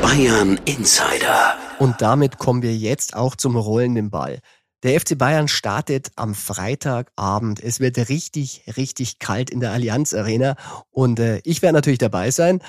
Bayern 0.00 0.58
Insider. 0.64 1.56
Und 1.78 2.00
damit 2.00 2.38
kommen 2.38 2.62
wir 2.62 2.74
jetzt 2.74 3.14
auch 3.14 3.36
zum 3.36 3.56
rollenden 3.56 4.08
Ball. 4.08 4.40
Der 4.82 4.98
FC 4.98 5.18
Bayern 5.18 5.48
startet 5.48 6.12
am 6.16 6.34
Freitagabend. 6.34 7.62
Es 7.62 7.78
wird 7.78 7.98
richtig, 8.08 8.64
richtig 8.76 9.18
kalt 9.18 9.50
in 9.50 9.60
der 9.60 9.72
Allianz 9.72 10.14
Arena. 10.14 10.56
Und 10.90 11.20
äh, 11.20 11.40
ich 11.44 11.60
werde 11.60 11.74
natürlich 11.74 11.98
dabei 11.98 12.30
sein. 12.30 12.62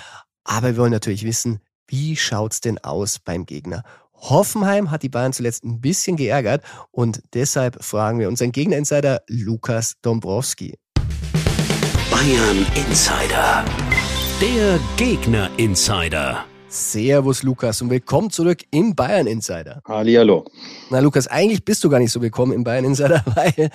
Aber 0.43 0.67
wir 0.67 0.77
wollen 0.77 0.91
natürlich 0.91 1.23
wissen, 1.23 1.59
wie 1.87 2.17
schaut's 2.17 2.59
denn 2.59 2.79
aus 2.79 3.19
beim 3.19 3.45
Gegner? 3.45 3.83
Hoffenheim 4.13 4.91
hat 4.91 5.03
die 5.03 5.09
Bayern 5.09 5.31
zuletzt 5.31 5.63
ein 5.63 5.79
bisschen 5.79 6.17
geärgert 6.17 6.61
und 6.91 7.21
deshalb 7.33 7.81
fragen 7.81 8.19
wir 8.19 8.27
unseren 8.27 8.51
Gegner-Insider 8.51 9.21
Lukas 9.27 9.95
Dombrowski. 10.01 10.77
Bayern 12.11 12.65
Insider. 12.75 13.63
Der 14.41 14.79
Gegner 14.95 15.49
Insider. 15.57 16.45
Servus 16.69 17.43
Lukas 17.43 17.81
und 17.81 17.89
willkommen 17.89 18.29
zurück 18.29 18.63
im 18.71 18.95
Bayern 18.95 19.27
Insider. 19.27 19.81
Hallihallo. 19.85 20.45
Na 20.89 20.99
Lukas, 20.99 21.27
eigentlich 21.27 21.65
bist 21.65 21.83
du 21.83 21.89
gar 21.89 21.99
nicht 21.99 22.13
so 22.13 22.21
willkommen 22.21 22.53
im 22.53 22.63
Bayern 22.63 22.85
Insider, 22.85 23.21
weil 23.35 23.69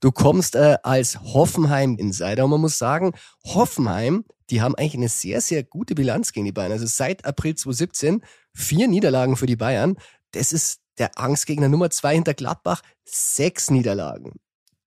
du 0.00 0.10
kommst 0.10 0.56
äh, 0.56 0.76
als 0.82 1.20
Hoffenheim 1.20 1.94
Insider 1.98 2.46
und 2.46 2.50
man 2.50 2.60
muss 2.60 2.78
sagen, 2.78 3.12
Hoffenheim, 3.44 4.24
die 4.50 4.60
haben 4.60 4.74
eigentlich 4.74 4.96
eine 4.96 5.08
sehr, 5.08 5.40
sehr 5.40 5.62
gute 5.62 5.94
Bilanz 5.94 6.32
gegen 6.32 6.46
die 6.46 6.52
Bayern. 6.52 6.72
Also 6.72 6.86
seit 6.86 7.24
April 7.24 7.54
2017 7.54 8.24
vier 8.52 8.88
Niederlagen 8.88 9.36
für 9.36 9.46
die 9.46 9.54
Bayern. 9.54 9.94
Das 10.32 10.52
ist 10.52 10.80
der 10.98 11.16
Angstgegner 11.16 11.68
Nummer 11.68 11.90
zwei 11.90 12.16
hinter 12.16 12.34
Gladbach, 12.34 12.82
sechs 13.04 13.70
Niederlagen. 13.70 14.32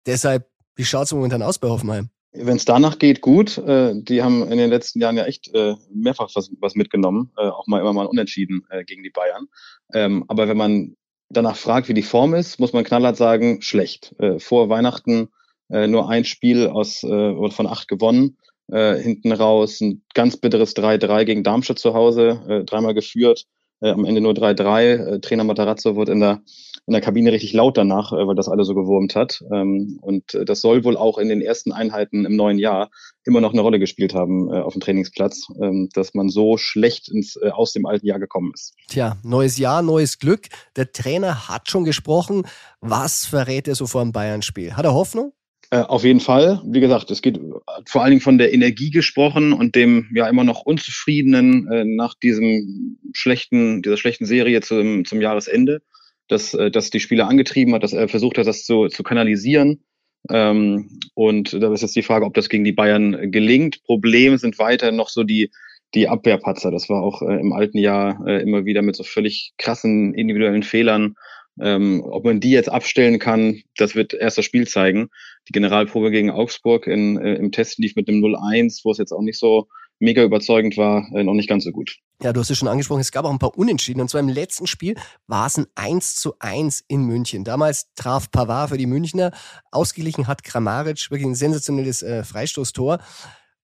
Deshalb, 0.05 0.49
wie 0.75 0.83
schaut's 0.83 1.13
momentan 1.13 1.41
aus 1.41 1.57
bei 1.57 1.69
Hoffenheim? 1.69 2.09
Wenn 2.33 2.55
es 2.55 2.65
danach 2.65 2.97
geht, 2.97 3.21
gut. 3.21 3.57
Äh, 3.57 3.93
die 3.95 4.23
haben 4.23 4.43
in 4.49 4.57
den 4.57 4.69
letzten 4.69 5.01
Jahren 5.01 5.17
ja 5.17 5.25
echt 5.25 5.53
äh, 5.53 5.75
mehrfach 5.93 6.29
was, 6.33 6.49
was 6.59 6.75
mitgenommen, 6.75 7.31
äh, 7.37 7.47
auch 7.47 7.67
mal 7.67 7.81
immer 7.81 7.93
mal 7.93 8.05
unentschieden 8.05 8.65
äh, 8.69 8.85
gegen 8.85 9.03
die 9.03 9.09
Bayern. 9.09 9.47
Ähm, 9.93 10.23
aber 10.27 10.47
wenn 10.47 10.57
man 10.57 10.95
danach 11.29 11.57
fragt, 11.57 11.89
wie 11.89 11.93
die 11.93 12.03
Form 12.03 12.33
ist, 12.33 12.59
muss 12.59 12.73
man 12.73 12.83
knallhart 12.83 13.17
sagen, 13.17 13.61
schlecht. 13.61 14.15
Äh, 14.19 14.39
vor 14.39 14.69
Weihnachten 14.69 15.29
äh, 15.69 15.87
nur 15.87 16.09
ein 16.09 16.25
Spiel 16.25 16.67
aus 16.67 17.03
äh, 17.03 17.51
von 17.51 17.67
acht 17.67 17.87
gewonnen. 17.87 18.37
Äh, 18.71 18.95
hinten 18.97 19.33
raus 19.33 19.81
ein 19.81 20.03
ganz 20.13 20.37
bitteres 20.37 20.75
3-3 20.75 21.25
gegen 21.25 21.43
Darmstadt 21.43 21.79
zu 21.79 21.93
Hause, 21.93 22.41
äh, 22.47 22.63
dreimal 22.63 22.93
geführt, 22.93 23.45
am 23.89 24.05
Ende 24.05 24.21
nur 24.21 24.33
3-3. 24.33 24.81
Äh, 24.81 25.19
Trainer 25.21 25.43
Matarazzo 25.43 25.95
wurde 25.95 26.11
in 26.11 26.19
der 26.19 26.41
in 26.87 26.93
der 26.93 27.01
Kabine 27.01 27.31
richtig 27.31 27.53
laut 27.53 27.77
danach, 27.77 28.11
äh, 28.11 28.27
weil 28.27 28.35
das 28.35 28.49
alle 28.49 28.63
so 28.63 28.73
gewurmt 28.73 29.15
hat. 29.15 29.43
Ähm, 29.51 29.99
und 30.01 30.33
äh, 30.33 30.45
das 30.45 30.61
soll 30.61 30.83
wohl 30.83 30.97
auch 30.97 31.17
in 31.17 31.29
den 31.29 31.41
ersten 31.41 31.71
Einheiten 31.71 32.25
im 32.25 32.35
neuen 32.35 32.59
Jahr 32.59 32.89
immer 33.23 33.39
noch 33.39 33.53
eine 33.53 33.61
Rolle 33.61 33.79
gespielt 33.79 34.13
haben 34.13 34.51
äh, 34.51 34.59
auf 34.59 34.73
dem 34.73 34.81
Trainingsplatz, 34.81 35.47
ähm, 35.61 35.89
dass 35.93 36.13
man 36.13 36.29
so 36.29 36.57
schlecht 36.57 37.09
ins, 37.09 37.37
aus 37.37 37.73
dem 37.73 37.85
alten 37.85 38.07
Jahr 38.07 38.19
gekommen 38.19 38.51
ist. 38.53 38.73
Tja, 38.87 39.17
neues 39.23 39.57
Jahr, 39.57 39.81
neues 39.81 40.17
Glück. 40.19 40.47
Der 40.75 40.91
Trainer 40.91 41.47
hat 41.47 41.69
schon 41.69 41.85
gesprochen. 41.85 42.43
Was 42.79 43.25
verrät 43.25 43.67
er 43.67 43.75
so 43.75 43.85
vor 43.85 44.01
dem 44.01 44.11
Bayern-Spiel? 44.11 44.75
Hat 44.75 44.85
er 44.85 44.93
Hoffnung? 44.93 45.33
Auf 45.77 46.03
jeden 46.03 46.19
Fall. 46.19 46.61
Wie 46.65 46.81
gesagt, 46.81 47.11
es 47.11 47.21
geht 47.21 47.39
vor 47.85 48.01
allen 48.01 48.11
Dingen 48.11 48.21
von 48.21 48.37
der 48.37 48.53
Energie 48.53 48.89
gesprochen 48.89 49.53
und 49.53 49.75
dem 49.75 50.09
ja 50.13 50.27
immer 50.27 50.43
noch 50.43 50.61
unzufriedenen 50.61 51.67
äh, 51.71 51.85
nach 51.85 52.13
diesem 52.13 52.97
schlechten, 53.13 53.81
dieser 53.81 53.97
schlechten 53.97 54.25
Serie 54.25 54.61
zum, 54.61 55.05
zum 55.05 55.21
Jahresende 55.21 55.81
dass, 56.31 56.53
äh, 56.53 56.71
dass 56.71 56.89
die 56.89 56.99
Spieler 56.99 57.27
angetrieben 57.27 57.73
hat, 57.75 57.83
dass 57.83 57.93
er 57.93 58.07
versucht 58.07 58.37
hat, 58.37 58.47
das 58.47 58.63
zu, 58.63 58.87
zu 58.87 59.03
kanalisieren. 59.03 59.83
Ähm, 60.29 60.99
und 61.13 61.53
da 61.61 61.71
ist 61.73 61.81
jetzt 61.81 61.95
die 61.95 62.03
Frage, 62.03 62.25
ob 62.25 62.33
das 62.33 62.49
gegen 62.49 62.63
die 62.63 62.71
Bayern 62.71 63.31
gelingt. 63.31 63.83
Problem 63.83 64.37
sind 64.37 64.57
weiter 64.57 64.91
noch 64.91 65.09
so 65.09 65.23
die, 65.23 65.51
die 65.93 66.07
Abwehrpatzer. 66.07 66.71
Das 66.71 66.89
war 66.89 67.01
auch 67.03 67.21
äh, 67.21 67.39
im 67.39 67.53
alten 67.53 67.77
Jahr 67.77 68.25
äh, 68.25 68.41
immer 68.41 68.65
wieder 68.65 68.81
mit 68.81 68.95
so 68.95 69.03
völlig 69.03 69.53
krassen 69.57 70.13
individuellen 70.13 70.63
Fehlern. 70.63 71.15
Ähm, 71.59 72.01
ob 72.05 72.23
man 72.23 72.39
die 72.39 72.51
jetzt 72.51 72.69
abstellen 72.69 73.19
kann, 73.19 73.61
das 73.75 73.93
wird 73.93 74.13
erst 74.13 74.37
das 74.37 74.45
Spiel 74.45 74.67
zeigen. 74.67 75.09
Die 75.47 75.53
Generalprobe 75.53 76.11
gegen 76.11 76.31
Augsburg 76.31 76.87
in, 76.87 77.17
äh, 77.17 77.35
im 77.35 77.51
Test 77.51 77.77
lief 77.79 77.95
mit 77.95 78.07
einem 78.07 78.23
0-1, 78.23 78.81
wo 78.83 78.91
es 78.91 78.97
jetzt 78.97 79.11
auch 79.11 79.21
nicht 79.21 79.39
so 79.39 79.67
mega 80.01 80.23
überzeugend 80.23 80.77
war, 80.77 81.07
äh, 81.13 81.23
noch 81.23 81.33
nicht 81.33 81.47
ganz 81.47 81.63
so 81.63 81.71
gut. 81.71 81.97
Ja, 82.21 82.33
du 82.33 82.39
hast 82.39 82.49
es 82.49 82.57
schon 82.57 82.67
angesprochen, 82.67 83.01
es 83.01 83.11
gab 83.11 83.25
auch 83.25 83.31
ein 83.31 83.39
paar 83.39 83.57
Unentschieden. 83.57 84.01
Und 84.01 84.09
zwar 84.09 84.19
im 84.19 84.29
letzten 84.29 84.67
Spiel 84.67 84.95
war 85.27 85.47
es 85.47 85.57
ein 85.57 85.67
1 85.75 86.15
zu 86.15 86.33
1 86.39 86.83
in 86.87 87.05
München. 87.05 87.43
Damals 87.43 87.93
traf 87.95 88.29
Pavard 88.31 88.69
für 88.69 88.77
die 88.77 88.87
Münchner. 88.87 89.31
Ausgeglichen 89.71 90.27
hat 90.27 90.43
Kramaric 90.43 91.09
wirklich 91.11 91.27
ein 91.27 91.35
sensationelles 91.35 92.01
äh, 92.01 92.23
Freistoßtor. 92.23 92.99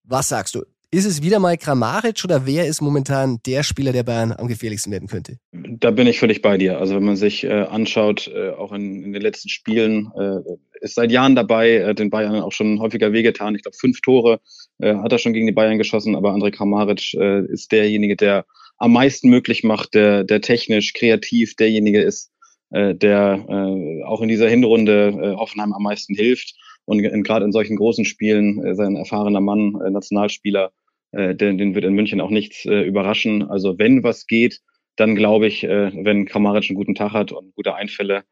Was 0.04 0.28
sagst 0.28 0.54
du? 0.54 0.62
Ist 0.90 1.04
es 1.04 1.22
wieder 1.22 1.38
mal 1.38 1.58
Kramaric 1.58 2.24
oder 2.24 2.46
wer 2.46 2.66
ist 2.66 2.80
momentan 2.80 3.40
der 3.44 3.62
Spieler, 3.62 3.92
der 3.92 4.04
Bayern 4.04 4.32
am 4.32 4.48
gefährlichsten 4.48 4.90
werden 4.90 5.06
könnte? 5.06 5.36
Da 5.52 5.90
bin 5.90 6.06
ich 6.06 6.18
völlig 6.18 6.40
bei 6.40 6.56
dir. 6.56 6.78
Also 6.78 6.94
wenn 6.94 7.04
man 7.04 7.16
sich 7.16 7.44
äh, 7.44 7.50
anschaut, 7.50 8.26
äh, 8.28 8.52
auch 8.52 8.72
in, 8.72 9.04
in, 9.04 9.12
den 9.12 9.20
letzten 9.20 9.50
Spielen, 9.50 10.10
äh, 10.16 10.40
ist 10.80 10.94
seit 10.94 11.12
Jahren 11.12 11.34
dabei, 11.34 11.76
äh, 11.76 11.94
den 11.94 12.10
Bayern 12.10 12.36
auch 12.36 12.52
schon 12.52 12.80
häufiger 12.80 13.12
wehgetan. 13.12 13.54
Ich 13.54 13.62
glaube, 13.62 13.76
fünf 13.76 14.00
Tore 14.00 14.40
äh, 14.78 14.94
hat 14.94 15.12
er 15.12 15.18
schon 15.18 15.32
gegen 15.32 15.46
die 15.46 15.52
Bayern 15.52 15.78
geschossen, 15.78 16.16
aber 16.16 16.32
André 16.32 16.50
Kramaric 16.50 17.14
äh, 17.14 17.44
ist 17.46 17.72
derjenige, 17.72 18.16
der 18.16 18.46
am 18.78 18.92
meisten 18.92 19.28
möglich 19.28 19.64
macht, 19.64 19.94
der, 19.94 20.24
der 20.24 20.40
technisch, 20.40 20.92
kreativ 20.94 21.56
derjenige 21.56 22.00
ist, 22.00 22.30
äh, 22.70 22.94
der 22.94 23.44
äh, 23.48 24.04
auch 24.04 24.20
in 24.22 24.28
dieser 24.28 24.48
Hinrunde 24.48 25.08
äh, 25.08 25.36
Hoffenheim 25.36 25.72
am 25.72 25.82
meisten 25.82 26.14
hilft. 26.14 26.54
Und 26.84 27.02
gerade 27.02 27.44
in 27.44 27.52
solchen 27.52 27.76
großen 27.76 28.04
Spielen, 28.04 28.64
äh, 28.64 28.74
sein 28.74 28.96
erfahrener 28.96 29.40
Mann, 29.40 29.74
äh, 29.84 29.90
Nationalspieler, 29.90 30.72
äh, 31.12 31.34
den, 31.34 31.58
den 31.58 31.74
wird 31.74 31.84
in 31.84 31.94
München 31.94 32.20
auch 32.20 32.30
nichts 32.30 32.64
äh, 32.64 32.80
überraschen. 32.82 33.42
Also 33.42 33.78
wenn 33.78 34.02
was 34.02 34.26
geht, 34.26 34.60
dann 34.98 35.14
glaube 35.14 35.46
ich, 35.46 35.64
äh, 35.64 35.92
wenn 36.04 36.26
Kramaric 36.26 36.68
einen 36.68 36.76
guten 36.76 36.94
Tag 36.94 37.12
hat 37.12 37.32
und 37.32 37.54
gute 37.54 37.74
Einfälle, 37.74 38.24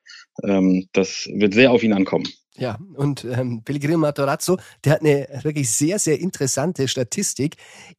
ähm, 0.42 0.88
das 0.92 1.28
wird 1.32 1.54
sehr 1.54 1.72
auf 1.72 1.82
ihn 1.82 1.92
ankommen. 1.92 2.26
Ja, 2.58 2.78
und 2.94 3.24
ähm, 3.24 3.62
Pellegrino 3.64 3.98
Matarazzo, 3.98 4.58
der 4.82 4.94
hat 4.94 5.00
eine 5.02 5.28
wirklich 5.42 5.70
sehr, 5.70 5.98
sehr 5.98 6.18
interessante 6.18 6.88
Statistik. 6.88 7.56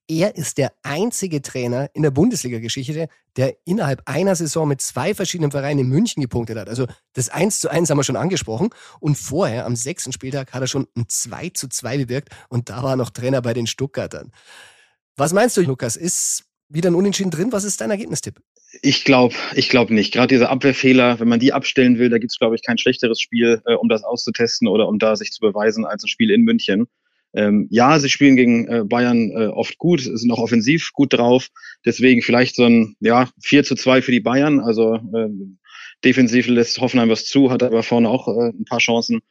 Er 0.07 0.35
ist 0.35 0.57
der 0.57 0.73
einzige 0.81 1.43
Trainer 1.43 1.91
in 1.93 2.01
der 2.01 2.09
Bundesliga-Geschichte, 2.09 3.07
der 3.35 3.55
innerhalb 3.65 4.01
einer 4.05 4.35
Saison 4.35 4.67
mit 4.67 4.81
zwei 4.81 5.13
verschiedenen 5.13 5.51
Vereinen 5.51 5.81
in 5.81 5.89
München 5.89 6.21
gepunktet 6.21 6.57
hat. 6.57 6.69
Also 6.69 6.87
das 7.13 7.29
1 7.29 7.59
zu 7.59 7.69
1 7.69 7.89
haben 7.89 7.99
wir 7.99 8.03
schon 8.03 8.15
angesprochen. 8.15 8.69
Und 8.99 9.15
vorher, 9.15 9.67
am 9.67 9.75
sechsten 9.75 10.11
Spieltag, 10.11 10.51
hat 10.53 10.61
er 10.61 10.67
schon 10.67 10.87
ein 10.97 11.05
2 11.07 11.49
zu 11.49 11.69
2 11.69 11.97
bewirkt 11.97 12.29
und 12.49 12.69
da 12.69 12.81
war 12.81 12.93
er 12.93 12.97
noch 12.97 13.11
Trainer 13.11 13.43
bei 13.43 13.53
den 13.53 13.67
Stuttgartern. 13.67 14.31
Was 15.15 15.33
meinst 15.33 15.55
du, 15.57 15.61
Lukas? 15.61 15.95
Ist 15.95 16.45
wieder 16.67 16.89
ein 16.89 16.95
Unentschieden 16.95 17.31
drin? 17.31 17.51
Was 17.51 17.63
ist 17.63 17.79
dein 17.79 17.91
Ergebnistipp? 17.91 18.41
Ich 18.81 19.05
glaube, 19.05 19.35
ich 19.55 19.69
glaube 19.69 19.93
nicht. 19.93 20.13
Gerade 20.13 20.27
diese 20.27 20.49
Abwehrfehler, 20.49 21.19
wenn 21.19 21.27
man 21.27 21.39
die 21.39 21.53
abstellen 21.53 21.97
will, 21.99 22.09
da 22.09 22.17
gibt 22.17 22.31
es, 22.31 22.37
glaube 22.37 22.55
ich, 22.55 22.63
kein 22.63 22.77
schlechteres 22.77 23.19
Spiel, 23.21 23.61
äh, 23.65 23.73
um 23.73 23.89
das 23.89 24.03
auszutesten 24.03 24.67
oder 24.67 24.87
um 24.87 24.99
da 24.99 25.15
sich 25.15 25.31
zu 25.31 25.39
beweisen, 25.41 25.85
als 25.85 26.03
ein 26.03 26.09
Spiel 26.09 26.31
in 26.31 26.41
München. 26.41 26.87
ähm, 27.33 27.67
ja, 27.71 27.99
sie 27.99 28.09
spielen 28.09 28.35
gegen 28.35 28.67
äh, 28.67 28.83
Bayern 28.85 29.31
äh, 29.31 29.47
oft 29.47 29.77
gut, 29.77 30.01
sind 30.01 30.31
auch 30.31 30.39
offensiv 30.39 30.91
gut 30.93 31.13
drauf. 31.13 31.49
Deswegen 31.85 32.21
vielleicht 32.21 32.55
so 32.55 32.65
ein 32.65 32.95
ja, 32.99 33.29
4 33.41 33.63
zu 33.63 33.75
2 33.75 34.01
für 34.01 34.11
die 34.11 34.19
Bayern. 34.21 34.59
Also 34.59 34.95
äh, 34.95 35.29
defensiv 36.03 36.47
lässt 36.47 36.79
Hoffenheim 36.79 37.09
was 37.09 37.25
zu, 37.25 37.51
hat 37.51 37.63
aber 37.63 37.83
vorne 37.83 38.09
auch 38.09 38.27
äh, 38.27 38.49
ein 38.49 38.65
paar 38.65 38.79
Chancen. 38.79 39.21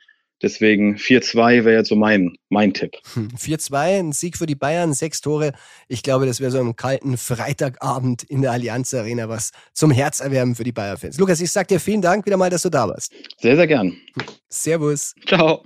Deswegen 0.42 0.96
4-2 0.96 1.64
wäre 1.64 1.78
jetzt 1.78 1.88
so 1.88 1.96
mein, 1.96 2.36
mein 2.50 2.74
Tipp. 2.74 2.92
4-2, 3.14 3.70
hm, 3.70 4.08
ein 4.08 4.12
Sieg 4.12 4.36
für 4.36 4.44
die 4.44 4.54
Bayern, 4.54 4.92
sechs 4.92 5.22
Tore. 5.22 5.52
Ich 5.88 6.02
glaube, 6.02 6.26
das 6.26 6.40
wäre 6.40 6.50
so 6.50 6.60
ein 6.60 6.76
kalten 6.76 7.16
Freitagabend 7.16 8.22
in 8.22 8.42
der 8.42 8.52
Allianz 8.52 8.92
Arena, 8.92 9.30
was 9.30 9.52
zum 9.72 9.90
Herzerwärmen 9.90 10.54
für 10.54 10.64
die 10.64 10.72
Bayern-Fans. 10.72 11.18
Lukas, 11.18 11.40
ich 11.40 11.50
sag 11.50 11.68
dir 11.68 11.80
vielen 11.80 12.02
Dank 12.02 12.26
wieder 12.26 12.36
mal, 12.36 12.50
dass 12.50 12.62
du 12.62 12.68
da 12.68 12.86
warst. 12.86 13.12
Sehr, 13.40 13.56
sehr 13.56 13.66
gern. 13.66 13.96
Servus. 14.50 15.14
Ciao. 15.26 15.62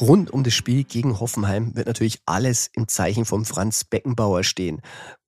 Rund 0.00 0.30
um 0.30 0.44
das 0.44 0.54
Spiel 0.54 0.84
gegen 0.84 1.18
Hoffenheim 1.18 1.74
wird 1.74 1.88
natürlich 1.88 2.20
alles 2.26 2.70
im 2.74 2.86
Zeichen 2.86 3.24
von 3.24 3.44
Franz 3.44 3.82
Beckenbauer 3.84 4.44
stehen. 4.44 4.82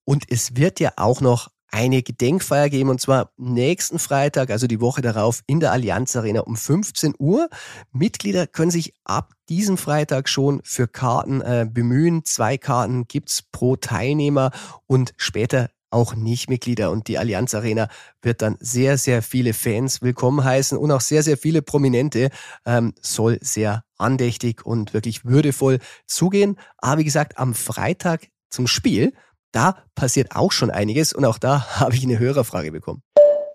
Und 0.04 0.24
es 0.28 0.56
wird 0.56 0.78
ja 0.78 0.92
auch 0.96 1.20
noch 1.20 1.48
eine 1.70 2.02
Gedenkfeier 2.02 2.68
geben 2.70 2.90
und 2.90 3.00
zwar 3.00 3.32
nächsten 3.36 3.98
Freitag, 3.98 4.50
also 4.50 4.66
die 4.66 4.80
Woche 4.80 5.02
darauf 5.02 5.42
in 5.46 5.60
der 5.60 5.72
Allianz 5.72 6.16
Arena 6.16 6.40
um 6.40 6.56
15 6.56 7.14
Uhr. 7.18 7.48
Mitglieder 7.92 8.46
können 8.46 8.70
sich 8.70 8.94
ab 9.04 9.32
diesem 9.48 9.76
Freitag 9.76 10.28
schon 10.28 10.60
für 10.64 10.88
Karten 10.88 11.40
äh, 11.40 11.66
bemühen. 11.70 12.24
Zwei 12.24 12.58
Karten 12.58 13.06
gibt's 13.06 13.42
pro 13.42 13.76
Teilnehmer 13.76 14.50
und 14.86 15.12
später 15.16 15.70
auch 15.90 16.14
Nicht-Mitglieder. 16.14 16.90
Und 16.90 17.08
die 17.08 17.18
Allianz 17.18 17.54
Arena 17.54 17.88
wird 18.22 18.42
dann 18.42 18.56
sehr, 18.60 18.98
sehr 18.98 19.22
viele 19.22 19.54
Fans 19.54 20.02
willkommen 20.02 20.44
heißen 20.44 20.76
und 20.76 20.90
auch 20.90 21.00
sehr, 21.00 21.22
sehr 21.22 21.36
viele 21.36 21.62
Prominente. 21.62 22.30
Ähm, 22.66 22.94
soll 23.00 23.38
sehr 23.40 23.84
andächtig 23.96 24.64
und 24.64 24.94
wirklich 24.94 25.24
würdevoll 25.24 25.78
zugehen. 26.06 26.56
Aber 26.78 27.00
wie 27.00 27.04
gesagt, 27.04 27.38
am 27.38 27.54
Freitag 27.54 28.28
zum 28.50 28.66
Spiel, 28.66 29.12
da 29.52 29.82
passiert 29.94 30.36
auch 30.36 30.52
schon 30.52 30.70
einiges 30.70 31.12
und 31.12 31.24
auch 31.24 31.38
da 31.38 31.66
habe 31.80 31.94
ich 31.94 32.04
eine 32.04 32.18
Hörerfrage 32.18 32.72
bekommen. 32.72 33.02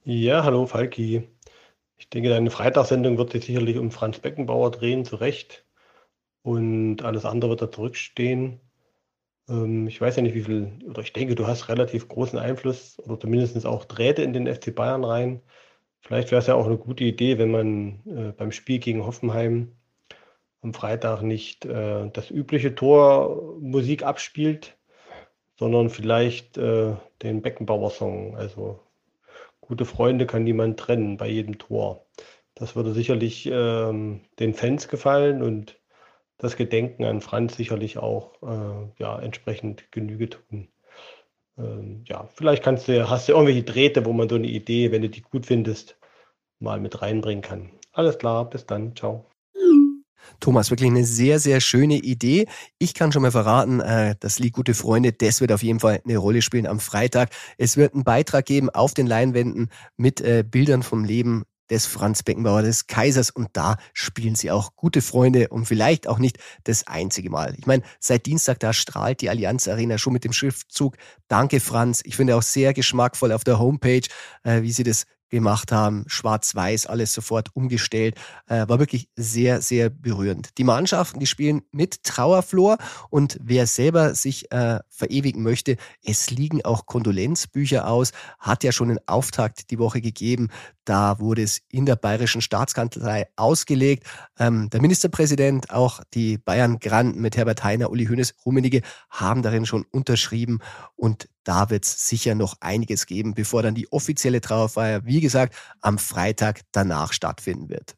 Ja, 0.04 0.44
hallo 0.44 0.66
Falki. 0.66 1.30
Ich 1.98 2.10
denke, 2.10 2.30
deine 2.30 2.52
Freitagssendung 2.52 3.18
wird 3.18 3.32
sich 3.32 3.46
sicherlich 3.46 3.78
um 3.78 3.92
Franz 3.92 4.20
Beckenbauer 4.20 4.72
drehen, 4.72 5.06
zu 5.06 5.16
Recht. 5.16 5.66
Und 6.42 7.04
alles 7.04 7.24
andere 7.24 7.52
wird 7.52 7.62
da 7.62 7.72
zurückstehen. 7.72 8.60
Ähm, 9.48 9.88
ich 9.88 10.02
weiß 10.02 10.18
ja 10.18 10.22
nicht, 10.22 10.36
wie 10.36 10.44
viel, 10.44 10.80
oder 10.88 11.02
ich 11.02 11.14
denke, 11.14 11.36
du 11.36 11.48
hast 11.48 11.70
relativ 11.70 12.08
großen 12.08 12.38
Einfluss 12.38 13.00
oder 13.00 13.20
zumindest 13.20 13.66
auch 13.66 13.86
Drähte 13.86 14.24
in 14.24 14.34
den 14.34 14.54
FC 14.54 14.76
Bayern 14.76 15.04
rein. 15.04 15.42
Vielleicht 16.02 16.32
wäre 16.32 16.42
es 16.42 16.48
ja 16.48 16.56
auch 16.56 16.66
eine 16.66 16.78
gute 16.78 17.06
Idee, 17.06 17.38
wenn 17.38 17.52
man 17.52 18.02
äh, 18.06 18.34
beim 18.34 18.52
Spiel 18.52 18.80
gegen 18.80 19.06
Hoffenheim 19.06 19.72
am 20.62 20.74
Freitag 20.74 21.22
nicht 21.22 21.66
äh, 21.66 22.10
das 22.12 22.30
übliche 22.30 22.76
Tor 22.76 23.58
Musik 23.62 24.04
abspielt, 24.04 24.78
sondern 25.64 25.90
vielleicht 25.90 26.58
äh, 26.58 26.94
den 27.22 27.42
Beckenbauer-Song. 27.42 28.36
Also 28.36 28.82
gute 29.62 29.86
Freunde 29.86 30.26
kann 30.26 30.44
niemand 30.44 30.78
trennen 30.78 31.16
bei 31.16 31.30
jedem 31.30 31.58
Tor. 31.58 32.06
Das 32.54 32.76
würde 32.76 32.92
sicherlich 32.92 33.50
ähm, 33.50 34.20
den 34.40 34.54
Fans 34.54 34.90
gefallen 34.90 35.42
und 35.42 35.80
das 36.38 36.58
Gedenken 36.58 37.06
an 37.06 37.22
Franz 37.22 37.56
sicherlich 37.56 37.98
auch 37.98 38.34
äh, 38.44 38.92
ja, 39.02 39.18
entsprechend 39.18 39.90
Genüge 39.94 40.32
tun. 40.32 40.68
Ähm, 41.58 42.04
ja, 42.10 42.28
vielleicht 42.36 42.62
kannst 42.62 42.90
du, 42.90 43.10
hast 43.10 43.30
du 43.30 43.32
irgendwelche 43.32 43.64
Drähte, 43.64 44.06
wo 44.06 44.12
man 44.12 44.28
so 44.28 44.36
eine 44.36 44.48
Idee, 44.48 44.92
wenn 44.92 45.02
du 45.02 45.10
die 45.10 45.22
gut 45.22 45.46
findest, 45.46 45.98
mal 46.60 46.82
mit 46.82 47.02
reinbringen 47.02 47.42
kann. 47.42 47.72
Alles 47.94 48.18
klar, 48.18 48.50
bis 48.50 48.66
dann, 48.66 48.98
ciao. 48.98 49.33
Thomas, 50.40 50.70
wirklich 50.70 50.90
eine 50.90 51.06
sehr, 51.06 51.40
sehr 51.40 51.62
schöne 51.62 51.96
Idee. 51.96 52.48
Ich 52.80 52.94
kann 52.94 53.12
schon 53.12 53.22
mal 53.22 53.32
verraten, 53.32 53.80
äh, 53.80 54.16
das 54.20 54.40
Lied 54.40 54.54
Gute 54.54 54.74
Freunde, 54.74 55.14
das 55.14 55.42
wird 55.42 55.52
auf 55.52 55.64
jeden 55.64 55.80
Fall 55.80 56.02
eine 56.04 56.18
Rolle 56.18 56.42
spielen 56.42 56.68
am 56.68 56.80
Freitag. 56.80 57.30
Es 57.58 57.78
wird 57.78 57.94
einen 57.94 58.04
Beitrag 58.04 58.46
geben 58.46 58.70
auf 58.70 58.94
den 58.94 59.08
Leinwänden 59.08 59.70
mit 59.98 60.22
äh, 60.22 60.44
Bildern 60.48 60.84
vom 60.84 61.04
Leben 61.04 61.44
des 61.70 61.86
Franz 61.86 62.24
Beckenbauer, 62.24 62.62
des 62.62 62.88
Kaisers. 62.88 63.30
Und 63.30 63.50
da 63.54 63.78
spielen 63.94 64.36
sie 64.36 64.52
auch 64.52 64.76
gute 64.76 65.02
Freunde 65.02 65.48
und 65.50 65.66
vielleicht 65.66 66.08
auch 66.08 66.20
nicht 66.20 66.38
das 66.64 66.88
einzige 66.88 67.30
Mal. 67.30 67.56
Ich 67.58 67.66
meine, 67.66 67.84
seit 68.00 68.26
Dienstag, 68.26 68.60
da 68.60 68.74
strahlt 68.74 69.22
die 69.22 69.30
Allianz 69.30 69.68
Arena 69.68 69.98
schon 69.98 70.14
mit 70.14 70.24
dem 70.24 70.34
Schriftzug 70.34 70.98
Danke 71.28 71.60
Franz. 71.60 72.02
Ich 72.06 72.16
finde 72.16 72.36
auch 72.36 72.44
sehr 72.44 72.74
geschmackvoll 72.74 73.32
auf 73.32 73.44
der 73.44 73.60
Homepage, 73.60 74.08
äh, 74.44 74.62
wie 74.62 74.72
sie 74.72 74.84
das 74.84 75.06
gemacht 75.34 75.72
haben, 75.72 76.06
schwarz-weiß, 76.08 76.86
alles 76.86 77.12
sofort 77.12 77.50
umgestellt. 77.56 78.16
Äh, 78.48 78.68
war 78.68 78.80
wirklich 78.80 79.10
sehr, 79.16 79.62
sehr 79.62 79.90
berührend. 79.90 80.58
Die 80.58 80.64
Mannschaften, 80.64 81.20
die 81.20 81.26
spielen 81.26 81.64
mit 81.72 82.04
Trauerflor 82.04 82.78
und 83.10 83.38
wer 83.42 83.66
selber 83.66 84.14
sich 84.14 84.52
äh, 84.52 84.80
verewigen 84.90 85.42
möchte, 85.42 85.78
es 86.04 86.30
liegen 86.30 86.64
auch 86.64 86.86
Kondolenzbücher 86.86 87.88
aus, 87.88 88.12
hat 88.40 88.64
ja 88.64 88.72
schon 88.72 88.92
einen 88.92 89.00
Auftakt 89.08 89.72
die 89.72 89.80
Woche 89.80 90.02
gegeben. 90.02 90.50
Da 90.86 91.20
wurde 91.20 91.42
es 91.42 91.62
in 91.70 91.86
der 91.86 91.96
Bayerischen 91.96 92.42
Staatskanzlei 92.42 93.28
ausgelegt. 93.36 94.06
Ähm, 94.38 94.70
der 94.70 94.82
Ministerpräsident, 94.82 95.72
auch 95.72 96.02
die 96.14 96.38
Bayern-Granden 96.38 97.20
mit 97.20 97.38
Herbert 97.38 97.64
Heiner, 97.64 97.90
Uli 97.90 98.06
Hoeneß, 98.06 98.36
Rummenigge 98.46 98.82
haben 99.10 99.42
darin 99.42 99.66
schon 99.66 99.86
unterschrieben 99.90 100.60
und 100.96 101.28
da 101.44 101.70
wird 101.70 101.86
es 101.86 102.08
sicher 102.08 102.36
noch 102.36 102.56
einiges 102.60 103.06
geben, 103.06 103.34
bevor 103.34 103.64
dann 103.64 103.76
die 103.76 103.92
offizielle 103.92 104.42
Trauerfeier, 104.42 105.06
wie 105.06 105.22
gesagt, 105.22 105.56
am 105.82 105.98
Freitag 105.98 106.62
danach 106.72 107.14
stattfinden 107.14 107.70
wird. 107.70 107.96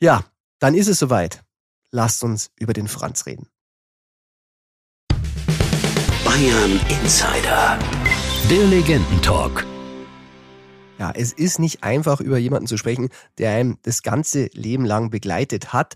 Ja, 0.00 0.24
dann 0.58 0.74
ist 0.74 0.88
es 0.88 0.98
soweit. 0.98 1.42
Lasst 1.90 2.24
uns 2.24 2.50
über 2.58 2.72
den 2.72 2.88
Franz 2.88 3.26
reden. 3.26 3.48
Bayern 6.24 6.80
Insider. 6.88 7.78
Der 8.50 8.66
Legendentalk. 8.66 9.66
Ja, 10.98 11.12
es 11.14 11.32
ist 11.32 11.58
nicht 11.58 11.82
einfach, 11.82 12.20
über 12.20 12.38
jemanden 12.38 12.66
zu 12.66 12.76
sprechen, 12.76 13.08
der 13.38 13.50
einem 13.50 13.78
das 13.82 14.02
ganze 14.02 14.46
Leben 14.52 14.84
lang 14.84 15.10
begleitet 15.10 15.72
hat. 15.72 15.94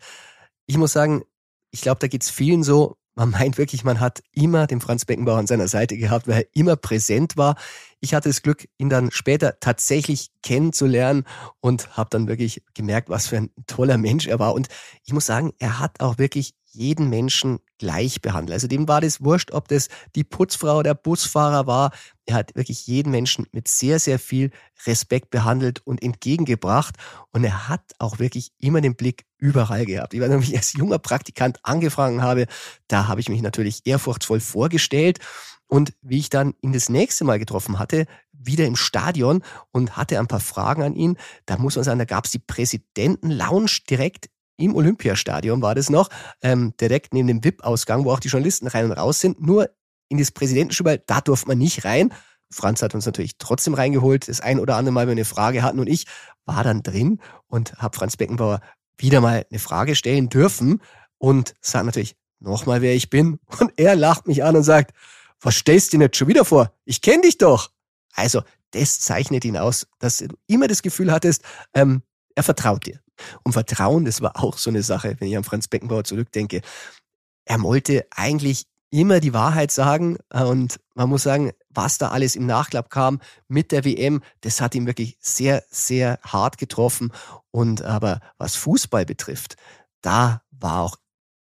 Ich 0.66 0.76
muss 0.76 0.93
sagen, 0.93 1.22
ich 1.70 1.80
glaube, 1.80 2.01
da 2.01 2.09
geht 2.09 2.22
es 2.22 2.30
vielen 2.30 2.62
so, 2.62 2.97
man 3.16 3.30
meint 3.30 3.58
wirklich, 3.58 3.82
man 3.82 3.98
hat 3.98 4.22
immer 4.32 4.66
den 4.66 4.80
Franz 4.80 5.06
Beckenbauer 5.06 5.38
an 5.38 5.46
seiner 5.46 5.68
Seite 5.68 5.96
gehabt, 5.96 6.28
weil 6.28 6.42
er 6.42 6.46
immer 6.52 6.76
präsent 6.76 7.36
war. 7.36 7.56
Ich 8.00 8.14
hatte 8.14 8.28
das 8.28 8.42
Glück, 8.42 8.68
ihn 8.76 8.90
dann 8.90 9.10
später 9.10 9.58
tatsächlich 9.58 10.30
kennenzulernen 10.42 11.24
und 11.60 11.96
habe 11.96 12.10
dann 12.10 12.28
wirklich 12.28 12.62
gemerkt, 12.74 13.08
was 13.08 13.26
für 13.26 13.38
ein 13.38 13.50
toller 13.66 13.96
Mensch 13.96 14.26
er 14.26 14.38
war. 14.38 14.54
Und 14.54 14.68
ich 15.02 15.14
muss 15.14 15.26
sagen, 15.26 15.52
er 15.58 15.80
hat 15.80 16.00
auch 16.00 16.18
wirklich 16.18 16.54
jeden 16.76 17.10
Menschen 17.10 17.58
gleich 17.78 18.20
behandelt. 18.20 18.54
Also 18.54 18.68
dem 18.68 18.88
war 18.88 19.00
das 19.00 19.22
wurscht, 19.22 19.52
ob 19.52 19.68
das 19.68 19.88
die 20.14 20.24
Putzfrau, 20.24 20.82
der 20.82 20.94
Busfahrer 20.94 21.66
war. 21.66 21.90
Er 22.24 22.36
hat 22.36 22.54
wirklich 22.54 22.86
jeden 22.86 23.10
Menschen 23.10 23.46
mit 23.52 23.68
sehr, 23.68 23.98
sehr 23.98 24.18
viel 24.18 24.50
Respekt 24.86 25.30
behandelt 25.30 25.80
und 25.84 26.02
entgegengebracht. 26.02 26.96
Und 27.32 27.44
er 27.44 27.68
hat 27.68 27.82
auch 27.98 28.18
wirklich 28.18 28.52
immer 28.58 28.80
den 28.80 28.96
Blick 28.96 29.26
überall 29.38 29.84
gehabt. 29.84 30.14
Ich 30.14 30.20
weiß 30.20 30.30
noch, 30.30 30.40
wie 30.40 30.50
ich 30.50 30.56
als 30.56 30.72
junger 30.72 30.98
Praktikant 30.98 31.58
angefangen 31.62 32.22
habe, 32.22 32.46
da 32.88 33.08
habe 33.08 33.20
ich 33.20 33.28
mich 33.28 33.42
natürlich 33.42 33.82
ehrfurchtsvoll 33.84 34.40
vorgestellt. 34.40 35.18
Und 35.68 35.94
wie 36.00 36.18
ich 36.18 36.30
dann 36.30 36.54
ihn 36.60 36.72
das 36.72 36.88
nächste 36.88 37.24
Mal 37.24 37.40
getroffen 37.40 37.78
hatte, 37.78 38.06
wieder 38.32 38.66
im 38.66 38.76
Stadion 38.76 39.42
und 39.72 39.96
hatte 39.96 40.18
ein 40.18 40.28
paar 40.28 40.40
Fragen 40.40 40.82
an 40.82 40.94
ihn, 40.94 41.18
da 41.44 41.58
muss 41.58 41.74
man 41.74 41.84
sagen, 41.84 41.98
da 41.98 42.04
gab 42.04 42.26
es 42.26 42.30
die 42.30 42.38
Präsidenten-Lounge 42.38 43.80
direkt 43.90 44.28
im 44.57 44.74
Olympiastadion 44.74 45.62
war 45.62 45.74
das 45.74 45.90
noch, 45.90 46.09
ähm, 46.42 46.74
direkt 46.80 47.12
neben 47.12 47.28
dem 47.28 47.44
VIP-Ausgang, 47.44 48.04
wo 48.04 48.12
auch 48.12 48.20
die 48.20 48.28
Journalisten 48.28 48.66
rein 48.66 48.86
und 48.86 48.92
raus 48.92 49.20
sind. 49.20 49.40
Nur 49.40 49.70
in 50.09 50.18
das 50.18 50.30
Präsidentenstübel, 50.30 51.02
da 51.07 51.20
durfte 51.20 51.48
man 51.48 51.59
nicht 51.59 51.84
rein. 51.84 52.12
Franz 52.50 52.82
hat 52.82 52.94
uns 52.94 53.07
natürlich 53.07 53.38
trotzdem 53.38 53.74
reingeholt. 53.74 54.28
Das 54.28 54.40
ein 54.40 54.61
oder 54.61 54.76
andere 54.76 54.92
Mal, 54.92 55.02
wenn 55.02 55.16
wir 55.16 55.22
eine 55.22 55.24
Frage 55.24 55.62
hatten 55.62 55.80
und 55.80 55.88
ich 55.88 56.07
war 56.44 56.62
dann 56.62 56.82
drin 56.82 57.20
und 57.48 57.74
habe 57.74 57.96
Franz 57.96 58.16
Beckenbauer 58.16 58.61
wieder 58.98 59.20
mal 59.20 59.44
eine 59.50 59.59
Frage 59.59 59.94
stellen 59.94 60.28
dürfen 60.28 60.80
und 61.18 61.54
sagt 61.61 61.86
natürlich 61.86 62.16
nochmal, 62.38 62.82
wer 62.82 62.94
ich 62.94 63.11
bin. 63.11 63.40
Und 63.61 63.72
er 63.76 63.96
lacht 63.96 64.26
mich 64.26 64.44
an 64.44 64.57
und 64.57 64.62
sagt, 64.62 64.94
was 65.40 65.57
stellst 65.57 65.88
du 65.88 65.96
denn 65.96 66.02
jetzt 66.02 66.16
schon 66.16 66.28
wieder 66.28 66.44
vor? 66.44 66.72
Ich 66.84 67.00
kenne 67.00 67.22
dich 67.22 67.38
doch. 67.38 67.70
Also, 68.14 68.42
das 68.72 69.00
zeichnet 69.00 69.44
ihn 69.44 69.57
aus, 69.57 69.86
dass 69.98 70.18
du 70.18 70.28
immer 70.46 70.68
das 70.68 70.82
Gefühl 70.82 71.12
hattest, 71.12 71.42
ähm, 71.74 72.02
er 72.34 72.42
vertraut 72.42 72.86
dir. 72.86 73.00
Und 73.42 73.52
Vertrauen, 73.52 74.04
das 74.04 74.20
war 74.20 74.42
auch 74.42 74.58
so 74.58 74.70
eine 74.70 74.82
Sache, 74.82 75.16
wenn 75.18 75.28
ich 75.28 75.36
an 75.36 75.44
Franz 75.44 75.68
Beckenbauer 75.68 76.04
zurückdenke. 76.04 76.60
Er 77.44 77.62
wollte 77.62 78.06
eigentlich 78.10 78.66
immer 78.90 79.20
die 79.20 79.34
Wahrheit 79.34 79.72
sagen 79.72 80.18
und 80.32 80.80
man 80.94 81.08
muss 81.08 81.24
sagen, 81.24 81.52
was 81.68 81.98
da 81.98 82.08
alles 82.08 82.36
im 82.36 82.46
Nachklapp 82.46 82.88
kam 82.90 83.20
mit 83.48 83.72
der 83.72 83.84
WM, 83.84 84.22
das 84.40 84.60
hat 84.60 84.74
ihn 84.74 84.86
wirklich 84.86 85.16
sehr, 85.20 85.64
sehr 85.70 86.18
hart 86.22 86.58
getroffen. 86.58 87.12
Und 87.50 87.82
aber 87.82 88.20
was 88.38 88.56
Fußball 88.56 89.04
betrifft, 89.04 89.56
da 90.00 90.42
war 90.50 90.82
auch 90.82 90.96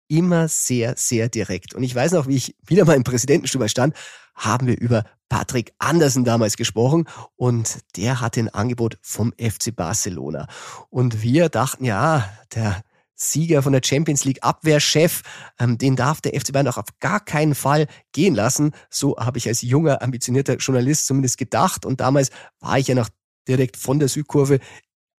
immer 0.08 0.48
sehr, 0.48 0.94
sehr 0.96 1.28
direkt. 1.28 1.74
Und 1.74 1.82
ich 1.82 1.94
weiß 1.94 2.12
noch, 2.12 2.26
wie 2.26 2.36
ich 2.36 2.56
wieder 2.66 2.84
mal 2.84 2.96
im 2.96 3.04
Präsidentenstüber 3.04 3.68
stand, 3.68 3.94
haben 4.34 4.66
wir 4.66 4.78
über 4.78 5.04
Patrick 5.30 5.72
Andersen 5.78 6.24
damals 6.24 6.58
gesprochen 6.58 7.06
und 7.36 7.78
der 7.96 8.20
hatte 8.20 8.40
ein 8.40 8.50
Angebot 8.50 8.98
vom 9.00 9.32
FC 9.38 9.74
Barcelona. 9.74 10.46
Und 10.90 11.22
wir 11.22 11.48
dachten, 11.48 11.84
ja, 11.86 12.28
der 12.54 12.82
Sieger 13.14 13.62
von 13.62 13.72
der 13.72 13.82
Champions 13.84 14.24
League 14.24 14.42
Abwehrchef, 14.42 15.22
ähm, 15.58 15.78
den 15.78 15.94
darf 15.94 16.20
der 16.20 16.38
FC 16.38 16.52
Bayern 16.52 16.68
auch 16.68 16.78
auf 16.78 16.98
gar 17.00 17.20
keinen 17.20 17.54
Fall 17.54 17.86
gehen 18.12 18.34
lassen. 18.34 18.72
So 18.90 19.16
habe 19.18 19.38
ich 19.38 19.46
als 19.46 19.62
junger, 19.62 20.02
ambitionierter 20.02 20.56
Journalist 20.56 21.06
zumindest 21.06 21.38
gedacht. 21.38 21.86
Und 21.86 22.00
damals 22.00 22.30
war 22.58 22.78
ich 22.78 22.88
ja 22.88 22.94
noch 22.94 23.08
direkt 23.46 23.76
von 23.76 23.98
der 23.98 24.08
Südkurve 24.08 24.58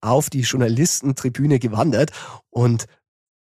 auf 0.01 0.29
die 0.29 0.41
Journalistentribüne 0.41 1.59
gewandert 1.59 2.11
und 2.49 2.87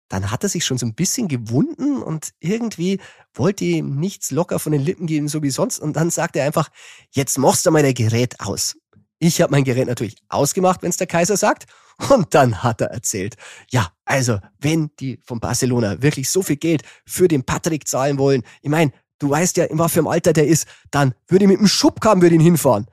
dann 0.09 0.31
hat 0.31 0.43
er 0.43 0.49
sich 0.49 0.65
schon 0.65 0.77
so 0.77 0.85
ein 0.85 0.93
bisschen 0.93 1.27
gewunden 1.27 2.01
und 2.01 2.33
irgendwie 2.39 2.99
wollte 3.33 3.65
ihm 3.65 3.99
nichts 3.99 4.31
locker 4.31 4.59
von 4.59 4.71
den 4.71 4.81
Lippen 4.81 5.07
geben, 5.07 5.27
so 5.27 5.43
wie 5.43 5.49
sonst. 5.49 5.79
Und 5.79 5.95
dann 5.95 6.09
sagt 6.09 6.35
er 6.35 6.45
einfach, 6.45 6.69
jetzt 7.11 7.37
machst 7.37 7.65
du 7.65 7.71
mal 7.71 7.83
dein 7.83 7.93
Gerät 7.93 8.39
aus. 8.39 8.77
Ich 9.19 9.41
habe 9.41 9.51
mein 9.51 9.63
Gerät 9.63 9.87
natürlich 9.87 10.15
ausgemacht, 10.29 10.81
wenn 10.81 10.89
es 10.89 10.97
der 10.97 11.07
Kaiser 11.07 11.37
sagt. 11.37 11.65
Und 12.09 12.35
dann 12.35 12.61
hat 12.63 12.81
er 12.81 12.91
erzählt, 12.91 13.35
ja, 13.71 13.91
also 14.05 14.39
wenn 14.59 14.91
die 14.99 15.19
von 15.25 15.39
Barcelona 15.39 16.01
wirklich 16.01 16.29
so 16.29 16.43
viel 16.43 16.57
Geld 16.57 16.83
für 17.05 17.27
den 17.27 17.43
Patrick 17.43 17.87
zahlen 17.87 18.19
wollen, 18.19 18.43
ich 18.61 18.69
meine, 18.69 18.91
du 19.17 19.31
weißt 19.31 19.57
ja, 19.57 19.65
in 19.65 19.79
was 19.79 19.93
für 19.93 19.99
einem 19.99 20.07
Alter 20.07 20.33
der 20.33 20.47
ist, 20.47 20.67
dann 20.91 21.15
würde 21.27 21.45
ich 21.45 21.49
mit 21.49 21.59
dem 21.59 21.67
Schubkarren 21.67 22.21
würde 22.21 22.35
ihn 22.35 22.41
hinfahren. 22.41 22.85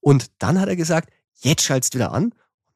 Und 0.00 0.30
dann 0.38 0.60
hat 0.60 0.68
er 0.68 0.76
gesagt, 0.76 1.10
jetzt 1.40 1.64
schaltst 1.64 1.94
du 1.94 1.98
wieder 1.98 2.12
an 2.12 2.32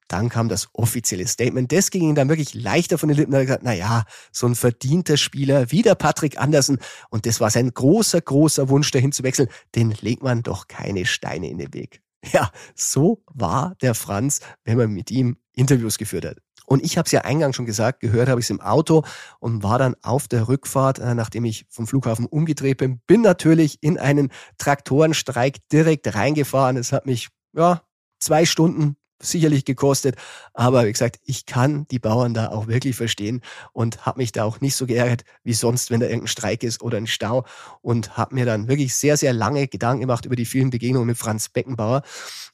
dann 0.09 0.29
kam 0.29 0.49
das 0.49 0.69
offizielle 0.73 1.27
Statement. 1.27 1.73
Das 1.73 1.91
ging 1.91 2.09
ihm 2.09 2.15
dann 2.15 2.29
wirklich 2.29 2.55
leichter 2.55 2.99
von 2.99 3.09
den 3.09 3.19
Lippen. 3.19 3.33
Er 3.33 3.41
hat 3.41 3.47
gesagt, 3.47 3.65
na 3.65 3.73
ja, 3.73 4.05
so 4.33 4.47
ein 4.47 4.55
verdienter 4.55 5.17
Spieler 5.17 5.71
wie 5.71 5.83
der 5.83 5.95
Patrick 5.95 6.41
Andersen. 6.41 6.79
Und 7.11 7.27
das 7.27 7.41
war 7.41 7.51
sein 7.51 7.73
großer, 7.73 8.21
großer 8.21 8.69
Wunsch, 8.69 8.91
dahin 8.91 9.13
zu 9.13 9.23
wechseln. 9.23 9.49
Den 9.75 9.95
legt 10.01 10.23
man 10.23 10.43
doch 10.43 10.69
keine 10.69 11.07
Steine 11.07 11.51
in 11.51 11.59
den 11.59 11.75
Weg. 11.75 12.03
Ja, 12.33 12.51
so 12.75 13.23
war 13.33 13.77
der 13.83 13.95
Franz, 13.95 14.41
wenn 14.65 14.79
man 14.79 14.91
mit 14.91 15.13
ihm 15.13 15.37
Interviews 15.53 15.97
geführt 15.97 16.25
hat. 16.25 16.39
Und 16.67 16.85
ich 16.85 16.99
habe 16.99 17.07
es 17.07 17.13
ja 17.13 17.21
eingangs 17.21 17.55
schon 17.55 17.67
gesagt, 17.67 18.01
gehört 18.01 18.29
habe 18.29 18.41
ich 18.41 18.47
es 18.47 18.51
im 18.51 18.61
Auto 18.61 19.05
und 19.39 19.63
war 19.63 19.79
dann 19.79 19.95
auf 20.03 20.27
der 20.27 20.49
Rückfahrt, 20.49 20.99
äh, 20.99 21.15
nachdem 21.15 21.45
ich 21.45 21.67
vom 21.71 21.87
Flughafen 21.87 22.27
umgedreht 22.27 22.79
bin, 22.79 22.99
bin 23.07 23.21
natürlich 23.21 23.79
in 23.81 23.99
einen 23.99 24.31
Traktorenstreik 24.59 25.59
direkt 25.69 26.13
reingefahren. 26.15 26.77
Es 26.77 26.91
hat 26.91 27.07
mich 27.07 27.29
ja 27.53 27.83
zwei 28.19 28.45
Stunden 28.45 28.97
sicherlich 29.21 29.64
gekostet. 29.64 30.17
Aber 30.55 30.87
wie 30.87 30.93
gesagt, 30.93 31.21
ich 31.25 31.47
kann 31.47 31.87
die 31.89 31.99
Bauern 31.99 32.35
da 32.35 32.49
auch 32.49 32.67
wirklich 32.67 32.97
verstehen 32.97 33.41
und 33.73 34.05
habe 34.07 34.19
mich 34.21 34.33
da 34.33 34.45
auch 34.45 34.61
nicht 34.61 34.77
so 34.77 34.87
geärgert 34.87 35.25
wie 35.43 35.55
sonst, 35.55 35.91
wenn 35.91 36.01
da 36.01 36.07
irgendein 36.07 36.29
Streik 36.29 36.62
ist 36.62 36.83
oder 36.83 36.99
ein 36.99 37.07
Stau 37.07 37.45
und 37.83 38.17
habe 38.17 38.35
mir 38.35 38.47
dann 38.47 38.69
wirklich 38.69 38.95
sehr, 38.95 39.17
sehr 39.17 39.33
lange 39.33 39.69
Gedanken 39.69 40.03
gemacht 40.03 40.27
über 40.27 40.37
die 40.37 40.45
vielen 40.45 40.71
Begegnungen 40.71 41.07
mit 41.07 41.19
Franz 41.19 41.49
Beckenbauer. 41.49 42.03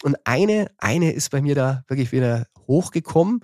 Und 0.03 0.17
eine, 0.25 0.71
eine 0.79 1.13
ist 1.13 1.31
bei 1.31 1.43
mir 1.43 1.55
da 1.55 1.85
wirklich 1.89 2.13
wieder 2.13 2.47
hochgekommen. 2.67 3.41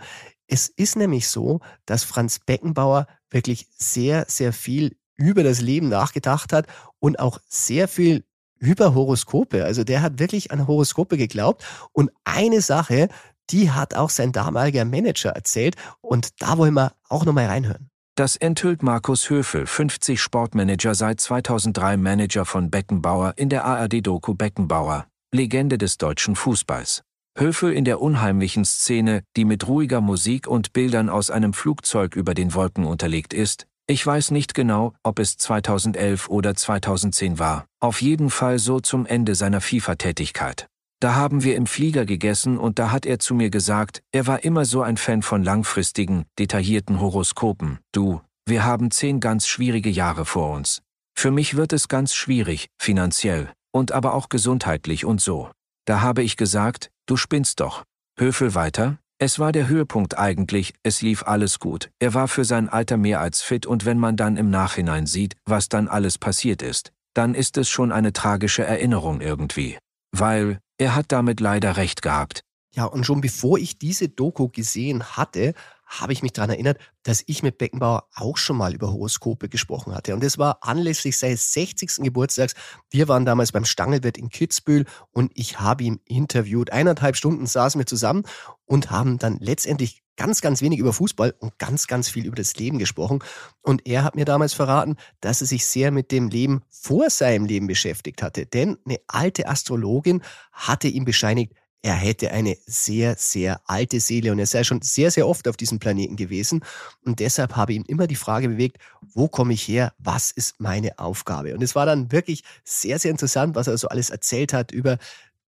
Es 0.46 0.68
ist 0.68 0.96
nämlich 0.96 1.28
so, 1.28 1.60
dass 1.86 2.04
Franz 2.04 2.38
Beckenbauer 2.38 3.06
wirklich 3.30 3.68
sehr, 3.76 4.24
sehr 4.28 4.52
viel 4.52 4.96
über 5.16 5.42
das 5.42 5.60
Leben 5.60 5.88
nachgedacht 5.88 6.52
hat 6.52 6.66
und 7.00 7.18
auch 7.18 7.38
sehr 7.48 7.88
viel 7.88 8.24
über 8.58 8.94
Horoskope. 8.94 9.64
Also 9.64 9.84
der 9.84 10.02
hat 10.02 10.18
wirklich 10.18 10.50
an 10.50 10.66
Horoskope 10.66 11.16
geglaubt. 11.16 11.64
Und 11.92 12.10
eine 12.24 12.60
Sache, 12.60 13.08
die 13.50 13.70
hat 13.70 13.94
auch 13.94 14.10
sein 14.10 14.32
damaliger 14.32 14.84
Manager 14.84 15.30
erzählt. 15.30 15.76
Und 16.00 16.40
da 16.40 16.58
wollen 16.58 16.74
wir 16.74 16.92
auch 17.08 17.24
nochmal 17.24 17.46
reinhören. 17.46 17.90
Das 18.18 18.34
enthüllt 18.34 18.82
Markus 18.82 19.30
Höfel, 19.30 19.64
50 19.64 20.20
Sportmanager 20.20 20.96
seit 20.96 21.20
2003 21.20 21.96
Manager 21.96 22.44
von 22.44 22.68
Beckenbauer 22.68 23.34
in 23.36 23.48
der 23.48 23.64
ARD-Doku 23.64 24.34
Beckenbauer, 24.34 25.06
Legende 25.32 25.78
des 25.78 25.98
deutschen 25.98 26.34
Fußballs. 26.34 27.04
Höfel 27.38 27.72
in 27.72 27.84
der 27.84 28.00
unheimlichen 28.00 28.64
Szene, 28.64 29.22
die 29.36 29.44
mit 29.44 29.68
ruhiger 29.68 30.00
Musik 30.00 30.48
und 30.48 30.72
Bildern 30.72 31.08
aus 31.08 31.30
einem 31.30 31.52
Flugzeug 31.52 32.16
über 32.16 32.34
den 32.34 32.54
Wolken 32.54 32.84
unterlegt 32.84 33.32
ist, 33.32 33.67
ich 33.90 34.06
weiß 34.06 34.32
nicht 34.32 34.52
genau, 34.52 34.92
ob 35.02 35.18
es 35.18 35.38
2011 35.38 36.28
oder 36.28 36.54
2010 36.54 37.38
war. 37.38 37.64
Auf 37.80 38.02
jeden 38.02 38.28
Fall 38.28 38.58
so 38.58 38.80
zum 38.80 39.06
Ende 39.06 39.34
seiner 39.34 39.62
FIFA-Tätigkeit. 39.62 40.68
Da 41.00 41.14
haben 41.14 41.42
wir 41.42 41.56
im 41.56 41.66
Flieger 41.66 42.04
gegessen 42.04 42.58
und 42.58 42.78
da 42.78 42.90
hat 42.90 43.06
er 43.06 43.18
zu 43.18 43.34
mir 43.34 43.48
gesagt, 43.48 44.02
er 44.12 44.26
war 44.26 44.44
immer 44.44 44.66
so 44.66 44.82
ein 44.82 44.98
Fan 44.98 45.22
von 45.22 45.42
langfristigen, 45.42 46.26
detaillierten 46.38 47.00
Horoskopen. 47.00 47.78
Du, 47.92 48.20
wir 48.46 48.64
haben 48.64 48.90
zehn 48.90 49.20
ganz 49.20 49.46
schwierige 49.46 49.90
Jahre 49.90 50.26
vor 50.26 50.54
uns. 50.54 50.82
Für 51.16 51.30
mich 51.30 51.56
wird 51.56 51.72
es 51.72 51.88
ganz 51.88 52.14
schwierig, 52.14 52.68
finanziell, 52.78 53.50
und 53.72 53.92
aber 53.92 54.12
auch 54.12 54.28
gesundheitlich 54.28 55.06
und 55.06 55.22
so. 55.22 55.50
Da 55.86 56.02
habe 56.02 56.22
ich 56.22 56.36
gesagt, 56.36 56.90
du 57.06 57.16
spinnst 57.16 57.60
doch. 57.60 57.84
Höfel 58.18 58.54
weiter, 58.54 58.98
es 59.20 59.40
war 59.40 59.50
der 59.50 59.66
Höhepunkt 59.66 60.16
eigentlich, 60.16 60.74
es 60.84 61.02
lief 61.02 61.24
alles 61.24 61.58
gut. 61.58 61.90
Er 61.98 62.14
war 62.14 62.28
für 62.28 62.44
sein 62.44 62.68
Alter 62.68 62.96
mehr 62.96 63.20
als 63.20 63.42
fit 63.42 63.66
und 63.66 63.84
wenn 63.84 63.98
man 63.98 64.16
dann 64.16 64.36
im 64.36 64.48
Nachhinein 64.48 65.06
sieht, 65.06 65.34
was 65.44 65.68
dann 65.68 65.88
alles 65.88 66.18
passiert 66.18 66.62
ist, 66.62 66.92
dann 67.14 67.34
ist 67.34 67.56
es 67.56 67.68
schon 67.68 67.90
eine 67.90 68.12
tragische 68.12 68.64
Erinnerung 68.64 69.20
irgendwie. 69.20 69.76
Weil, 70.12 70.60
er 70.78 70.94
hat 70.94 71.06
damit 71.08 71.40
leider 71.40 71.76
recht 71.76 72.00
gehabt. 72.00 72.44
Ja, 72.72 72.84
und 72.84 73.04
schon 73.04 73.20
bevor 73.20 73.58
ich 73.58 73.76
diese 73.76 74.08
Doku 74.08 74.48
gesehen 74.48 75.02
hatte, 75.02 75.54
habe 75.88 76.12
ich 76.12 76.22
mich 76.22 76.32
daran 76.32 76.50
erinnert, 76.50 76.78
dass 77.02 77.24
ich 77.26 77.42
mit 77.42 77.58
Beckenbauer 77.58 78.08
auch 78.14 78.36
schon 78.36 78.56
mal 78.56 78.74
über 78.74 78.92
Horoskope 78.92 79.48
gesprochen 79.48 79.94
hatte. 79.94 80.14
Und 80.14 80.22
das 80.22 80.38
war 80.38 80.58
anlässlich 80.60 81.16
seines 81.16 81.52
60. 81.54 81.96
Geburtstags. 82.02 82.54
Wir 82.90 83.08
waren 83.08 83.24
damals 83.24 83.52
beim 83.52 83.64
Stangelwirt 83.64 84.18
in 84.18 84.28
Kitzbühel 84.28 84.84
und 85.10 85.32
ich 85.34 85.58
habe 85.60 85.84
ihn 85.84 86.00
interviewt. 86.04 86.70
Eineinhalb 86.70 87.16
Stunden 87.16 87.46
saßen 87.46 87.78
wir 87.78 87.86
zusammen 87.86 88.24
und 88.66 88.90
haben 88.90 89.18
dann 89.18 89.38
letztendlich 89.40 90.02
ganz, 90.18 90.42
ganz 90.42 90.60
wenig 90.60 90.78
über 90.78 90.92
Fußball 90.92 91.34
und 91.38 91.58
ganz, 91.58 91.86
ganz 91.86 92.10
viel 92.10 92.26
über 92.26 92.36
das 92.36 92.56
Leben 92.56 92.78
gesprochen. 92.78 93.20
Und 93.62 93.86
er 93.86 94.04
hat 94.04 94.16
mir 94.16 94.26
damals 94.26 94.52
verraten, 94.52 94.96
dass 95.20 95.40
er 95.40 95.46
sich 95.46 95.64
sehr 95.64 95.90
mit 95.90 96.12
dem 96.12 96.28
Leben 96.28 96.62
vor 96.68 97.08
seinem 97.08 97.46
Leben 97.46 97.68
beschäftigt 97.68 98.20
hatte. 98.20 98.44
Denn 98.44 98.76
eine 98.84 98.98
alte 99.06 99.48
Astrologin 99.48 100.22
hatte 100.52 100.88
ihm 100.88 101.06
bescheinigt, 101.06 101.54
er 101.82 101.94
hätte 101.94 102.32
eine 102.32 102.56
sehr, 102.66 103.14
sehr 103.16 103.60
alte 103.66 104.00
Seele 104.00 104.32
und 104.32 104.38
er 104.38 104.46
sei 104.46 104.64
schon 104.64 104.82
sehr, 104.82 105.10
sehr 105.10 105.28
oft 105.28 105.46
auf 105.46 105.56
diesem 105.56 105.78
Planeten 105.78 106.16
gewesen. 106.16 106.64
Und 107.04 107.20
deshalb 107.20 107.54
habe 107.54 107.72
ihn 107.72 107.84
immer 107.84 108.06
die 108.06 108.16
Frage 108.16 108.48
bewegt, 108.48 108.78
wo 109.00 109.28
komme 109.28 109.54
ich 109.54 109.66
her? 109.68 109.92
Was 109.98 110.32
ist 110.32 110.60
meine 110.60 110.98
Aufgabe? 110.98 111.54
Und 111.54 111.62
es 111.62 111.74
war 111.74 111.86
dann 111.86 112.10
wirklich 112.10 112.42
sehr, 112.64 112.98
sehr 112.98 113.12
interessant, 113.12 113.54
was 113.54 113.68
er 113.68 113.78
so 113.78 113.88
alles 113.88 114.10
erzählt 114.10 114.52
hat 114.52 114.72
über, 114.72 114.98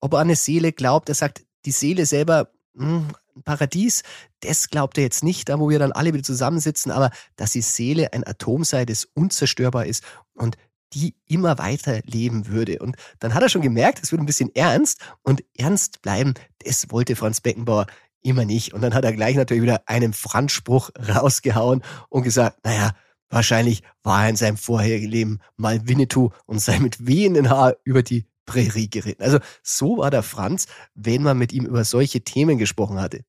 ob 0.00 0.12
er 0.12 0.20
an 0.20 0.28
eine 0.28 0.36
Seele 0.36 0.72
glaubt. 0.72 1.08
Er 1.08 1.16
sagt, 1.16 1.44
die 1.64 1.72
Seele 1.72 2.06
selber, 2.06 2.48
hm, 2.76 3.08
Paradies, 3.44 4.02
das 4.40 4.70
glaubt 4.70 4.98
er 4.98 5.04
jetzt 5.04 5.24
nicht, 5.24 5.48
da 5.48 5.58
wo 5.58 5.68
wir 5.68 5.78
dann 5.78 5.92
alle 5.92 6.12
wieder 6.12 6.22
zusammensitzen, 6.22 6.92
aber 6.92 7.10
dass 7.36 7.52
die 7.52 7.62
Seele 7.62 8.12
ein 8.12 8.26
Atom 8.26 8.64
sei, 8.64 8.84
das 8.84 9.04
unzerstörbar 9.04 9.86
ist 9.86 10.04
und 10.34 10.56
die 10.92 11.14
immer 11.26 11.58
weiter 11.58 12.00
leben 12.04 12.46
würde. 12.48 12.78
Und 12.78 12.96
dann 13.18 13.34
hat 13.34 13.42
er 13.42 13.48
schon 13.48 13.62
gemerkt, 13.62 14.00
es 14.02 14.12
wird 14.12 14.20
ein 14.20 14.26
bisschen 14.26 14.54
ernst 14.54 15.00
und 15.22 15.44
ernst 15.56 16.02
bleiben, 16.02 16.34
das 16.64 16.90
wollte 16.90 17.16
Franz 17.16 17.40
Beckenbauer 17.40 17.86
immer 18.22 18.44
nicht. 18.44 18.74
Und 18.74 18.82
dann 18.82 18.94
hat 18.94 19.04
er 19.04 19.12
gleich 19.12 19.36
natürlich 19.36 19.62
wieder 19.62 19.82
einen 19.86 20.12
Franzspruch 20.12 20.90
rausgehauen 21.08 21.82
und 22.08 22.22
gesagt, 22.22 22.58
naja, 22.64 22.92
wahrscheinlich 23.28 23.82
war 24.02 24.24
er 24.24 24.30
in 24.30 24.36
seinem 24.36 24.56
vorherigen 24.56 25.08
Leben 25.08 25.38
mal 25.56 25.88
Winnetou 25.88 26.30
und 26.46 26.60
sei 26.60 26.78
mit 26.78 27.06
wehenden 27.06 27.48
Haar 27.50 27.76
über 27.84 28.02
die 28.02 28.26
Prärie 28.44 28.90
geritten. 28.90 29.22
Also 29.22 29.38
so 29.62 29.98
war 29.98 30.10
der 30.10 30.22
Franz, 30.22 30.66
wenn 30.94 31.22
man 31.22 31.38
mit 31.38 31.52
ihm 31.52 31.66
über 31.66 31.84
solche 31.84 32.22
Themen 32.22 32.58
gesprochen 32.58 33.00
hatte. 33.00 33.24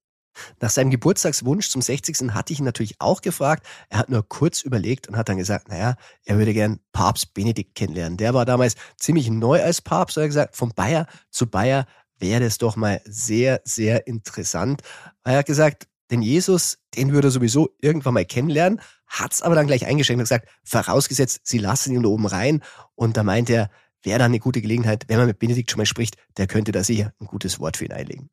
Nach 0.59 0.69
seinem 0.69 0.91
Geburtstagswunsch 0.91 1.69
zum 1.69 1.81
60. 1.81 2.33
hatte 2.33 2.53
ich 2.53 2.59
ihn 2.59 2.65
natürlich 2.65 2.95
auch 2.99 3.21
gefragt. 3.21 3.65
Er 3.89 3.99
hat 3.99 4.09
nur 4.09 4.27
kurz 4.27 4.61
überlegt 4.61 5.07
und 5.07 5.17
hat 5.17 5.29
dann 5.29 5.37
gesagt, 5.37 5.69
naja, 5.69 5.95
er 6.25 6.37
würde 6.37 6.53
gern 6.53 6.79
Papst 6.91 7.33
Benedikt 7.33 7.75
kennenlernen. 7.75 8.17
Der 8.17 8.33
war 8.33 8.45
damals 8.45 8.75
ziemlich 8.97 9.29
neu 9.29 9.61
als 9.61 9.81
Papst, 9.81 10.17
er 10.17 10.23
hat 10.23 10.29
gesagt, 10.29 10.55
von 10.55 10.69
Bayer 10.73 11.07
zu 11.29 11.47
Bayer 11.47 11.85
wäre 12.17 12.41
das 12.41 12.57
doch 12.57 12.75
mal 12.75 13.01
sehr, 13.05 13.61
sehr 13.65 14.07
interessant. 14.07 14.81
Er 15.23 15.37
hat 15.39 15.45
gesagt, 15.47 15.87
den 16.11 16.21
Jesus, 16.21 16.77
den 16.95 17.13
würde 17.13 17.29
er 17.29 17.31
sowieso 17.31 17.69
irgendwann 17.79 18.13
mal 18.13 18.25
kennenlernen, 18.25 18.81
hat 19.07 19.33
es 19.33 19.41
aber 19.41 19.55
dann 19.55 19.67
gleich 19.67 19.85
eingeschränkt 19.85 20.19
und 20.19 20.25
gesagt, 20.25 20.49
vorausgesetzt, 20.63 21.41
sie 21.43 21.57
lassen 21.57 21.93
ihn 21.93 22.03
da 22.03 22.09
oben 22.09 22.27
rein. 22.27 22.61
Und 22.95 23.17
da 23.17 23.23
meint 23.23 23.49
er, 23.49 23.69
wäre 24.03 24.19
dann 24.19 24.31
eine 24.31 24.39
gute 24.39 24.61
Gelegenheit, 24.61 25.05
wenn 25.07 25.17
man 25.17 25.27
mit 25.27 25.39
Benedikt 25.39 25.71
schon 25.71 25.79
mal 25.79 25.85
spricht, 25.85 26.17
der 26.37 26.47
könnte 26.47 26.71
da 26.71 26.83
sicher 26.83 27.13
ein 27.19 27.27
gutes 27.27 27.59
Wort 27.59 27.77
für 27.77 27.85
ihn 27.85 27.93
einlegen. 27.93 28.29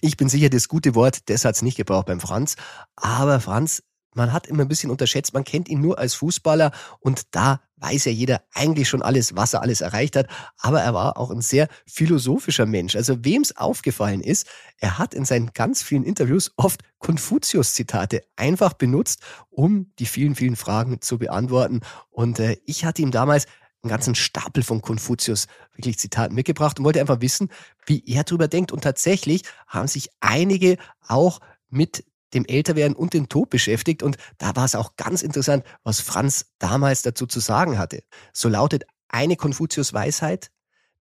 Ich 0.00 0.16
bin 0.16 0.28
sicher, 0.28 0.50
das 0.50 0.68
gute 0.68 0.94
Wort, 0.94 1.28
das 1.30 1.44
hat's 1.44 1.62
nicht 1.62 1.76
gebraucht 1.76 2.06
beim 2.06 2.20
Franz. 2.20 2.56
Aber 2.96 3.40
Franz, 3.40 3.82
man 4.14 4.32
hat 4.32 4.46
immer 4.46 4.62
ein 4.62 4.68
bisschen 4.68 4.90
unterschätzt, 4.90 5.34
man 5.34 5.44
kennt 5.44 5.68
ihn 5.68 5.80
nur 5.80 5.98
als 5.98 6.14
Fußballer 6.14 6.72
und 7.00 7.22
da 7.32 7.60
weiß 7.76 8.06
ja 8.06 8.12
jeder 8.12 8.42
eigentlich 8.54 8.88
schon 8.88 9.02
alles, 9.02 9.36
was 9.36 9.52
er 9.52 9.60
alles 9.60 9.82
erreicht 9.82 10.16
hat. 10.16 10.28
Aber 10.58 10.80
er 10.80 10.94
war 10.94 11.18
auch 11.18 11.30
ein 11.30 11.42
sehr 11.42 11.68
philosophischer 11.86 12.64
Mensch. 12.64 12.96
Also 12.96 13.24
wem's 13.24 13.54
aufgefallen 13.56 14.22
ist, 14.22 14.46
er 14.78 14.98
hat 14.98 15.12
in 15.12 15.26
seinen 15.26 15.52
ganz 15.52 15.82
vielen 15.82 16.04
Interviews 16.04 16.52
oft 16.56 16.82
Konfuzius-Zitate 16.98 18.22
einfach 18.36 18.72
benutzt, 18.72 19.20
um 19.50 19.92
die 19.98 20.06
vielen, 20.06 20.34
vielen 20.34 20.56
Fragen 20.56 21.02
zu 21.02 21.18
beantworten. 21.18 21.80
Und 22.08 22.40
äh, 22.40 22.56
ich 22.64 22.86
hatte 22.86 23.02
ihm 23.02 23.10
damals 23.10 23.46
einen 23.86 23.90
ganzen 23.90 24.14
Stapel 24.14 24.62
von 24.62 24.82
Konfuzius 24.82 25.46
wirklich 25.74 25.98
Zitaten 25.98 26.34
mitgebracht 26.34 26.78
und 26.78 26.84
wollte 26.84 27.00
einfach 27.00 27.20
wissen, 27.20 27.50
wie 27.86 28.04
er 28.06 28.24
darüber 28.24 28.48
denkt. 28.48 28.72
Und 28.72 28.82
tatsächlich 28.82 29.42
haben 29.66 29.88
sich 29.88 30.10
einige 30.20 30.76
auch 31.06 31.40
mit 31.68 32.04
dem 32.34 32.44
Älterwerden 32.44 32.96
und 32.96 33.14
dem 33.14 33.28
Tod 33.28 33.50
beschäftigt. 33.50 34.02
Und 34.02 34.16
da 34.38 34.56
war 34.56 34.64
es 34.64 34.74
auch 34.74 34.96
ganz 34.96 35.22
interessant, 35.22 35.64
was 35.84 36.00
Franz 36.00 36.46
damals 36.58 37.02
dazu 37.02 37.26
zu 37.26 37.40
sagen 37.40 37.78
hatte. 37.78 38.02
So 38.32 38.48
lautet 38.48 38.84
eine 39.08 39.36
Konfuzius-Weisheit, 39.36 40.50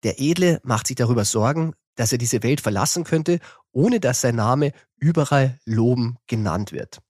der 0.04 0.20
Edle 0.20 0.60
macht 0.62 0.86
sich 0.86 0.96
darüber 0.96 1.24
Sorgen, 1.24 1.74
dass 1.96 2.12
er 2.12 2.18
diese 2.18 2.44
Welt 2.44 2.60
verlassen 2.60 3.02
könnte, 3.02 3.40
ohne 3.72 3.98
dass 3.98 4.20
sein 4.20 4.36
Name 4.36 4.72
überall 4.96 5.58
loben 5.64 6.16
genannt 6.28 6.70
wird. 6.72 7.00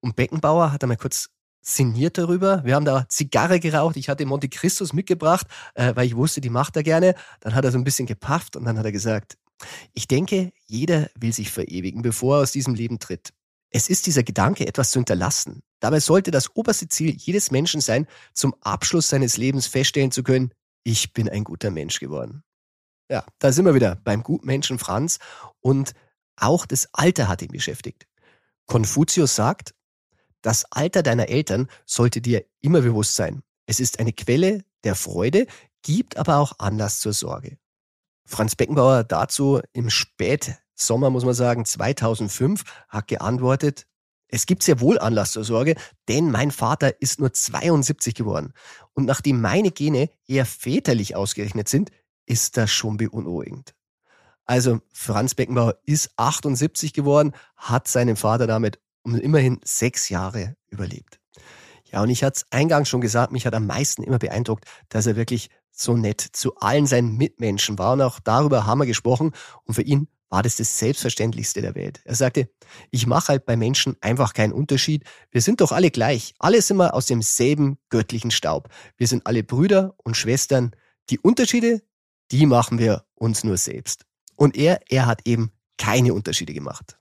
Und 0.00 0.14
Beckenbauer 0.14 0.70
hat 0.70 0.84
einmal 0.84 0.96
kurz 0.96 1.30
sinniert 1.64 2.18
darüber. 2.18 2.62
Wir 2.64 2.74
haben 2.74 2.84
da 2.84 3.06
Zigarre 3.08 3.58
geraucht. 3.60 3.96
Ich 3.96 4.08
hatte 4.08 4.26
Monte 4.26 4.48
Christus 4.48 4.92
mitgebracht, 4.92 5.46
äh, 5.74 5.94
weil 5.96 6.06
ich 6.06 6.16
wusste, 6.16 6.40
die 6.40 6.50
macht 6.50 6.76
er 6.76 6.82
gerne. 6.82 7.14
Dann 7.40 7.54
hat 7.54 7.64
er 7.64 7.72
so 7.72 7.78
ein 7.78 7.84
bisschen 7.84 8.06
gepafft 8.06 8.56
und 8.56 8.64
dann 8.64 8.78
hat 8.78 8.84
er 8.84 8.92
gesagt, 8.92 9.36
ich 9.92 10.06
denke, 10.08 10.52
jeder 10.66 11.10
will 11.18 11.32
sich 11.32 11.50
verewigen, 11.50 12.02
bevor 12.02 12.38
er 12.38 12.42
aus 12.42 12.52
diesem 12.52 12.74
Leben 12.74 12.98
tritt. 12.98 13.32
Es 13.70 13.88
ist 13.88 14.06
dieser 14.06 14.22
Gedanke, 14.22 14.66
etwas 14.66 14.90
zu 14.90 14.98
hinterlassen. 14.98 15.62
Dabei 15.80 16.00
sollte 16.00 16.30
das 16.30 16.54
oberste 16.54 16.88
Ziel 16.88 17.16
jedes 17.16 17.50
Menschen 17.50 17.80
sein, 17.80 18.06
zum 18.32 18.54
Abschluss 18.60 19.08
seines 19.08 19.36
Lebens 19.36 19.66
feststellen 19.66 20.12
zu 20.12 20.22
können, 20.22 20.52
ich 20.84 21.12
bin 21.12 21.28
ein 21.28 21.44
guter 21.44 21.70
Mensch 21.70 21.98
geworden. 21.98 22.42
Ja, 23.10 23.24
da 23.38 23.52
sind 23.52 23.64
wir 23.64 23.74
wieder 23.74 23.96
beim 23.96 24.22
Gutmenschen 24.22 24.78
Franz 24.78 25.18
und 25.60 25.92
auch 26.36 26.66
das 26.66 26.88
Alter 26.92 27.28
hat 27.28 27.42
ihn 27.42 27.52
beschäftigt. 27.52 28.06
Konfuzius 28.66 29.34
sagt, 29.34 29.74
das 30.44 30.66
Alter 30.70 31.02
deiner 31.02 31.30
Eltern 31.30 31.68
sollte 31.86 32.20
dir 32.20 32.44
immer 32.60 32.82
bewusst 32.82 33.16
sein. 33.16 33.42
Es 33.64 33.80
ist 33.80 33.98
eine 33.98 34.12
Quelle 34.12 34.62
der 34.84 34.94
Freude, 34.94 35.46
gibt 35.82 36.18
aber 36.18 36.36
auch 36.36 36.58
Anlass 36.58 37.00
zur 37.00 37.14
Sorge. 37.14 37.56
Franz 38.26 38.54
Beckenbauer 38.54 39.04
dazu 39.04 39.62
im 39.72 39.88
Spätsommer, 39.88 41.08
muss 41.08 41.24
man 41.24 41.32
sagen, 41.32 41.64
2005 41.64 42.62
hat 42.88 43.08
geantwortet, 43.08 43.86
es 44.28 44.44
gibt 44.44 44.62
sehr 44.62 44.80
wohl 44.80 44.98
Anlass 44.98 45.32
zur 45.32 45.44
Sorge, 45.44 45.76
denn 46.08 46.30
mein 46.30 46.50
Vater 46.50 47.00
ist 47.00 47.20
nur 47.20 47.32
72 47.32 48.14
geworden. 48.14 48.52
Und 48.92 49.06
nachdem 49.06 49.40
meine 49.40 49.70
Gene 49.70 50.10
eher 50.26 50.44
väterlich 50.44 51.16
ausgerechnet 51.16 51.70
sind, 51.70 51.90
ist 52.26 52.58
das 52.58 52.70
schon 52.70 52.98
beunruhigend. 52.98 53.74
Also 54.44 54.80
Franz 54.92 55.34
Beckenbauer 55.34 55.78
ist 55.86 56.10
78 56.16 56.92
geworden, 56.92 57.32
hat 57.56 57.88
seinen 57.88 58.16
Vater 58.16 58.46
damit 58.46 58.78
um 59.04 59.14
immerhin 59.14 59.60
sechs 59.64 60.08
Jahre 60.08 60.56
überlebt. 60.68 61.20
Ja, 61.92 62.02
und 62.02 62.10
ich 62.10 62.24
hatte 62.24 62.38
es 62.38 62.46
eingangs 62.50 62.88
schon 62.88 63.00
gesagt, 63.00 63.30
mich 63.30 63.46
hat 63.46 63.54
am 63.54 63.66
meisten 63.66 64.02
immer 64.02 64.18
beeindruckt, 64.18 64.64
dass 64.88 65.06
er 65.06 65.14
wirklich 65.14 65.50
so 65.70 65.96
nett 65.96 66.20
zu 66.20 66.56
allen 66.56 66.86
seinen 66.86 67.16
Mitmenschen 67.16 67.78
war. 67.78 67.92
Und 67.92 68.02
auch 68.02 68.18
darüber 68.20 68.66
haben 68.66 68.78
wir 68.78 68.86
gesprochen. 68.86 69.32
Und 69.64 69.74
für 69.74 69.82
ihn 69.82 70.08
war 70.28 70.42
das 70.42 70.56
das 70.56 70.78
Selbstverständlichste 70.78 71.62
der 71.62 71.76
Welt. 71.76 72.00
Er 72.04 72.16
sagte, 72.16 72.48
ich 72.90 73.06
mache 73.06 73.28
halt 73.28 73.46
bei 73.46 73.56
Menschen 73.56 73.96
einfach 74.00 74.32
keinen 74.32 74.52
Unterschied. 74.52 75.04
Wir 75.30 75.40
sind 75.40 75.60
doch 75.60 75.70
alle 75.70 75.90
gleich. 75.90 76.34
Alle 76.38 76.60
sind 76.62 76.78
wir 76.78 76.94
aus 76.94 77.06
demselben 77.06 77.78
göttlichen 77.90 78.32
Staub. 78.32 78.68
Wir 78.96 79.06
sind 79.06 79.26
alle 79.26 79.44
Brüder 79.44 79.94
und 79.98 80.16
Schwestern. 80.16 80.74
Die 81.10 81.20
Unterschiede, 81.20 81.82
die 82.32 82.46
machen 82.46 82.78
wir 82.78 83.04
uns 83.14 83.44
nur 83.44 83.56
selbst. 83.56 84.06
Und 84.34 84.56
er, 84.56 84.80
er 84.88 85.06
hat 85.06 85.26
eben 85.26 85.52
keine 85.78 86.14
Unterschiede 86.14 86.54
gemacht. 86.54 86.98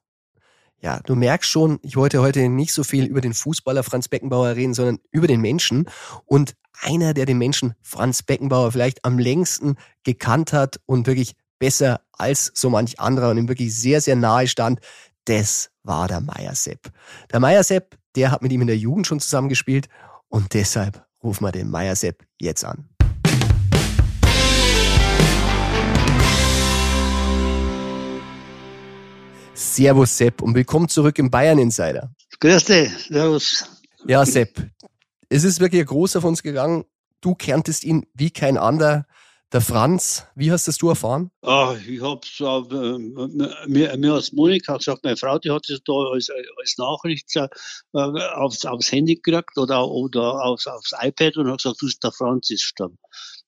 Ja, 0.83 0.99
du 0.99 1.15
merkst 1.15 1.49
schon, 1.49 1.79
ich 1.81 1.95
wollte 1.95 2.21
heute 2.21 2.49
nicht 2.49 2.73
so 2.73 2.83
viel 2.83 3.05
über 3.05 3.21
den 3.21 3.33
Fußballer 3.33 3.83
Franz 3.83 4.09
Beckenbauer 4.09 4.57
reden, 4.57 4.73
sondern 4.73 4.99
über 5.11 5.27
den 5.27 5.39
Menschen. 5.39 5.85
Und 6.25 6.55
einer, 6.81 7.13
der 7.13 7.25
den 7.25 7.37
Menschen 7.37 7.73
Franz 7.81 8.21
Beckenbauer 8.21 8.73
vielleicht 8.73 9.05
am 9.05 9.17
längsten 9.17 9.77
gekannt 10.03 10.51
hat 10.51 10.81
und 10.85 11.07
wirklich 11.07 11.35
besser 11.57 12.01
als 12.11 12.51
so 12.53 12.69
manch 12.69 12.99
anderer 12.99 13.29
und 13.29 13.37
ihm 13.37 13.47
wirklich 13.47 13.73
sehr, 13.73 14.01
sehr 14.01 14.17
nahe 14.17 14.45
stand, 14.49 14.81
das 15.23 15.69
war 15.83 16.09
der 16.09 16.19
Meier 16.19 16.53
Sepp. 16.53 16.91
Der 17.31 17.39
Meier 17.39 17.63
Sepp, 17.63 17.97
der 18.17 18.31
hat 18.31 18.41
mit 18.41 18.51
ihm 18.51 18.59
in 18.59 18.67
der 18.67 18.77
Jugend 18.77 19.07
schon 19.07 19.21
zusammengespielt 19.21 19.87
und 20.27 20.53
deshalb 20.53 21.05
rufen 21.23 21.45
wir 21.45 21.53
den 21.53 21.69
Meier 21.69 21.95
Sepp 21.95 22.25
jetzt 22.41 22.65
an. 22.65 22.89
Servus 29.63 30.17
Sepp 30.17 30.41
und 30.41 30.55
willkommen 30.55 30.89
zurück 30.89 31.17
im 31.17 31.31
Bayern 31.31 31.57
Insider. 31.57 32.11
Grüß 32.41 32.65
dich, 32.65 32.91
servus. 33.07 33.65
Ja, 34.05 34.25
Sepp, 34.25 34.61
es 35.29 35.45
ist 35.45 35.61
wirklich 35.61 35.81
ein 35.81 35.87
großer 35.87 36.19
von 36.21 36.31
uns 36.31 36.43
gegangen. 36.43 36.83
Du 37.21 37.33
kenntest 37.33 37.85
ihn 37.85 38.05
wie 38.13 38.29
kein 38.29 38.57
anderer. 38.57 39.05
Der 39.53 39.61
Franz, 39.61 40.25
wie 40.35 40.51
hast 40.51 40.67
das 40.67 40.77
du 40.77 40.89
erfahren? 40.89 41.31
Ah, 41.41 41.75
ich 41.87 42.01
hab's 42.01 42.39
äh, 42.39 42.97
mir, 43.67 43.95
mir 43.97 44.13
als 44.13 44.33
Monika 44.33 44.77
gesagt, 44.77 45.03
meine 45.03 45.15
Frau, 45.15 45.39
die 45.39 45.49
hat 45.49 45.69
es 45.69 45.81
da 45.85 45.93
als, 46.11 46.29
als 46.59 46.77
Nachricht 46.77 47.33
äh, 47.35 47.47
aufs, 47.93 48.65
aufs 48.65 48.91
Handy 48.91 49.15
gekriegt 49.15 49.57
oder, 49.57 49.87
oder 49.87 50.43
aufs, 50.43 50.67
aufs 50.67 50.91
iPad 50.99 51.37
und 51.37 51.49
hat 51.49 51.63
gesagt, 51.63 51.81
du, 51.81 51.87
der 52.01 52.11
Franz 52.11 52.49
ist 52.49 52.63
gestorben. 52.63 52.97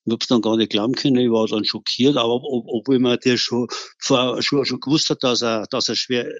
Ich 0.06 0.12
hab's 0.12 0.28
dann 0.28 0.40
gar 0.40 0.56
nicht 0.56 0.70
glauben 0.70 0.94
können, 0.94 1.16
ich 1.16 1.30
war 1.30 1.46
dann 1.46 1.64
schockiert, 1.64 2.16
aber 2.16 2.34
ob, 2.34 2.64
obwohl 2.68 2.98
man 2.98 3.18
das 3.22 3.40
schon, 3.40 3.66
schon, 3.98 4.40
schon 4.40 4.80
gewusst 4.80 5.10
hat, 5.10 5.22
dass 5.22 5.42
er, 5.42 5.66
dass 5.70 5.88
er 5.88 5.96
schwer, 5.96 6.32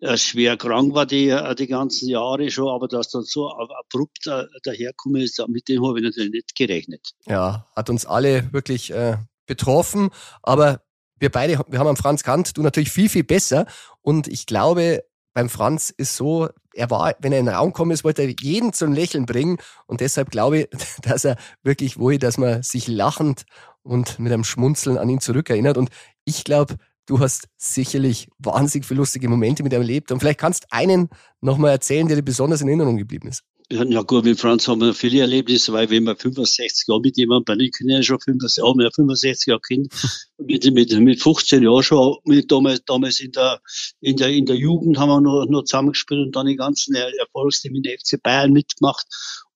äh, 0.00 0.16
schwer 0.16 0.56
krank 0.56 0.94
war 0.94 1.06
die, 1.06 1.28
äh, 1.28 1.54
die 1.54 1.66
ganzen 1.66 2.08
Jahre 2.08 2.50
schon, 2.50 2.68
aber 2.68 2.88
dass 2.88 3.10
dann 3.10 3.22
so 3.22 3.48
abrupt 3.50 4.26
äh, 4.26 4.44
daherkommen 4.62 5.22
ist, 5.22 5.42
mit 5.48 5.68
dem 5.68 5.86
habe 5.86 6.00
ich 6.00 6.04
natürlich 6.04 6.32
nicht 6.32 6.54
gerechnet. 6.54 7.12
Ja, 7.26 7.66
hat 7.74 7.88
uns 7.88 8.04
alle 8.04 8.52
wirklich 8.52 8.90
äh, 8.90 9.16
betroffen, 9.46 10.10
aber 10.42 10.82
wir 11.18 11.30
beide, 11.30 11.60
wir 11.68 11.78
haben 11.78 11.88
am 11.88 11.96
Franz 11.96 12.22
Kant, 12.22 12.56
du 12.56 12.62
natürlich 12.62 12.90
viel, 12.90 13.08
viel 13.08 13.24
besser 13.24 13.66
und 14.02 14.28
ich 14.28 14.46
glaube, 14.46 15.04
beim 15.34 15.48
Franz 15.48 15.90
ist 15.90 16.16
so, 16.16 16.48
er 16.74 16.90
war, 16.90 17.14
wenn 17.20 17.32
er 17.32 17.40
in 17.40 17.46
den 17.46 17.54
Raum 17.54 17.72
kommen 17.72 17.90
ist, 17.90 18.04
wollte 18.04 18.22
er 18.22 18.34
jeden 18.40 18.72
zum 18.72 18.92
Lächeln 18.92 19.26
bringen. 19.26 19.58
Und 19.86 20.00
deshalb 20.00 20.30
glaube 20.30 20.60
ich, 20.60 20.68
dass 21.02 21.24
er 21.24 21.36
wirklich 21.62 21.98
wohl, 21.98 22.18
dass 22.18 22.38
man 22.38 22.62
sich 22.62 22.88
lachend 22.88 23.44
und 23.82 24.18
mit 24.18 24.32
einem 24.32 24.44
Schmunzeln 24.44 24.98
an 24.98 25.08
ihn 25.08 25.20
zurückerinnert. 25.20 25.76
Und 25.76 25.90
ich 26.24 26.44
glaube, 26.44 26.76
du 27.06 27.20
hast 27.20 27.48
sicherlich 27.56 28.28
wahnsinnig 28.38 28.86
viele 28.86 28.98
lustige 28.98 29.28
Momente 29.28 29.62
mit 29.62 29.72
ihm 29.72 29.80
erlebt. 29.80 30.12
Und 30.12 30.20
vielleicht 30.20 30.38
kannst 30.38 30.66
einen 30.70 31.08
nochmal 31.40 31.72
erzählen, 31.72 32.06
der 32.06 32.16
dir 32.16 32.22
besonders 32.22 32.60
in 32.60 32.68
Erinnerung 32.68 32.96
geblieben 32.96 33.28
ist. 33.28 33.42
Ja 33.72 34.02
gut, 34.02 34.24
mit 34.24 34.38
Franz 34.38 34.68
haben 34.68 34.82
wir 34.82 34.92
viele 34.92 35.20
Erlebnisse, 35.20 35.72
weil 35.72 35.88
wenn 35.88 36.04
man 36.04 36.14
65 36.14 36.88
Jahre 36.88 37.00
mit 37.00 37.16
jemandem, 37.16 37.56
bei 37.56 37.64
ich 37.64 37.72
ja 37.80 38.02
schon 38.02 38.20
65, 38.20 38.62
haben 38.62 38.78
wir 38.78 38.90
65 38.90 39.46
Jahre 39.46 39.60
Kind, 39.62 39.88
mit, 40.38 40.70
mit, 40.74 40.92
mit 41.00 41.22
15 41.22 41.62
Jahren 41.62 41.82
schon, 41.82 42.18
mit 42.24 42.52
damals, 42.52 42.84
damals 42.84 43.20
in 43.20 43.32
der, 43.32 43.62
in 44.00 44.16
der, 44.16 44.28
in 44.28 44.44
der 44.44 44.56
Jugend 44.56 44.98
haben 44.98 45.08
wir 45.08 45.22
noch, 45.22 45.46
noch 45.48 45.62
zusammengespielt 45.62 46.20
und 46.20 46.36
dann 46.36 46.48
die 46.48 46.56
ganzen 46.56 46.94
Erfolgsteam 46.94 47.74
in 47.76 47.82
der 47.82 47.98
FC 47.98 48.22
Bayern 48.22 48.52
mitgemacht 48.52 49.06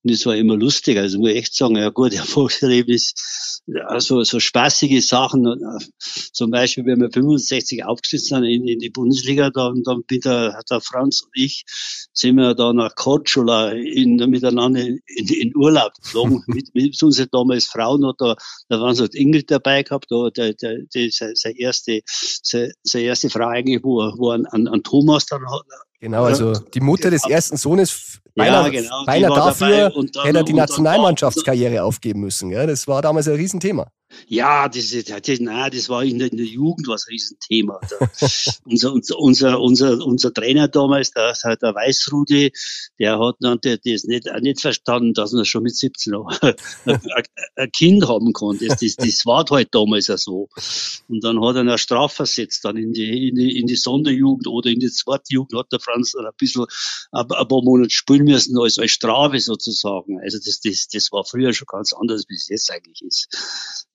und 0.06 0.12
das 0.12 0.24
war 0.24 0.36
immer 0.36 0.56
lustig. 0.56 0.98
Also 0.98 1.18
muss 1.18 1.30
ich 1.30 1.36
echt 1.36 1.54
sagen, 1.56 1.74
ja 1.76 1.88
gut, 1.88 2.12
Erfolgserlebnis, 2.14 3.62
also 3.86 4.22
so 4.22 4.38
spaßige 4.38 5.04
Sachen. 5.04 5.46
Äh, 5.46 5.84
zum 6.32 6.52
Beispiel, 6.52 6.86
wenn 6.86 7.00
wir 7.00 7.10
65 7.10 7.84
aufgesetzt 7.84 8.28
sind 8.28 8.44
in, 8.44 8.68
in 8.68 8.78
die 8.78 8.90
Bundesliga, 8.90 9.50
dann, 9.50 9.82
dann 9.82 10.04
bin 10.04 10.20
der, 10.20 10.62
der 10.70 10.80
Franz 10.80 11.22
und 11.22 11.30
ich, 11.34 11.64
sind 12.12 12.36
wir 12.36 12.54
da 12.54 12.72
nach 12.72 12.94
Korčula 12.94 13.72
in, 13.72 14.14
miteinander 14.30 14.86
in, 14.86 15.00
in 15.06 15.56
Urlaub 15.56 15.92
geflogen, 16.00 16.44
mit, 16.46 16.72
mit 16.72 17.02
unseren 17.02 17.28
damals 17.32 17.66
Frauen. 17.66 18.04
Und 18.04 18.20
da, 18.20 18.36
da 18.68 18.80
waren 18.80 18.94
so 18.94 19.06
Ingrid 19.12 19.50
dabei 19.50 19.82
gehabt, 19.82 20.06
da, 20.08 20.30
der, 20.30 20.54
der, 20.54 20.82
der, 20.94 21.08
seine 21.10 21.58
erste, 21.58 22.00
seine, 22.06 22.70
seine 22.84 23.04
erste 23.06 23.28
Frau 23.28 23.48
eigentlich, 23.48 23.82
wo, 23.82 23.96
wo 24.18 24.30
an, 24.30 24.46
an, 24.46 24.68
an 24.68 24.84
Thomas 24.84 25.26
dann 25.26 25.42
hat, 25.50 25.62
Genau, 26.00 26.24
also 26.24 26.52
die 26.52 26.80
Mutter 26.80 27.10
des 27.10 27.26
ersten 27.26 27.56
Sohnes 27.56 28.20
beinahe, 28.34 28.64
ja, 28.64 28.68
genau, 28.82 29.04
beinahe 29.06 29.34
dafür 29.34 29.92
hätte 30.24 30.38
er 30.38 30.44
die 30.44 30.52
Nationalmannschaftskarriere 30.52 31.82
aufgeben 31.82 32.20
müssen. 32.20 32.50
Gell? 32.50 32.66
Das 32.66 32.86
war 32.86 33.00
damals 33.02 33.28
ein 33.28 33.36
Riesenthema. 33.36 33.88
Ja, 34.28 34.68
das, 34.68 34.90
das, 34.90 35.40
nein, 35.40 35.70
das 35.72 35.88
war 35.88 36.04
in 36.04 36.18
der, 36.18 36.28
Jugend 36.28 36.88
was 36.88 37.08
Riesenthema. 37.08 37.80
unser, 38.64 38.92
unser, 38.92 39.60
unser, 39.60 40.04
unser, 40.04 40.32
Trainer 40.32 40.68
damals, 40.68 41.10
der, 41.10 41.34
der 41.56 41.74
Weißrudi, 41.74 42.52
der 42.98 43.18
hat 43.18 43.36
dann 43.40 43.60
der, 43.60 43.78
das 43.78 44.04
nicht, 44.04 44.26
nicht 44.40 44.60
verstanden, 44.60 45.14
dass 45.14 45.32
man 45.32 45.44
schon 45.44 45.62
mit 45.62 45.76
17 45.76 46.14
ein, 46.84 47.00
ein 47.56 47.72
Kind 47.72 48.08
haben 48.08 48.32
konnte. 48.32 48.66
Das, 48.66 48.78
das, 48.78 48.96
das 48.96 49.26
war 49.26 49.44
halt 49.50 49.74
damals 49.74 50.06
ja 50.06 50.16
so. 50.16 50.48
Und 51.08 51.22
dann 51.22 51.40
hat 51.44 51.56
er 51.56 51.60
eine 51.60 51.78
Strafe 51.78 52.16
versetzt, 52.16 52.64
dann 52.64 52.76
in 52.76 52.92
die, 52.92 53.28
in 53.28 53.34
die, 53.34 53.58
in 53.58 53.66
die 53.66 53.76
Sonderjugend 53.76 54.46
oder 54.46 54.70
in 54.70 54.80
die 54.80 54.90
zweite 54.90 55.24
Jugend 55.28 55.58
hat 55.58 55.72
der 55.72 55.80
Franz 55.80 56.14
ein 56.14 56.26
bisschen, 56.36 56.66
ein, 57.12 57.30
ein 57.30 57.48
paar 57.48 57.62
Monate 57.62 57.90
spielen 57.90 58.24
müssen 58.24 58.58
als, 58.58 58.78
als 58.78 58.90
Strafe 58.92 59.40
sozusagen. 59.40 60.20
Also 60.20 60.38
das, 60.44 60.60
das, 60.60 60.88
das 60.88 61.12
war 61.12 61.24
früher 61.24 61.52
schon 61.52 61.66
ganz 61.66 61.92
anders, 61.92 62.24
wie 62.28 62.34
es 62.34 62.48
jetzt 62.48 62.70
eigentlich 62.70 63.02
ist. 63.02 63.28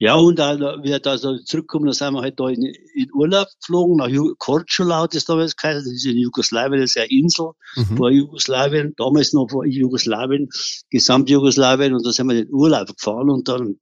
Ja, 0.01 0.15
und 0.15 0.39
da, 0.39 0.57
wir 0.57 0.99
da 0.99 1.15
so 1.15 1.37
zurückkommen, 1.37 1.85
da 1.85 1.93
sind 1.93 2.15
wir 2.15 2.21
halt 2.21 2.39
da 2.39 2.49
in, 2.49 2.63
in 2.63 3.13
Urlaub 3.13 3.47
geflogen, 3.59 3.97
nach 3.97 4.09
Korčula 4.39 5.01
hat 5.01 5.13
das 5.13 5.25
damals 5.25 5.55
geheißen, 5.55 5.83
das 5.83 5.93
ist 5.93 6.07
in 6.07 6.17
Jugoslawien, 6.17 6.81
das 6.81 6.95
ist 6.95 6.97
eine 6.97 7.11
Insel 7.11 7.51
mhm. 7.75 7.97
vor 7.97 8.09
Jugoslawien, 8.09 8.95
damals 8.97 9.31
noch 9.33 9.51
vor 9.51 9.63
Jugoslawien, 9.63 10.49
Gesamtjugoslawien, 10.89 11.93
und 11.93 12.03
da 12.03 12.11
sind 12.11 12.25
wir 12.25 12.35
in 12.35 12.45
den 12.47 12.51
Urlaub 12.53 12.87
gefahren 12.87 13.29
und 13.29 13.47
dann 13.47 13.79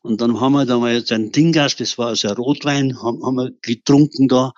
und 0.00 0.22
dann 0.22 0.40
haben 0.40 0.52
wir 0.52 0.64
da 0.64 0.78
mal 0.78 0.94
jetzt 0.94 1.12
ein 1.12 1.30
Dingas, 1.30 1.76
das 1.76 1.98
war 1.98 2.06
also 2.08 2.28
ein 2.28 2.36
Rotwein, 2.36 3.02
haben, 3.02 3.22
haben 3.22 3.36
wir 3.36 3.50
getrunken 3.60 4.28
da. 4.28 4.52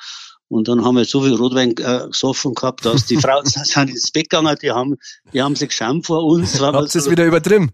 Und 0.48 0.68
dann 0.68 0.84
haben 0.84 0.96
wir 0.96 1.04
so 1.04 1.20
viel 1.20 1.34
Rotwein 1.34 1.72
äh, 1.78 2.06
gesoffen 2.06 2.54
gehabt, 2.54 2.86
dass 2.86 3.06
die 3.06 3.16
Frauen 3.20 3.44
sind 3.44 3.90
ins 3.90 4.12
Bett 4.12 4.30
gegangen, 4.30 4.56
die 4.62 4.70
haben, 4.70 4.94
die 5.32 5.42
haben 5.42 5.56
sich 5.56 5.68
geschämt 5.68 6.06
vor 6.06 6.24
uns. 6.24 6.60
Habt 6.60 6.94
ihr 6.94 6.98
es 6.98 7.10
wieder 7.10 7.26
übertrieben? 7.26 7.72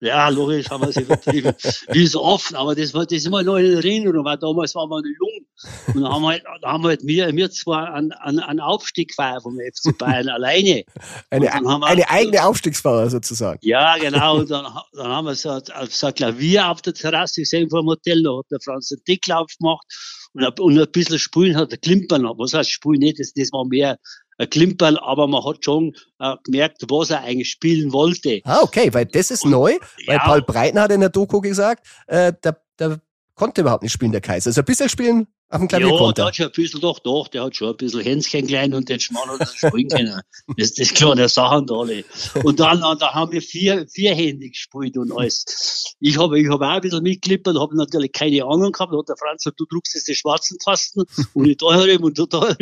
Ja, 0.00 0.28
logisch 0.28 0.70
haben 0.70 0.82
wir 0.82 0.90
es 0.90 0.96
übertrieben. 0.96 1.52
Wie 1.90 2.06
so 2.06 2.22
oft, 2.22 2.54
aber 2.54 2.76
das 2.76 2.94
war, 2.94 3.04
das 3.04 3.18
ist 3.18 3.26
immer 3.26 3.42
noch 3.42 3.56
in 3.56 3.74
Erinnerung, 3.74 4.24
weil 4.24 4.38
damals 4.38 4.74
waren 4.76 4.88
wir 4.88 4.98
noch 4.98 5.04
jung. 5.04 5.46
Und 5.94 6.02
dann 6.02 6.12
haben 6.12 6.22
wir 6.22 6.28
halt, 6.28 6.44
da 6.62 6.72
haben 6.72 6.84
wir 6.84 6.88
halt 6.90 7.00
wir, 7.04 7.34
wir 7.34 7.50
zwar 7.50 7.92
einen, 7.92 8.12
einen, 8.12 8.38
einen 8.38 8.60
Aufstieg 8.60 9.08
gefeiert 9.08 9.42
vom 9.42 9.58
FC 9.58 9.98
Bayern 9.98 10.28
alleine. 10.28 10.84
Eine, 11.30 11.46
wir, 11.46 11.84
eine 11.84 12.10
eigene 12.10 12.44
Aufstiegsfeier 12.44 13.10
sozusagen. 13.10 13.58
Ja, 13.62 13.96
genau. 13.98 14.38
Und 14.38 14.50
dann, 14.50 14.66
dann 14.92 15.08
haben 15.08 15.24
wir 15.26 15.34
so, 15.34 15.60
so 15.90 16.06
ein 16.06 16.14
Klavier 16.14 16.68
auf 16.68 16.80
der 16.82 16.94
Terrasse 16.94 17.40
gesehen 17.40 17.68
vor 17.68 17.82
dem 17.82 17.88
Hotel, 17.88 18.22
da 18.22 18.38
hat 18.38 18.46
der 18.52 18.60
Franz 18.60 18.88
den 18.88 19.00
Deckel 19.08 19.32
aufgemacht 19.32 19.84
und 20.32 20.44
ein, 20.44 20.52
und 20.60 20.78
ein 20.78 20.92
bisschen 20.92 21.18
Spulen 21.18 21.56
hat 21.56 21.72
er 21.72 21.78
Klimpern. 21.78 22.22
Was 22.22 22.52
heißt 22.54 22.70
Spulen 22.70 23.00
nicht? 23.00 23.18
Das, 23.18 23.32
das 23.32 23.50
war 23.52 23.64
mehr 23.66 23.98
ein 24.38 24.50
Klimpern, 24.50 24.96
aber 24.96 25.26
man 25.26 25.44
hat 25.44 25.64
schon 25.64 25.94
äh, 26.20 26.34
gemerkt, 26.44 26.84
was 26.88 27.10
er 27.10 27.22
eigentlich 27.22 27.50
spielen 27.50 27.92
wollte. 27.92 28.40
Ah, 28.44 28.60
okay, 28.62 28.92
weil 28.94 29.06
das 29.06 29.30
ist 29.30 29.44
und, 29.44 29.50
neu, 29.50 29.76
weil 30.06 30.16
ja, 30.16 30.24
Paul 30.24 30.42
Breitner 30.42 30.82
hat 30.82 30.92
in 30.92 31.00
der 31.00 31.10
Doku 31.10 31.40
gesagt, 31.40 31.86
äh, 32.06 32.32
der, 32.42 32.60
der 32.78 33.00
konnte 33.34 33.60
überhaupt 33.60 33.82
nicht 33.82 33.92
spielen, 33.92 34.12
der 34.12 34.20
Kaiser. 34.20 34.48
Also 34.48 34.62
ein 34.62 34.64
bisschen 34.64 34.88
spielen 34.88 35.26
Klavier 35.50 35.88
ja, 35.88 36.12
der 36.12 36.26
hat 36.26 36.36
schon 36.36 36.46
ein 36.46 36.52
bisschen, 36.52 36.80
doch, 36.82 36.98
doch, 36.98 37.28
der 37.28 37.44
hat 37.44 37.56
schon 37.56 37.70
ein 37.70 37.76
bisschen 37.78 38.02
Hänschen 38.02 38.46
klein 38.46 38.74
und 38.74 38.88
den 38.90 39.00
Schmarrn 39.00 39.30
hat 39.30 39.40
er 39.40 39.46
spielen 39.46 39.88
können. 39.88 40.20
Das, 40.58 40.74
das 40.74 40.92
kleine 40.92 41.28
Sachen 41.28 41.66
da 41.66 41.74
alle. 41.74 42.04
Und 42.42 42.60
dann, 42.60 42.80
da 42.80 43.14
haben 43.14 43.32
wir 43.32 43.40
vier, 43.40 43.86
vierhändig 43.88 44.52
gespielt 44.52 44.98
und 44.98 45.10
alles. 45.10 45.94
Ich 46.00 46.18
habe, 46.18 46.38
ich 46.38 46.50
habe 46.50 46.66
auch 46.66 46.70
ein 46.70 46.80
bisschen 46.82 47.02
mitgeklippert, 47.02 47.58
habe 47.58 47.76
natürlich 47.76 48.12
keine 48.12 48.44
Ahnung 48.44 48.72
gehabt. 48.72 48.92
Da 48.92 48.98
hat 48.98 49.08
der 49.08 49.16
Franz 49.16 49.44
gesagt, 49.44 49.58
du 49.58 49.64
druckst 49.64 49.94
jetzt 49.94 50.08
die 50.08 50.14
schwarzen 50.14 50.58
Tasten 50.58 51.04
und 51.32 51.48
ich 51.48 51.56
da 51.56 51.66
und 51.66 52.18
du 52.18 52.26
da. 52.26 52.54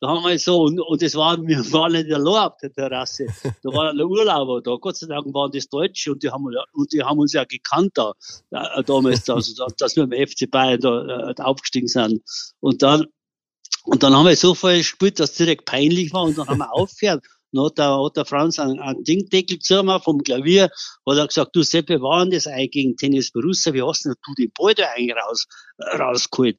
Da 0.00 0.08
haben 0.08 0.24
wir 0.24 0.38
so, 0.38 0.62
und, 0.64 0.78
und 0.78 1.00
das 1.00 1.14
waren, 1.14 1.46
wir 1.46 1.72
waren 1.72 1.92
nicht 1.92 2.12
allein 2.12 2.48
auf 2.48 2.56
der 2.58 2.72
Terrasse. 2.72 3.26
Da 3.62 3.72
waren 3.72 3.98
Urlauber 3.98 4.60
da. 4.60 4.76
Gott 4.78 4.96
sei 4.96 5.06
Dank 5.06 5.32
waren 5.32 5.50
das 5.52 5.68
Deutsche 5.68 6.12
und 6.12 6.22
die 6.22 6.30
haben, 6.30 6.44
und 6.72 6.92
die 6.92 7.02
haben 7.02 7.18
uns 7.18 7.32
ja 7.32 7.44
gekannt 7.44 7.92
da, 7.94 8.12
da 8.50 8.82
damals, 8.82 9.28
also, 9.30 9.66
dass 9.78 9.96
wir 9.96 10.04
im 10.04 10.28
FC 10.28 10.50
Bayern 10.50 10.80
da, 10.80 11.32
da 11.32 11.44
aufgestiegen 11.44 11.88
sind. 11.88 12.22
Und 12.60 12.82
dann, 12.82 13.06
und 13.84 14.02
dann 14.02 14.14
haben 14.14 14.26
wir 14.26 14.36
so 14.36 14.54
viel 14.54 14.78
gespielt, 14.78 15.20
dass 15.20 15.30
es 15.30 15.36
direkt 15.36 15.64
peinlich 15.64 16.12
war 16.12 16.22
und 16.22 16.36
dann 16.36 16.48
haben 16.48 16.58
wir 16.58 16.72
aufgehört. 16.72 17.24
Dann 17.52 17.64
hat 17.64 17.78
der, 17.78 18.04
hat 18.04 18.16
der 18.16 18.24
Franz 18.24 18.58
einen, 18.58 18.80
einen 18.80 19.04
Dingdeckel 19.04 19.60
zu 19.60 19.82
mir 19.82 20.00
vom 20.00 20.22
Klavier, 20.22 20.64
hat 21.08 21.16
er 21.16 21.26
gesagt, 21.28 21.54
du 21.54 21.62
Sepp, 21.62 21.88
wir 21.88 22.02
waren 22.02 22.30
das 22.30 22.46
eigentlich 22.46 22.72
gegen 22.72 22.96
Tennis 22.96 23.30
Borussia, 23.30 23.72
wie 23.72 23.82
hast 23.82 24.04
denn 24.04 24.14
du 24.26 24.34
den 24.34 24.50
Ball 24.52 24.74
da 24.74 24.88
eigentlich 24.94 25.16
raus, 25.16 25.46
rausgeholt? 25.98 26.58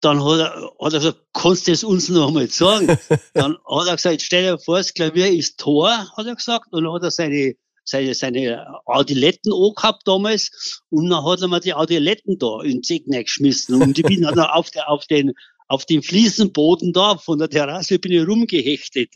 Dann 0.00 0.22
hat 0.22 0.38
er, 0.38 0.72
hat 0.80 0.92
er 0.92 1.00
gesagt, 1.00 1.24
kannst 1.32 1.66
du 1.66 1.72
das 1.72 1.82
uns 1.82 2.08
noch 2.10 2.28
einmal 2.28 2.46
sagen? 2.48 2.86
dann 3.34 3.56
hat 3.66 3.88
er 3.88 3.96
gesagt, 3.96 4.22
stell 4.22 4.42
dir 4.42 4.58
vor, 4.58 4.76
das 4.76 4.94
Klavier 4.94 5.32
ist 5.32 5.58
Tor, 5.58 5.90
hat 5.90 6.26
er 6.26 6.36
gesagt, 6.36 6.72
und 6.72 6.84
dann 6.84 6.92
hat 6.92 7.02
er 7.02 7.10
seine, 7.10 7.54
seine, 7.88 8.14
seine 8.14 8.66
Adiletten 8.86 9.52
angehabt 9.52 10.06
damals 10.06 10.82
und 10.90 11.08
dann 11.08 11.24
hat 11.24 11.40
er 11.40 11.48
mir 11.48 11.60
die 11.60 11.74
Adiletten 11.74 12.38
da 12.38 12.60
in 12.62 12.78
den 12.78 12.82
Zecken 12.82 13.12
geschmissen 13.12 13.80
und 13.80 13.98
ich 13.98 14.04
bin 14.04 14.22
dann 14.22 14.38
auf, 14.38 14.70
der, 14.70 14.88
auf 14.90 15.06
den 15.06 15.32
auf 15.68 15.84
dem 15.84 16.02
Fliesenboden 16.02 16.94
da 16.94 17.18
von 17.18 17.38
der 17.38 17.50
Terrasse 17.50 17.98
bin 17.98 18.12
ich 18.12 18.26
rumgehechtet. 18.26 19.10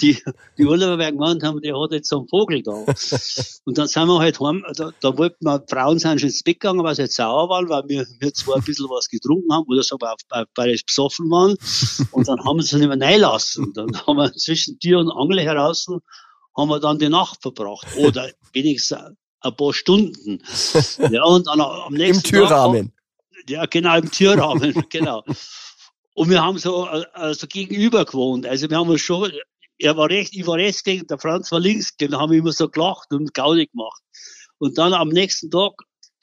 Die, 0.00 0.16
die 0.56 0.64
Urlauber 0.64 0.98
werden 0.98 1.18
gemeint 1.18 1.42
haben, 1.42 1.60
der 1.60 1.78
hat 1.78 1.92
jetzt 1.92 2.08
so 2.08 2.18
einen 2.18 2.28
Vogel 2.28 2.62
da. 2.62 2.84
Und 3.64 3.76
dann 3.76 3.88
sind 3.88 4.06
wir 4.06 4.18
halt 4.20 4.40
heim, 4.40 4.64
da, 4.76 4.92
da 5.00 5.18
wollten 5.18 5.44
wir, 5.44 5.64
Frauen 5.68 5.98
sind 5.98 6.20
schon 6.20 6.28
ins 6.28 6.44
Bett 6.44 6.60
gegangen, 6.60 6.84
weil 6.84 6.94
sie 6.94 7.02
jetzt 7.02 7.16
sauer 7.16 7.48
waren, 7.48 7.68
weil 7.68 7.82
wir, 7.88 8.06
wir 8.20 8.32
zwar 8.32 8.56
ein 8.56 8.64
bisschen 8.64 8.86
was 8.88 9.08
getrunken 9.08 9.52
haben 9.52 9.66
oder 9.66 9.82
so, 9.82 9.96
aber 9.96 10.14
beide 10.54 10.78
besoffen 10.86 11.28
waren. 11.28 11.56
Und 12.12 12.28
dann 12.28 12.38
haben 12.44 12.56
wir 12.56 12.62
sie 12.62 12.78
nicht 12.78 12.88
mehr 12.88 13.00
reinlassen. 13.00 13.72
Dann 13.74 13.90
haben 14.06 14.16
wir 14.16 14.32
zwischen 14.32 14.78
Tür 14.78 15.00
und 15.00 15.10
Angel 15.10 15.40
heraus 15.40 15.88
haben 16.56 16.68
wir 16.68 16.80
dann 16.80 16.98
die 16.98 17.08
Nacht 17.08 17.42
verbracht. 17.42 17.86
Oder 17.96 18.30
wenigstens 18.52 18.98
ein 19.40 19.56
paar 19.56 19.72
Stunden. 19.72 20.42
Ja, 21.10 21.24
und 21.24 21.46
dann 21.46 21.60
am 21.60 21.94
nächsten 21.94 22.26
Im 22.26 22.32
Türrahmen. 22.32 22.92
Tag, 22.92 23.50
ja, 23.50 23.66
genau, 23.66 23.98
im 23.98 24.10
Türrahmen, 24.10 24.84
genau. 24.90 25.22
Und 26.14 26.30
wir 26.30 26.42
haben 26.42 26.58
so 26.58 26.84
also 26.84 27.46
gegenüber 27.46 28.04
gewohnt. 28.04 28.46
Also 28.46 28.68
wir 28.70 28.78
haben 28.78 28.88
uns 28.88 29.02
schon, 29.02 29.30
er 29.78 29.96
war 29.96 30.08
rechts, 30.08 30.34
ich 30.34 30.46
war 30.46 30.56
rechts 30.56 30.82
gegen, 30.82 31.06
der 31.06 31.18
Franz 31.18 31.52
war 31.52 31.60
links, 31.60 31.94
dann 31.98 32.16
haben 32.16 32.32
wir 32.32 32.38
immer 32.38 32.52
so 32.52 32.68
gelacht 32.68 33.12
und 33.12 33.34
Gaudi 33.34 33.66
gemacht. 33.66 34.02
Und 34.58 34.78
dann 34.78 34.94
am 34.94 35.10
nächsten 35.10 35.50
Tag, 35.50 35.72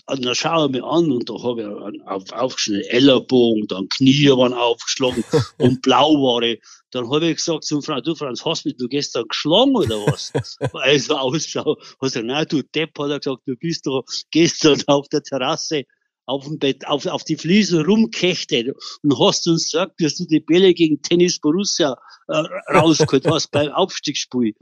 dann 0.05 0.35
schaue 0.35 0.65
ich 0.65 0.71
mir 0.73 0.83
an 0.83 1.11
und 1.11 1.29
da 1.29 1.33
habe 1.41 1.61
ich 1.61 2.07
auf, 2.07 2.31
aufgeschnitten 2.31 2.89
Ellerbogen, 2.89 3.67
dann 3.67 3.87
Knie 3.89 4.29
waren 4.29 4.53
aufgeschlagen 4.53 5.23
und 5.57 5.81
blau 5.81 6.13
war 6.15 6.41
ich. 6.41 6.61
Dann 6.91 7.09
habe 7.09 7.27
ich 7.27 7.37
gesagt 7.37 7.63
zum 7.63 7.81
Franz, 7.81 8.05
du 8.05 8.13
Franz, 8.13 8.45
hast 8.45 8.65
mich 8.65 8.75
du 8.77 8.87
gestern 8.87 9.27
geschlagen 9.27 9.75
oder 9.75 9.95
was? 10.05 10.31
Weil 10.73 10.97
ich 10.97 11.05
so 11.05 11.15
ausschaue. 11.15 11.77
Er 11.79 11.97
gesagt, 11.99 12.25
nein, 12.25 12.45
du 12.49 12.61
Depp, 12.61 12.99
hat 12.99 13.09
er 13.09 13.19
gesagt, 13.19 13.43
du 13.45 13.55
bist 13.55 13.85
doch 13.85 14.03
gestern 14.31 14.81
auf 14.87 15.07
der 15.09 15.23
Terrasse 15.23 15.85
auf 16.25 16.45
dem 16.45 16.57
Bett, 16.57 16.87
auf, 16.87 17.05
auf 17.05 17.23
die 17.23 17.35
Fliesen 17.35 17.81
rumkechtet 17.81 18.73
und 19.03 19.19
hast 19.19 19.47
uns 19.47 19.65
gesagt, 19.65 19.99
dass 19.99 20.15
du 20.15 20.25
die 20.25 20.39
Bälle 20.39 20.73
gegen 20.73 21.01
Tennis 21.01 21.39
Borussia 21.39 21.97
äh, 22.29 22.43
rausgeholt 22.73 23.27
hast 23.27 23.51
beim 23.51 23.69
Aufstiegsspiel. 23.69 24.53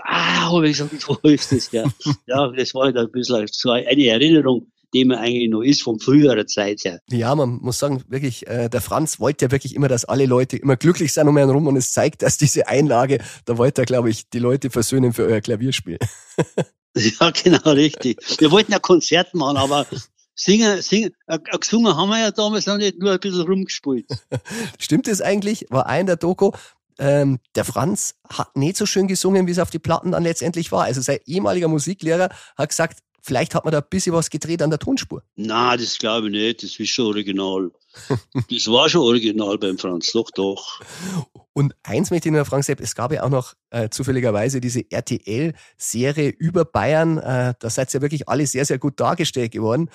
Ah, 0.00 0.50
habe 0.50 0.68
ich 0.68 0.78
gesagt, 0.78 1.08
wo 1.08 1.28
ist 1.28 1.52
das 1.52 1.70
ja? 1.72 1.84
Ja, 2.26 2.48
das 2.48 2.74
war 2.74 2.84
halt 2.84 2.96
ein 2.96 3.10
bisschen 3.10 3.46
so 3.50 3.70
eine 3.70 4.06
Erinnerung, 4.06 4.70
die 4.92 5.04
man 5.04 5.18
eigentlich 5.18 5.48
noch 5.50 5.62
ist 5.62 5.82
von 5.82 5.98
früherer 6.00 6.46
Zeit 6.46 6.84
her. 6.84 7.00
Ja, 7.10 7.34
man 7.34 7.58
muss 7.60 7.78
sagen, 7.78 8.02
wirklich, 8.08 8.46
äh, 8.46 8.68
der 8.68 8.80
Franz 8.80 9.20
wollte 9.20 9.46
ja 9.46 9.50
wirklich 9.50 9.74
immer, 9.74 9.88
dass 9.88 10.04
alle 10.04 10.26
Leute 10.26 10.56
immer 10.56 10.76
glücklich 10.76 11.12
sind 11.12 11.28
um 11.28 11.36
ihn 11.38 11.46
herum 11.46 11.66
und 11.66 11.76
es 11.76 11.92
zeigt, 11.92 12.22
dass 12.22 12.38
diese 12.38 12.68
Einlage, 12.68 13.18
da 13.44 13.58
wollte 13.58 13.82
er, 13.82 13.86
glaube 13.86 14.10
ich, 14.10 14.28
die 14.30 14.38
Leute 14.38 14.70
versöhnen 14.70 15.12
für 15.12 15.24
euer 15.24 15.40
Klavierspiel. 15.40 15.98
Ja, 16.96 17.30
genau, 17.30 17.70
richtig. 17.70 18.18
Wir 18.40 18.50
wollten 18.50 18.72
ja 18.72 18.80
Konzert 18.80 19.32
machen, 19.32 19.58
aber 19.58 19.86
Singen, 20.34 20.80
singen, 20.80 21.12
äh, 21.26 21.38
gesungen 21.38 21.94
haben 21.94 22.08
wir 22.08 22.18
ja 22.18 22.30
damals 22.30 22.66
noch 22.66 22.78
nicht, 22.78 22.98
nur 22.98 23.12
ein 23.12 23.20
bisschen 23.20 23.42
rumgespielt. 23.42 24.06
Stimmt 24.78 25.06
das 25.06 25.20
eigentlich? 25.20 25.66
War 25.68 25.86
ein 25.86 26.06
der 26.06 26.16
Doku, 26.16 26.50
ähm, 26.98 27.38
der 27.54 27.64
Franz 27.64 28.14
hat 28.28 28.56
nicht 28.56 28.76
so 28.76 28.86
schön 28.86 29.06
gesungen, 29.06 29.46
wie 29.46 29.50
es 29.50 29.58
auf 29.58 29.70
die 29.70 29.78
Platten 29.78 30.12
dann 30.12 30.22
letztendlich 30.22 30.70
war. 30.72 30.84
Also 30.84 31.00
sein 31.00 31.18
ehemaliger 31.26 31.68
Musiklehrer 31.68 32.28
hat 32.56 32.68
gesagt, 32.68 33.00
vielleicht 33.22 33.54
hat 33.54 33.64
man 33.64 33.72
da 33.72 33.78
ein 33.78 33.84
bisschen 33.88 34.14
was 34.14 34.30
gedreht 34.30 34.62
an 34.62 34.70
der 34.70 34.78
Tonspur. 34.78 35.22
Na, 35.36 35.76
das 35.76 35.98
glaube 35.98 36.28
ich 36.28 36.32
nicht. 36.32 36.62
Das 36.62 36.78
ist 36.78 36.88
schon 36.88 37.06
original. 37.06 37.70
das 38.50 38.66
war 38.68 38.88
schon 38.88 39.02
original 39.02 39.58
beim 39.58 39.78
Franz, 39.78 40.12
doch, 40.12 40.30
doch. 40.30 40.80
Und 41.52 41.74
eins 41.82 42.10
möchte 42.10 42.28
ich 42.28 42.32
nur 42.32 42.44
fragen, 42.44 42.62
Sepp, 42.62 42.80
es 42.80 42.94
gab 42.94 43.12
ja 43.12 43.24
auch 43.24 43.28
noch 43.28 43.54
äh, 43.70 43.88
zufälligerweise 43.88 44.60
diese 44.60 44.84
RTL-Serie 44.90 46.28
über 46.30 46.64
Bayern. 46.64 47.18
Äh, 47.18 47.54
da 47.58 47.70
seid 47.70 47.90
ihr 47.90 47.98
ja 47.98 48.02
wirklich 48.02 48.28
alle 48.28 48.46
sehr, 48.46 48.64
sehr 48.64 48.78
gut 48.78 49.00
dargestellt 49.00 49.52
geworden. 49.52 49.90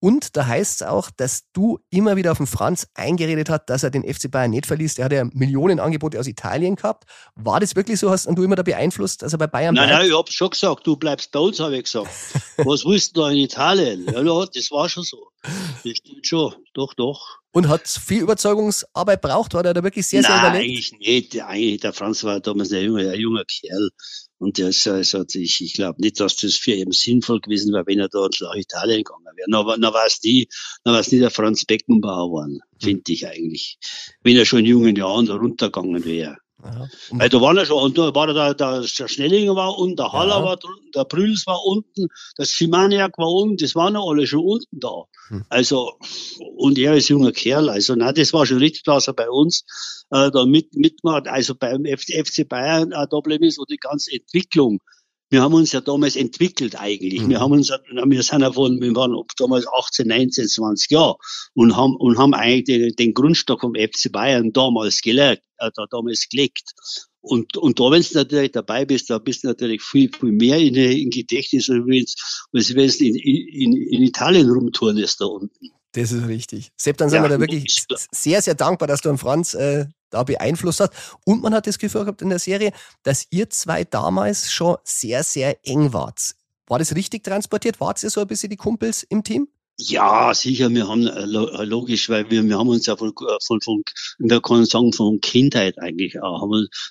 Und 0.00 0.36
da 0.36 0.46
heißt 0.46 0.80
es 0.80 0.86
auch, 0.86 1.10
dass 1.10 1.42
du 1.52 1.78
immer 1.90 2.16
wieder 2.16 2.32
auf 2.32 2.38
den 2.38 2.46
Franz 2.46 2.88
eingeredet 2.94 3.50
hast, 3.50 3.66
dass 3.66 3.82
er 3.82 3.90
den 3.90 4.02
FC 4.02 4.30
Bayern 4.30 4.50
nicht 4.50 4.66
verliest. 4.66 4.98
Er 4.98 5.04
hat 5.04 5.12
ja 5.12 5.24
Millionen 5.32 5.78
Angebote 5.78 6.18
aus 6.18 6.26
Italien 6.26 6.76
gehabt. 6.76 7.04
War 7.34 7.60
das 7.60 7.76
wirklich 7.76 8.00
so? 8.00 8.10
Hast 8.10 8.26
du 8.26 8.42
immer 8.42 8.56
da 8.56 8.62
beeinflusst, 8.62 9.20
dass 9.22 9.32
er 9.32 9.38
bei 9.38 9.46
Bayern 9.46 9.74
bleibt? 9.74 9.90
Nein, 9.90 9.98
nein, 9.98 10.08
ich 10.08 10.16
habe 10.16 10.32
schon 10.32 10.50
gesagt, 10.50 10.86
du 10.86 10.96
bleibst 10.96 11.30
bei 11.32 11.38
uns, 11.38 11.60
habe 11.60 11.76
ich 11.76 11.84
gesagt. 11.84 12.08
Was 12.56 12.84
willst 12.86 13.16
du 13.16 13.20
da 13.20 13.30
in 13.30 13.36
Italien? 13.36 14.06
Ja, 14.06 14.46
das 14.46 14.70
war 14.70 14.88
schon 14.88 15.04
so. 15.04 15.28
Das 15.42 15.96
stimmt 15.96 16.26
schon. 16.26 16.54
Doch, 16.74 16.94
doch. 16.94 17.38
Und 17.52 17.68
hat 17.68 17.86
viel 17.88 18.22
Überzeugungsarbeit 18.22 19.20
braucht? 19.20 19.54
War 19.54 19.62
der 19.62 19.74
da 19.74 19.82
wirklich 19.82 20.06
sehr, 20.06 20.22
sehr 20.22 20.30
Nein, 20.30 20.40
überlegt? 20.40 20.64
eigentlich 20.64 20.92
nicht. 20.98 21.42
Eigentlich, 21.42 21.80
der 21.80 21.92
Franz 21.92 22.24
war 22.24 22.40
damals 22.40 22.72
ein 22.72 22.84
junger, 22.84 23.10
ein 23.10 23.18
junger 23.20 23.44
Kerl. 23.44 23.90
Und 24.40 24.56
der 24.56 24.70
ist, 24.70 24.88
also 24.88 25.22
ich, 25.34 25.60
ich 25.60 25.74
glaube 25.74 26.00
nicht, 26.00 26.18
dass 26.18 26.36
das 26.36 26.54
für 26.54 26.72
ihn 26.72 26.92
sinnvoll 26.92 27.40
gewesen 27.40 27.74
wäre, 27.74 27.86
wenn 27.86 27.98
er 27.98 28.08
da 28.08 28.26
nach 28.40 28.54
Italien 28.54 29.04
gegangen 29.04 29.36
wäre. 29.36 29.46
Na, 29.48 29.76
na 29.76 29.92
war 29.92 30.06
es 30.06 30.22
nie, 30.22 30.48
na 30.82 30.92
war 30.92 31.00
es 31.00 31.12
nie 31.12 31.18
der 31.18 31.30
Franz 31.30 31.66
Beckenbauer 31.66 32.28
geworden, 32.28 32.60
hm. 32.72 32.80
finde 32.80 33.12
ich 33.12 33.26
eigentlich. 33.26 33.78
Wenn 34.22 34.38
er 34.38 34.46
schon 34.46 34.60
in 34.60 34.64
jungen 34.64 34.96
Jahren 34.96 35.26
da 35.26 35.34
runtergegangen 35.34 36.06
wäre. 36.06 36.38
Ja. 36.64 36.88
Weil 37.10 37.28
da 37.28 37.40
waren 37.40 37.56
ja 37.56 37.64
schon, 37.64 37.82
und 37.82 37.98
da 37.98 38.14
war 38.14 38.26
der, 38.26 38.54
der, 38.54 38.80
der 38.80 39.08
Schnellinger 39.08 39.56
war 39.56 39.78
unten, 39.78 39.96
der 39.96 40.12
Haller 40.12 40.38
ja. 40.38 40.44
war 40.44 40.56
drunten, 40.56 40.90
der 40.94 41.04
Brüls 41.04 41.46
war 41.46 41.64
unten, 41.64 42.08
der 42.38 42.44
Simaniak 42.44 43.16
war 43.18 43.32
unten, 43.32 43.56
das 43.56 43.74
waren 43.74 43.94
ja 43.94 44.00
alle 44.00 44.26
schon 44.26 44.44
unten 44.44 44.78
da. 44.78 45.04
Hm. 45.28 45.44
Also, 45.48 45.92
und 46.56 46.78
er 46.78 46.94
ist 46.94 47.08
junger 47.08 47.32
Kerl, 47.32 47.68
also, 47.68 47.94
na, 47.96 48.12
das 48.12 48.32
war 48.32 48.46
schon 48.46 48.58
richtig, 48.58 48.82
dass 48.84 49.06
er 49.06 49.14
bei 49.14 49.30
uns, 49.30 49.64
äh, 50.10 50.30
da 50.30 50.44
mit, 50.44 50.74
mitmacht, 50.74 51.28
also 51.28 51.54
beim 51.54 51.84
FC 51.84 52.48
Bayern, 52.48 52.90
da 52.90 53.20
bleiben 53.20 53.44
ist, 53.44 53.58
und 53.58 53.70
die 53.70 53.78
ganze 53.78 54.12
Entwicklung, 54.12 54.80
wir 55.30 55.42
haben 55.42 55.54
uns 55.54 55.72
ja 55.72 55.80
damals 55.80 56.16
entwickelt 56.16 56.78
eigentlich. 56.78 57.22
Mhm. 57.22 57.30
Wir 57.30 57.40
haben 57.40 57.52
uns, 57.52 57.70
wir 57.70 58.22
sind 58.22 58.40
ja 58.40 58.52
von, 58.52 58.80
wir 58.80 58.94
waren 58.96 59.14
damals 59.38 59.66
18, 59.66 60.08
19, 60.08 60.48
20 60.48 60.90
Jahre 60.90 61.16
und 61.54 61.76
haben, 61.76 61.96
und 61.96 62.18
haben 62.18 62.34
eigentlich 62.34 62.64
den, 62.64 62.94
den 62.96 63.14
Grundstock 63.14 63.60
vom 63.60 63.74
FC 63.74 64.10
Bayern 64.10 64.52
damals 64.52 65.00
gelegt, 65.00 65.42
äh, 65.58 65.70
damals 65.90 66.28
gelegt. 66.28 66.72
Und, 67.22 67.56
und 67.56 67.78
da, 67.78 67.90
wenn 67.90 68.02
du 68.02 68.14
natürlich 68.14 68.52
dabei 68.52 68.84
bist, 68.84 69.10
da 69.10 69.18
bist 69.18 69.44
du 69.44 69.48
natürlich 69.48 69.82
viel, 69.82 70.10
viel 70.10 70.32
mehr 70.32 70.58
in, 70.58 70.74
in 70.74 71.10
Gedächtnis, 71.10 71.68
als 71.70 71.86
wenn 71.86 72.88
du 72.88 73.04
in, 73.04 73.14
in, 73.14 73.76
in 73.76 74.02
Italien 74.02 74.50
rumturnest 74.50 75.20
da 75.20 75.26
unten. 75.26 75.70
Das 75.92 76.12
ist 76.12 76.26
richtig. 76.26 76.70
Sepp, 76.76 76.96
dann 76.96 77.10
sind 77.10 77.18
ja, 77.18 77.24
wir 77.24 77.28
da 77.28 77.40
wirklich 77.40 77.84
sehr, 78.12 78.40
sehr 78.42 78.54
dankbar, 78.54 78.88
dass 78.88 79.00
du 79.00 79.10
an 79.10 79.18
Franz 79.18 79.54
äh, 79.54 79.86
da 80.10 80.22
beeinflusst 80.22 80.80
hast. 80.80 80.92
Und 81.24 81.42
man 81.42 81.54
hat 81.54 81.66
das 81.66 81.78
Gefühl 81.78 82.02
gehabt 82.02 82.22
in 82.22 82.30
der 82.30 82.38
Serie, 82.38 82.72
dass 83.02 83.26
ihr 83.30 83.48
zwei 83.50 83.84
damals 83.84 84.52
schon 84.52 84.76
sehr, 84.84 85.24
sehr 85.24 85.56
eng 85.66 85.92
wart. 85.92 86.34
War 86.66 86.78
das 86.78 86.94
richtig 86.94 87.24
transportiert? 87.24 87.80
Wart 87.80 88.02
ihr 88.02 88.10
so 88.10 88.20
ein 88.20 88.26
bisschen 88.26 88.50
die 88.50 88.56
Kumpels 88.56 89.02
im 89.02 89.24
Team? 89.24 89.48
Ja, 89.82 90.34
sicher, 90.34 90.68
wir 90.70 90.86
haben 90.88 91.06
äh, 91.06 91.22
äh, 91.22 91.64
logisch, 91.64 92.10
weil 92.10 92.30
wir, 92.30 92.44
wir 92.44 92.58
haben 92.58 92.68
uns 92.68 92.84
ja 92.84 92.96
von, 92.96 93.08
äh, 93.08 93.36
von, 93.42 93.62
von 93.62 93.82
wir 94.18 94.42
können 94.42 94.66
sagen, 94.66 94.92
von 94.92 95.20
Kindheit 95.22 95.78
eigentlich 95.78 96.20
auch. 96.20 96.46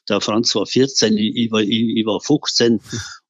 Der 0.10 0.22
Franz 0.22 0.56
war 0.56 0.66
14, 0.66 1.16
ich 1.16 1.52
war, 1.52 1.62
ich, 1.62 1.70
ich 1.70 2.06
war 2.06 2.20
15 2.20 2.82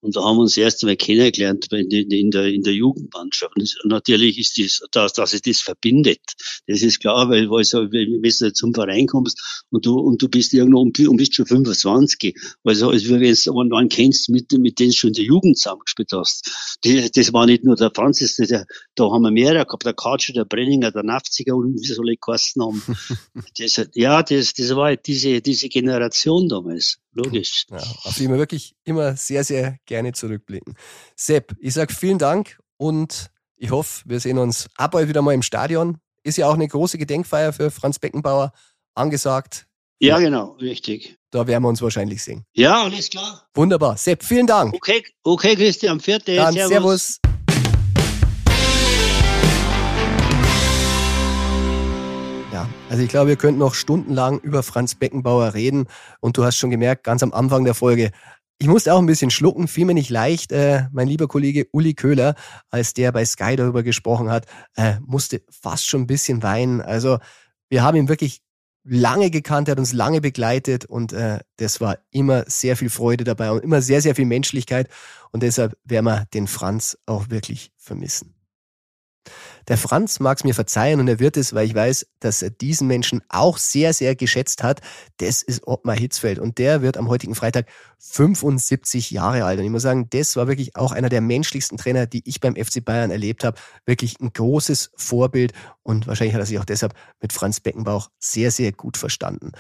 und 0.02 0.16
da 0.16 0.24
haben 0.24 0.38
wir 0.38 0.44
uns 0.44 0.56
erst 0.56 0.82
einmal 0.84 0.96
kennengelernt 0.96 1.68
in, 1.72 1.90
in, 1.92 2.32
der, 2.32 2.46
in 2.46 2.64
der 2.64 2.74
Jugendmannschaft. 2.74 3.54
Und 3.56 3.76
natürlich 3.86 4.40
ist 4.40 4.58
das, 4.58 4.82
dass, 4.92 5.14
dass 5.14 5.34
es 5.34 5.42
das 5.42 5.60
verbindet. 5.60 6.22
Das 6.68 6.82
ist 6.82 7.00
klar, 7.00 7.30
weil, 7.30 7.50
weil 7.50 7.66
so, 7.66 7.92
wenn 7.92 8.22
du 8.22 8.54
zum 8.54 8.74
Verein 8.74 9.08
kommst 9.08 9.66
und 9.70 9.86
du, 9.86 10.00
und 10.00 10.22
du 10.22 10.30
bist 10.30 10.54
irgendwo 10.54 10.80
und, 10.82 11.18
bist 11.18 11.36
schon 11.36 11.46
25. 11.46 12.34
Also, 12.64 12.90
als 12.90 13.10
wenn 13.10 13.70
du 13.70 13.76
einen 13.76 13.90
kennst, 13.90 14.30
mit, 14.30 14.52
mit 14.54 14.80
denen 14.80 14.92
du 14.92 14.96
schon 14.96 15.10
in 15.10 15.16
der 15.16 15.26
Jugend 15.26 15.58
zusammengespielt 15.58 16.12
hast. 16.14 16.78
Das, 16.82 17.12
das 17.12 17.34
war 17.34 17.46
nicht 17.46 17.66
nur 17.66 17.76
der 17.76 17.92
Franz, 17.94 18.20
das, 18.20 18.36
der, 18.36 18.66
da 18.96 19.12
haben 19.12 19.24
wir 19.24 19.32
mehrere 19.32 19.66
gehabt, 19.66 19.86
der 19.86 19.94
Katscher, 19.94 20.34
der 20.34 20.46
Brenninger, 20.46 20.92
der 20.92 21.04
Nafziger 21.04 21.56
und 21.56 21.76
wie 21.76 21.88
soll 21.88 22.10
ich 22.12 22.20
geheißen 22.22 22.62
haben. 22.62 22.82
das, 23.58 23.82
ja, 23.96 24.24
das, 24.24 24.54
das 24.54 24.76
war 24.76 24.96
diese, 24.96 25.42
diese 25.42 25.68
Generation 25.68 26.48
damals. 26.48 27.00
Logisch. 27.12 27.66
Ja, 27.70 27.78
auf 27.78 28.16
die 28.16 28.30
wir 28.30 28.38
wirklich 28.38 28.76
immer 28.84 29.16
sehr, 29.16 29.44
sehr 29.44 29.78
gerne 29.86 30.14
zurückblicken. 30.14 30.76
Sepp, 31.16 31.56
ich 31.60 31.74
sage 31.74 31.94
vielen 31.94 32.18
Dank 32.18 32.60
und 32.78 33.32
ich 33.56 33.72
hoffe, 33.72 34.04
wir 34.06 34.20
sehen 34.20 34.38
uns 34.38 34.68
ab 34.76 34.92
bald 34.92 35.10
wieder 35.10 35.22
mal 35.22 35.34
im 35.34 35.42
Stadion. 35.42 35.98
Ist 36.24 36.38
ja 36.38 36.48
auch 36.48 36.54
eine 36.54 36.68
große 36.68 36.98
Gedenkfeier 36.98 37.52
für 37.54 37.72
Franz 37.72 38.00
Beckenbauer 38.00 38.54
angesagt. 38.94 39.68
Ja, 40.00 40.18
genau, 40.20 40.52
richtig. 40.62 41.18
Da 41.32 41.46
werden 41.46 41.64
wir 41.64 41.70
uns 41.70 41.82
wahrscheinlich 41.82 42.24
sehen. 42.24 42.46
Ja, 42.54 42.84
alles 42.84 43.10
klar. 43.10 43.48
Wunderbar. 43.54 43.98
Sepp, 43.98 44.24
vielen 44.24 44.48
Dank. 44.48 44.74
Okay, 44.74 45.04
okay 45.24 45.56
Christian, 45.56 46.00
vierte. 46.00 46.36
Dann, 46.36 46.54
servus. 46.54 46.70
servus. 46.70 47.20
Also 52.90 53.04
ich 53.04 53.10
glaube, 53.10 53.30
wir 53.30 53.36
könnten 53.36 53.60
noch 53.60 53.76
stundenlang 53.76 54.40
über 54.40 54.64
Franz 54.64 54.96
Beckenbauer 54.96 55.54
reden. 55.54 55.86
Und 56.22 56.38
du 56.38 56.44
hast 56.44 56.58
schon 56.58 56.72
gemerkt, 56.72 57.04
ganz 57.04 57.22
am 57.22 57.34
Anfang 57.34 57.64
der 57.64 57.76
Folge, 57.76 58.10
ich 58.58 58.68
musste 58.68 58.94
auch 58.94 59.00
ein 59.00 59.06
bisschen 59.06 59.30
schlucken, 59.30 59.68
fiel 59.68 59.86
mir 59.86 59.94
nicht 59.94 60.10
leicht. 60.10 60.52
Äh, 60.52 60.88
mein 60.92 61.08
lieber 61.08 61.28
Kollege 61.28 61.68
Uli 61.72 61.94
Köhler, 61.94 62.34
als 62.72 62.94
der 62.96 63.12
bei 63.12 63.24
Sky 63.24 63.56
darüber 63.56 63.84
gesprochen 63.84 64.32
hat, 64.32 64.48
äh, 64.76 64.96
musste 65.06 65.44
fast 65.50 65.88
schon 65.88 66.02
ein 66.02 66.08
bisschen 66.08 66.42
weinen. 66.42 66.82
Also 66.82 67.20
wir 67.70 67.84
haben 67.84 67.96
ihn 67.96 68.10
wirklich 68.10 68.42
lange 68.84 69.30
gekannt, 69.30 69.68
er 69.68 69.74
hat 69.74 69.80
uns 69.80 69.94
lange 69.94 70.20
begleitet 70.20 70.86
und 70.86 71.14
äh, 71.14 71.40
das 71.58 71.80
war 71.80 72.00
immer 72.10 72.44
sehr 72.48 72.76
viel 72.76 72.90
Freude 72.90 73.24
dabei 73.24 73.52
und 73.52 73.64
immer 73.64 73.82
sehr, 73.84 74.02
sehr 74.02 74.16
viel 74.16 74.26
Menschlichkeit. 74.26 74.90
Und 75.32 75.44
deshalb 75.44 75.78
werden 75.84 76.06
wir 76.06 76.26
den 76.34 76.48
Franz 76.48 76.98
auch 77.06 77.30
wirklich 77.30 77.72
vermissen. 77.78 78.39
Der 79.70 79.78
Franz 79.78 80.20
mag 80.20 80.38
es 80.38 80.44
mir 80.44 80.56
verzeihen 80.56 81.00
und 81.00 81.08
er 81.08 81.20
wird 81.20 81.38
es, 81.38 81.54
weil 81.54 81.68
ich 81.68 81.76
weiß, 81.76 82.08
dass 82.20 82.42
er 82.42 82.50
diesen 82.50 82.88
Menschen 82.88 83.22
auch 83.30 83.60
sehr, 83.60 83.94
sehr 83.94 84.16
geschätzt 84.16 84.64
hat. 84.64 84.82
Das 85.18 85.44
ist 85.44 85.68
Ottmar 85.68 85.96
Hitzfeld 85.96 86.40
und 86.40 86.58
der 86.58 86.82
wird 86.82 86.98
am 86.98 87.08
heutigen 87.08 87.36
Freitag 87.36 87.68
75 88.00 89.12
Jahre 89.12 89.46
alt. 89.46 89.60
Und 89.60 89.66
ich 89.66 89.72
muss 89.72 89.84
sagen, 89.84 90.08
das 90.10 90.36
war 90.36 90.48
wirklich 90.48 90.76
auch 90.76 90.92
einer 90.92 91.10
der 91.10 91.22
menschlichsten 91.22 91.78
Trainer, 91.78 92.08
die 92.08 92.28
ich 92.28 92.40
beim 92.40 92.56
FC 92.56 92.84
Bayern 92.84 93.12
erlebt 93.12 93.44
habe. 93.44 93.60
Wirklich 93.86 94.20
ein 94.20 94.34
großes 94.34 94.90
Vorbild 94.96 95.54
und 95.84 96.08
wahrscheinlich 96.08 96.34
hat 96.34 96.42
er 96.42 96.48
sich 96.48 96.58
auch 96.58 96.66
deshalb 96.66 96.96
mit 97.22 97.32
Franz 97.32 97.60
Beckenbauch 97.60 98.10
sehr, 98.18 98.50
sehr 98.50 98.72
gut 98.72 98.98
verstanden. 98.98 99.52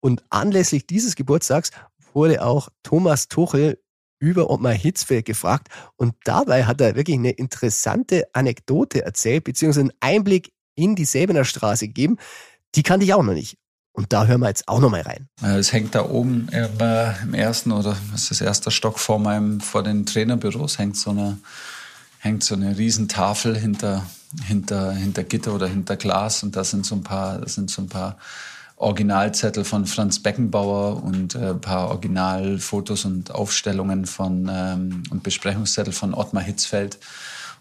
Und 0.00 0.24
anlässlich 0.30 0.86
dieses 0.86 1.16
Geburtstags 1.16 1.70
wurde 2.14 2.42
auch 2.42 2.70
Thomas 2.82 3.28
Tuchel 3.28 3.78
über 4.20 4.50
Ottmar 4.50 4.72
Hitzfeld 4.72 5.24
gefragt 5.24 5.68
und 5.96 6.14
dabei 6.24 6.64
hat 6.64 6.80
er 6.80 6.94
wirklich 6.94 7.16
eine 7.16 7.30
interessante 7.30 8.24
Anekdote 8.32 9.04
erzählt, 9.04 9.44
beziehungsweise 9.44 9.80
einen 9.80 9.92
Einblick 10.00 10.52
in 10.76 10.94
die 10.94 11.04
Säbener 11.04 11.44
Straße 11.44 11.88
gegeben. 11.88 12.18
Die 12.76 12.84
kannte 12.84 13.04
ich 13.04 13.14
auch 13.14 13.22
noch 13.22 13.32
nicht. 13.32 13.56
Und 13.92 14.12
da 14.12 14.26
hören 14.26 14.40
wir 14.40 14.48
jetzt 14.48 14.68
auch 14.68 14.80
noch 14.80 14.90
mal 14.90 15.00
rein. 15.00 15.28
Es 15.42 15.72
hängt 15.72 15.94
da 15.94 16.08
oben 16.08 16.48
im 16.48 17.34
ersten 17.34 17.72
oder 17.72 17.96
was 18.12 18.22
ist 18.22 18.30
das 18.30 18.40
erste 18.40 18.70
Stock 18.70 18.98
vor 19.00 19.18
meinem, 19.18 19.60
vor 19.60 19.82
den 19.82 20.06
Trainerbüros 20.06 20.78
hängt 20.78 20.96
so 20.96 21.10
eine, 21.10 21.38
hängt 22.18 22.44
so 22.44 22.54
eine 22.54 22.78
Riesentafel 22.78 23.58
hinter, 23.58 24.06
hinter, 24.44 24.92
hinter 24.92 25.24
Gitter 25.24 25.54
oder 25.54 25.66
hinter 25.66 25.96
Glas 25.96 26.44
und 26.44 26.54
da 26.54 26.62
sind 26.62 26.86
so 26.86 26.94
ein 26.94 27.02
paar, 27.02 27.38
das 27.38 27.54
sind 27.54 27.68
so 27.68 27.82
ein 27.82 27.88
paar 27.88 28.16
Originalzettel 28.80 29.64
von 29.64 29.84
Franz 29.84 30.22
Beckenbauer 30.22 31.02
und 31.02 31.34
äh, 31.34 31.50
ein 31.50 31.60
paar 31.60 31.88
Originalfotos 31.88 33.04
und 33.04 33.30
Aufstellungen 33.30 34.06
von 34.06 34.50
ähm, 34.50 35.02
und 35.10 35.22
Besprechungszettel 35.22 35.92
von 35.92 36.14
Ottmar 36.14 36.42
Hitzfeld 36.42 36.98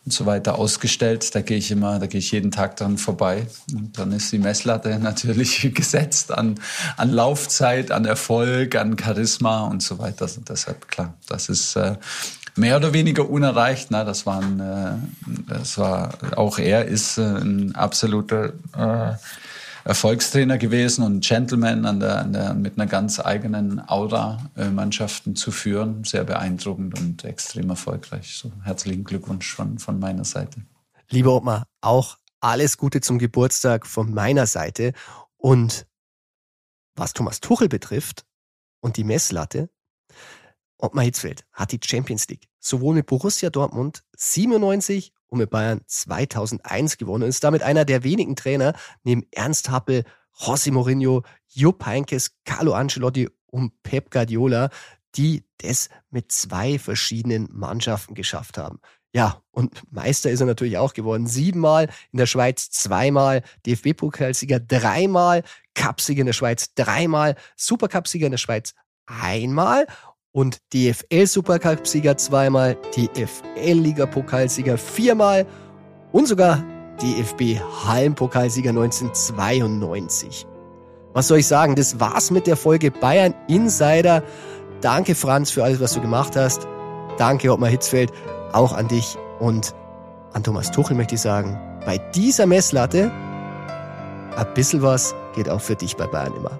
und 0.06 0.14
so 0.14 0.26
weiter 0.26 0.58
ausgestellt. 0.58 1.36
Da 1.36 1.42
gehe 1.42 1.58
ich 1.58 1.72
immer, 1.72 2.00
da 2.00 2.08
gehe 2.08 2.20
ich 2.20 2.32
jeden 2.32 2.52
Tag 2.52 2.78
dran 2.78 2.98
vorbei. 2.98 3.48
Und 3.74 4.00
dann 4.00 4.14
ist 4.14 4.32
die 4.32 4.40
Messlatte 4.40 4.98
natürlich 5.02 5.70
gesetzt 5.74 6.32
an, 6.32 6.56
an 6.96 7.12
Laufzeit, 7.12 7.92
an 7.92 8.06
Erfolg, 8.06 8.76
an 8.76 8.96
Charisma 8.98 9.66
und 9.66 9.84
so 9.84 10.00
weiter. 10.00 10.22
Also 10.22 10.40
deshalb 10.40 10.88
klar, 10.88 11.16
das 11.28 11.50
ist 11.50 11.76
äh, 11.76 11.98
mehr 12.56 12.78
oder 12.78 12.94
weniger 12.94 13.30
unerreicht. 13.30 13.92
Na, 13.92 14.06
das 14.06 14.26
waren, 14.26 14.62
äh, 14.62 14.94
das 15.50 15.78
war 15.78 16.12
auch 16.38 16.60
er 16.60 16.86
ist 16.86 17.18
äh, 17.18 17.24
ein 17.24 17.76
absoluter 17.76 18.54
äh, 18.78 19.16
Erfolgstrainer 19.86 20.58
gewesen 20.58 21.04
und 21.04 21.24
Gentleman 21.26 21.86
an 21.86 22.00
der, 22.00 22.20
an 22.20 22.34
der, 22.34 22.54
mit 22.54 22.78
einer 22.78 22.88
ganz 22.88 23.20
eigenen 23.20 23.82
Aura 23.88 24.50
äh, 24.58 24.70
Mannschaften 24.70 25.36
zu 25.36 25.52
führen. 25.52 26.04
Sehr 26.04 26.24
beeindruckend 26.24 27.00
und 27.00 27.24
extrem 27.24 27.70
erfolgreich. 27.70 28.38
So 28.38 28.52
herzlichen 28.64 29.04
Glückwunsch 29.04 29.54
von, 29.54 29.80
von 29.80 30.00
meiner 30.00 30.26
Seite. 30.26 30.62
Lieber 31.10 31.36
Ottmar, 31.36 31.66
auch 31.82 32.18
alles 32.40 32.78
Gute 32.78 33.02
zum 33.02 33.20
Geburtstag 33.20 33.88
von 33.88 34.14
meiner 34.14 34.46
Seite. 34.46 34.94
Und 35.38 35.88
was 36.96 37.14
Thomas 37.14 37.40
Tuchel 37.40 37.70
betrifft 37.70 38.26
und 38.82 38.98
die 38.98 39.04
Messlatte, 39.04 39.70
Ottmar 40.78 41.04
Hitzfeld 41.04 41.46
hat 41.52 41.72
die 41.72 41.80
Champions 41.84 42.28
League 42.28 42.48
sowohl 42.60 42.96
mit 42.96 43.06
Borussia 43.06 43.50
Dortmund 43.50 44.04
97 44.16 45.14
und 45.30 45.40
mit 45.40 45.50
Bayern 45.50 45.82
2001 45.86 46.98
gewonnen 46.98 47.28
ist 47.28 47.44
damit 47.44 47.64
einer 47.64 47.86
der 47.86 48.04
wenigen 48.04 48.36
Trainer 48.36 48.74
neben 49.04 49.26
Ernst 49.32 49.70
Happel, 49.70 50.04
José 50.38 50.72
Mourinho, 50.72 51.24
Jupp 51.48 51.86
Heynckes, 51.86 52.32
Carlo 52.46 52.74
Ancelotti 52.74 53.30
und 53.48 53.82
Pep 53.84 54.12
Guardiola, 54.12 54.70
die 55.16 55.44
das 55.58 55.90
mit 56.10 56.32
zwei 56.32 56.80
verschiedenen 56.80 57.50
Mannschaften 57.52 58.14
geschafft 58.14 58.58
haben. 58.58 58.80
Ja, 59.12 59.42
und 59.52 59.82
Meister 59.92 60.30
ist 60.30 60.40
er 60.40 60.46
natürlich 60.46 60.78
auch 60.78 60.94
geworden. 60.94 61.26
Siebenmal 61.26 61.90
in 62.12 62.18
der 62.18 62.28
Schweiz, 62.28 62.70
zweimal 62.70 63.42
DFB-Pokalsieger, 63.66 64.60
dreimal 64.60 65.44
Cupsieger 65.74 66.22
in 66.22 66.28
der 66.28 66.34
Schweiz, 66.34 66.74
dreimal 66.76 67.36
Supercupsieger 67.56 68.28
in 68.28 68.32
der 68.32 68.38
Schweiz, 68.38 68.76
einmal 69.08 69.88
und 70.32 70.60
DFL-Supercup-Sieger 70.74 72.18
zweimal, 72.18 72.78
DFL-Liga-Pokalsieger 72.96 74.78
viermal 74.78 75.46
und 76.12 76.28
sogar 76.28 76.64
DFB-Hallenpokalsieger 77.02 78.70
1992. 78.70 80.46
Was 81.14 81.28
soll 81.28 81.40
ich 81.40 81.48
sagen? 81.48 81.76
Das 81.76 82.00
war's 82.00 82.30
mit 82.32 82.46
der 82.48 82.56
Folge 82.56 82.92
Bayern 82.92 83.34
Insider. 83.48 84.24
Danke, 84.82 85.16
Franz, 85.16 85.52
für 85.52 85.64
alles, 85.64 85.80
was 85.80 85.94
du 85.94 86.02
gemacht 86.02 86.36
hast. 86.36 86.68
Danke, 87.18 87.52
Ottmar 87.52 87.70
Hitzfeld, 87.70 88.12
auch 88.54 88.74
an 88.74 88.88
dich 88.88 89.18
und 89.40 89.74
an 90.34 90.44
Thomas 90.44 90.72
Tuchel 90.72 90.96
möchte 90.96 91.16
ich 91.16 91.22
sagen. 91.22 91.60
Bei 91.86 91.98
dieser 91.98 92.46
Messlatte, 92.46 93.12
ein 94.36 94.54
bisschen 94.54 94.82
was 94.82 95.16
geht 95.36 95.50
auch 95.50 95.62
für 95.62 95.76
dich 95.76 95.98
bei 95.98 96.06
Bayern 96.06 96.36
immer. 96.36 96.60